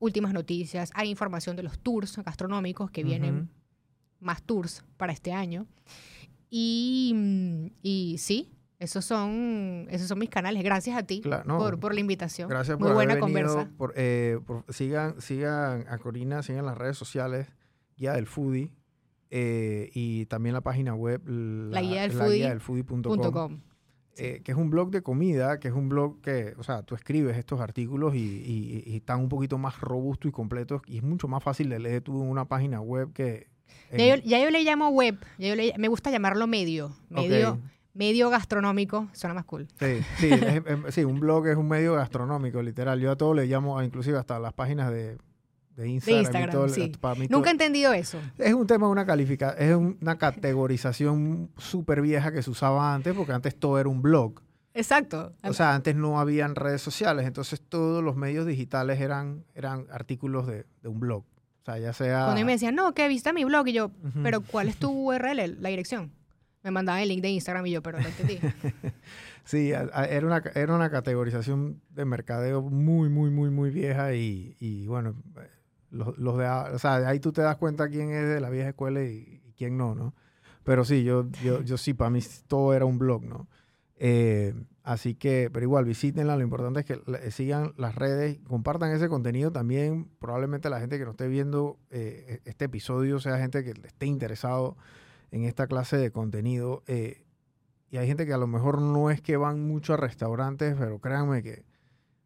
últimas 0.00 0.34
noticias, 0.34 0.90
hay 0.92 1.08
información 1.08 1.56
de 1.56 1.62
los 1.62 1.78
tours 1.78 2.18
gastronómicos 2.18 2.90
que 2.90 3.02
vienen 3.02 3.48
más 4.20 4.42
tours 4.42 4.84
para 4.98 5.14
este 5.14 5.32
año. 5.32 5.66
Y, 6.50 7.12
mm, 7.14 7.66
y 7.82 8.16
sí, 8.18 8.50
esos 8.82 9.04
son, 9.04 9.86
esos 9.90 10.08
son 10.08 10.18
mis 10.18 10.28
canales. 10.28 10.62
Gracias 10.64 10.96
a 10.96 11.04
ti 11.04 11.22
por, 11.22 11.94
la 11.94 12.00
invitación. 12.00 12.48
Gracias 12.48 12.76
por 12.76 12.88
Muy 12.88 12.94
buena 12.94 13.18
conversa. 13.18 13.70
Eh, 13.94 14.40
sigan, 14.70 15.20
sigan 15.20 15.86
a 15.88 15.98
Corina, 15.98 16.42
sigan 16.42 16.66
las 16.66 16.76
redes 16.76 16.98
sociales, 16.98 17.46
Guía 17.96 18.14
del 18.14 18.26
Foodie, 18.26 18.72
eh, 19.30 19.90
y 19.94 20.26
también 20.26 20.54
la 20.54 20.62
página 20.62 20.94
web, 20.94 21.22
la, 21.26 21.80
guía 21.80 22.02
del, 22.02 22.60
foodie.com. 22.60 23.60
Eh, 24.16 24.42
que 24.44 24.52
es 24.52 24.58
un 24.58 24.68
blog 24.68 24.90
de 24.90 25.02
comida, 25.02 25.60
que 25.60 25.68
es 25.68 25.74
un 25.74 25.88
blog 25.88 26.20
que, 26.20 26.54
o 26.58 26.64
sea, 26.64 26.82
tú 26.82 26.96
escribes 26.96 27.38
estos 27.38 27.60
artículos 27.60 28.14
y, 28.16 28.82
están 28.96 29.20
un 29.20 29.28
poquito 29.28 29.58
más 29.58 29.80
robustos 29.80 30.28
y 30.28 30.32
completos 30.32 30.82
y 30.86 30.98
es 30.98 31.02
mucho 31.04 31.28
más 31.28 31.42
fácil 31.42 31.68
de 31.70 31.78
leer 31.78 32.02
tú 32.02 32.20
en 32.20 32.28
una 32.28 32.46
página 32.46 32.80
web 32.80 33.12
que... 33.12 33.46
Ya, 33.96 34.16
yo, 34.16 34.50
le 34.50 34.64
llamo 34.64 34.88
web, 34.90 35.18
me 35.38 35.88
gusta 35.88 36.10
llamarlo 36.10 36.46
medio, 36.46 36.94
medio, 37.08 37.58
medio 37.94 38.30
gastronómico, 38.30 39.08
suena 39.12 39.34
más 39.34 39.44
cool. 39.44 39.68
Sí, 39.78 40.00
sí, 40.18 40.30
sí, 40.90 41.04
un 41.04 41.20
blog 41.20 41.46
es 41.48 41.56
un 41.56 41.68
medio 41.68 41.94
gastronómico, 41.94 42.62
literal. 42.62 43.00
Yo 43.00 43.10
a 43.10 43.16
todo 43.16 43.34
le 43.34 43.46
llamo, 43.46 43.82
inclusive 43.82 44.18
hasta 44.18 44.38
las 44.38 44.52
páginas 44.52 44.90
de, 44.90 45.18
de 45.76 45.88
Instagram. 45.88 46.68
sí. 46.70 46.92
Nunca 47.28 47.50
he 47.50 47.52
entendido 47.52 47.92
eso. 47.92 48.18
Es 48.38 48.54
un 48.54 48.66
tema 48.66 48.86
de 48.86 48.92
una 48.92 49.06
calificación, 49.06 49.62
es 49.68 49.74
una 50.00 50.16
categorización 50.16 51.50
súper 51.56 52.00
vieja 52.02 52.32
que 52.32 52.42
se 52.42 52.50
usaba 52.50 52.94
antes, 52.94 53.14
porque 53.14 53.32
antes 53.32 53.56
todo 53.56 53.78
era 53.78 53.88
un 53.88 54.02
blog. 54.02 54.40
Exacto. 54.74 55.34
O 55.42 55.52
sea, 55.52 55.74
antes 55.74 55.94
no 55.94 56.18
habían 56.18 56.54
redes 56.54 56.80
sociales, 56.80 57.26
entonces 57.26 57.60
todos 57.60 58.02
los 58.02 58.16
medios 58.16 58.46
digitales 58.46 59.00
eran, 59.00 59.44
eran 59.54 59.86
artículos 59.90 60.46
de, 60.46 60.64
un 60.84 60.98
blog. 60.98 61.24
O 61.24 61.64
sea, 61.64 61.78
ya 61.78 61.92
sea... 61.92 62.24
Cuando 62.24 62.44
me 62.44 62.52
decían, 62.52 62.74
no, 62.74 62.92
que 62.94 63.06
viste 63.06 63.32
mi 63.32 63.44
blog, 63.44 63.68
y 63.68 63.74
yo, 63.74 63.90
pero 64.22 64.40
¿cuál 64.40 64.68
es 64.68 64.76
tu 64.76 64.90
URL, 65.10 65.60
la 65.60 65.68
dirección? 65.68 66.10
Me 66.62 66.70
mandaban 66.70 67.02
el 67.02 67.08
link 67.08 67.22
de 67.22 67.30
Instagram 67.30 67.66
y 67.66 67.72
yo, 67.72 67.82
pero 67.82 68.00
no 68.00 68.06
entendí. 68.06 68.38
sí, 69.44 69.70
era 69.70 70.26
una, 70.26 70.42
era 70.54 70.74
una 70.74 70.90
categorización 70.90 71.80
de 71.90 72.04
mercadeo 72.04 72.62
muy, 72.62 73.08
muy, 73.08 73.30
muy, 73.30 73.50
muy 73.50 73.70
vieja 73.70 74.14
y, 74.14 74.56
y 74.60 74.86
bueno, 74.86 75.14
los, 75.90 76.16
los, 76.18 76.38
de, 76.38 76.46
ahí 76.46 77.20
tú 77.20 77.32
te 77.32 77.42
das 77.42 77.56
cuenta 77.56 77.88
quién 77.88 78.10
es 78.10 78.28
de 78.28 78.40
la 78.40 78.50
vieja 78.50 78.70
escuela 78.70 79.02
y, 79.02 79.40
quién 79.56 79.76
no, 79.76 79.94
¿no? 79.94 80.14
Pero 80.64 80.84
sí, 80.84 81.04
yo, 81.04 81.28
yo, 81.44 81.62
yo 81.62 81.76
sí, 81.76 81.92
para 81.92 82.10
mí 82.10 82.20
todo 82.46 82.72
era 82.72 82.84
un 82.84 82.98
blog, 82.98 83.24
¿no? 83.24 83.48
Eh, 83.96 84.54
así 84.82 85.14
que, 85.14 85.50
pero 85.52 85.64
igual, 85.64 85.84
visítenla. 85.84 86.36
Lo 86.36 86.42
importante 86.42 86.80
es 86.80 86.86
que 86.86 87.30
sigan 87.30 87.72
las 87.76 87.94
redes, 87.94 88.38
compartan 88.48 88.90
ese 88.90 89.08
contenido 89.08 89.52
también. 89.52 90.08
Probablemente 90.18 90.70
la 90.70 90.80
gente 90.80 90.98
que 90.98 91.04
nos 91.04 91.12
esté 91.12 91.28
viendo 91.28 91.78
eh, 91.90 92.40
e, 92.44 92.50
este 92.50 92.64
episodio 92.64 93.20
sea 93.20 93.38
gente 93.38 93.62
que 93.62 93.70
esté 93.70 94.06
interesado 94.06 94.76
en 95.32 95.44
esta 95.44 95.66
clase 95.66 95.96
de 95.96 96.12
contenido. 96.12 96.84
Eh, 96.86 97.24
y 97.90 97.96
hay 97.96 98.06
gente 98.06 98.24
que 98.24 98.32
a 98.32 98.38
lo 98.38 98.46
mejor 98.46 98.80
no 98.80 99.10
es 99.10 99.20
que 99.20 99.36
van 99.36 99.66
mucho 99.66 99.94
a 99.94 99.96
restaurantes, 99.96 100.76
pero 100.78 101.00
créanme 101.00 101.42
que 101.42 101.64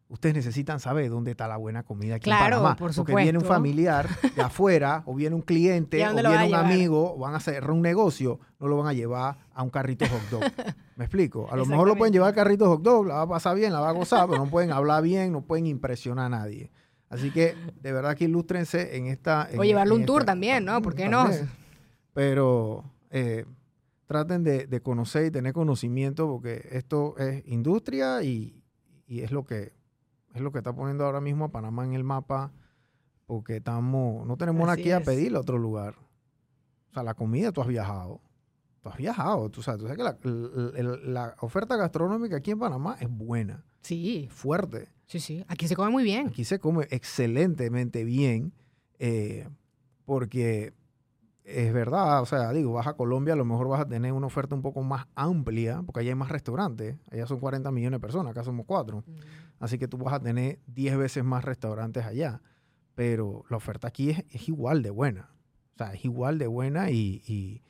ustedes 0.09 0.35
necesitan 0.35 0.79
saber 0.79 1.09
dónde 1.09 1.31
está 1.31 1.47
la 1.47 1.57
buena 1.57 1.83
comida 1.83 2.15
aquí 2.15 2.25
claro, 2.25 2.45
en 2.45 2.51
Panamá. 2.51 2.75
Por 2.75 2.95
porque 2.95 3.15
viene 3.15 3.37
un 3.37 3.43
familiar 3.43 4.07
de 4.35 4.41
afuera, 4.41 5.03
o 5.05 5.13
viene 5.13 5.35
un 5.35 5.41
cliente, 5.41 6.05
o 6.05 6.13
viene 6.13 6.47
un 6.47 6.55
amigo, 6.55 7.15
o 7.15 7.17
van 7.17 7.35
a 7.35 7.39
cerrar 7.39 7.71
un 7.71 7.81
negocio, 7.81 8.39
no 8.59 8.67
lo 8.67 8.77
van 8.77 8.87
a 8.87 8.93
llevar 8.93 9.37
a 9.53 9.63
un 9.63 9.69
carrito 9.69 10.05
hot 10.05 10.29
dog. 10.29 10.51
¿Me 10.95 11.05
explico? 11.05 11.51
A 11.51 11.57
lo 11.57 11.65
mejor 11.65 11.87
lo 11.87 11.95
pueden 11.95 12.13
llevar 12.13 12.29
al 12.29 12.35
carrito 12.35 12.67
hot 12.67 12.81
dog, 12.81 13.07
la 13.07 13.15
va 13.15 13.21
a 13.23 13.27
pasar 13.27 13.55
bien, 13.55 13.73
la 13.73 13.79
va 13.79 13.89
a 13.89 13.93
gozar, 13.93 14.27
pero 14.29 14.43
no 14.43 14.49
pueden 14.49 14.71
hablar 14.71 15.03
bien, 15.03 15.31
no 15.31 15.41
pueden 15.41 15.65
impresionar 15.67 16.27
a 16.27 16.29
nadie. 16.29 16.71
Así 17.09 17.31
que 17.31 17.55
de 17.81 17.91
verdad 17.91 18.15
que 18.15 18.25
ilústrense 18.25 18.97
en 18.97 19.07
esta... 19.07 19.49
o 19.57 19.63
llevarle 19.63 19.93
un 19.93 20.05
tour 20.05 20.25
también, 20.25 20.65
¿no? 20.65 20.81
¿Por 20.81 20.93
qué 20.93 21.07
no? 21.07 21.29
Pero 22.13 22.83
eh, 23.09 23.45
traten 24.05 24.43
de, 24.43 24.81
conocer 24.81 25.25
y 25.25 25.31
tener 25.31 25.53
conocimiento 25.53 26.27
porque 26.27 26.67
esto 26.71 27.17
es 27.17 27.45
industria 27.47 28.23
y, 28.23 28.63
es 29.07 29.31
lo 29.31 29.45
que 29.45 29.73
es 30.33 30.41
lo 30.41 30.51
que 30.51 30.59
está 30.59 30.73
poniendo 30.73 31.05
ahora 31.05 31.21
mismo 31.21 31.45
a 31.45 31.51
Panamá 31.51 31.85
en 31.85 31.93
el 31.93 32.03
mapa 32.03 32.51
porque 33.25 33.57
estamos 33.57 34.27
no 34.27 34.37
tenemos 34.37 34.61
nada 34.61 34.73
aquí 34.73 34.91
a 34.91 35.01
pedir 35.01 35.35
a 35.35 35.39
otro 35.39 35.57
lugar. 35.57 35.95
O 36.89 36.93
sea, 36.93 37.03
la 37.03 37.13
comida 37.13 37.51
tú 37.51 37.61
has 37.61 37.67
viajado. 37.67 38.21
Tú 38.81 38.89
has 38.89 38.97
viajado, 38.97 39.49
tú 39.49 39.61
sabes, 39.61 39.79
tú 39.79 39.87
sabes 39.87 39.97
que 39.97 40.03
la, 40.03 40.97
la 41.03 41.35
oferta 41.41 41.75
gastronómica 41.75 42.37
aquí 42.37 42.51
en 42.51 42.59
Panamá 42.59 42.97
es 42.99 43.09
buena. 43.09 43.65
Sí. 43.81 44.27
Fuerte. 44.31 44.89
Sí, 45.05 45.19
sí. 45.21 45.45
Aquí 45.47 45.67
se 45.67 45.75
come 45.75 45.89
muy 45.89 46.03
bien. 46.03 46.27
Aquí 46.27 46.43
se 46.43 46.59
come 46.59 46.87
excelentemente 46.91 48.03
bien. 48.03 48.53
Eh, 48.99 49.47
porque 50.05 50.73
es 51.47 51.73
verdad, 51.73 52.21
o 52.21 52.25
sea, 52.25 52.51
digo, 52.51 52.73
vas 52.73 52.87
a 52.87 52.95
Colombia, 52.95 53.33
a 53.33 53.37
lo 53.37 53.45
mejor 53.45 53.69
vas 53.69 53.79
a 53.79 53.87
tener 53.87 54.11
una 54.11 54.27
oferta 54.27 54.53
un 54.53 54.61
poco 54.61 54.83
más 54.83 55.07
amplia, 55.15 55.81
porque 55.85 56.01
allá 56.01 56.09
hay 56.09 56.15
más 56.15 56.29
restaurantes, 56.29 56.97
allá 57.09 57.25
son 57.25 57.39
40 57.39 57.71
millones 57.71 57.97
de 57.97 58.01
personas, 58.01 58.31
acá 58.31 58.43
somos 58.43 58.65
4. 58.65 59.05
Así 59.59 59.77
que 59.77 59.87
tú 59.87 59.97
vas 59.97 60.13
a 60.13 60.19
tener 60.19 60.59
10 60.67 60.97
veces 60.97 61.23
más 61.23 61.45
restaurantes 61.45 62.05
allá, 62.05 62.41
pero 62.95 63.45
la 63.49 63.55
oferta 63.55 63.87
aquí 63.87 64.09
es, 64.09 64.49
igual 64.49 64.83
de 64.83 64.89
buena, 64.89 65.29
o 65.75 65.77
sea, 65.77 65.93
es 65.93 66.03
igual 66.03 66.37
de 66.37 66.47
buena 66.47 66.91
y, 66.91 67.23
y, 67.25 67.61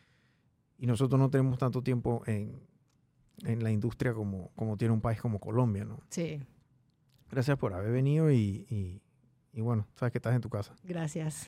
nosotros 0.88 1.20
no 1.20 1.30
tenemos 1.30 1.60
tanto 1.60 1.84
tiempo 1.84 2.24
en, 2.26 2.60
en 3.44 3.64
la 3.64 3.70
industria 3.70 4.14
como, 4.14 4.50
como 4.56 4.78
tiene 4.78 4.94
un 4.94 5.02
país 5.02 5.22
como 5.22 5.40
Colombia, 5.40 5.86
¿no? 5.86 6.00
Sí. 6.10 6.42
Gracias 7.30 7.58
por 7.58 7.74
haber 7.74 7.92
venido 7.92 8.32
y, 8.32 9.02
y 9.54 9.62
bueno, 9.62 9.88
sabes 9.96 10.12
que 10.12 10.18
estás 10.18 10.34
en 10.34 10.42
tu 10.42 10.50
casa. 10.50 10.76
Gracias. 10.84 11.46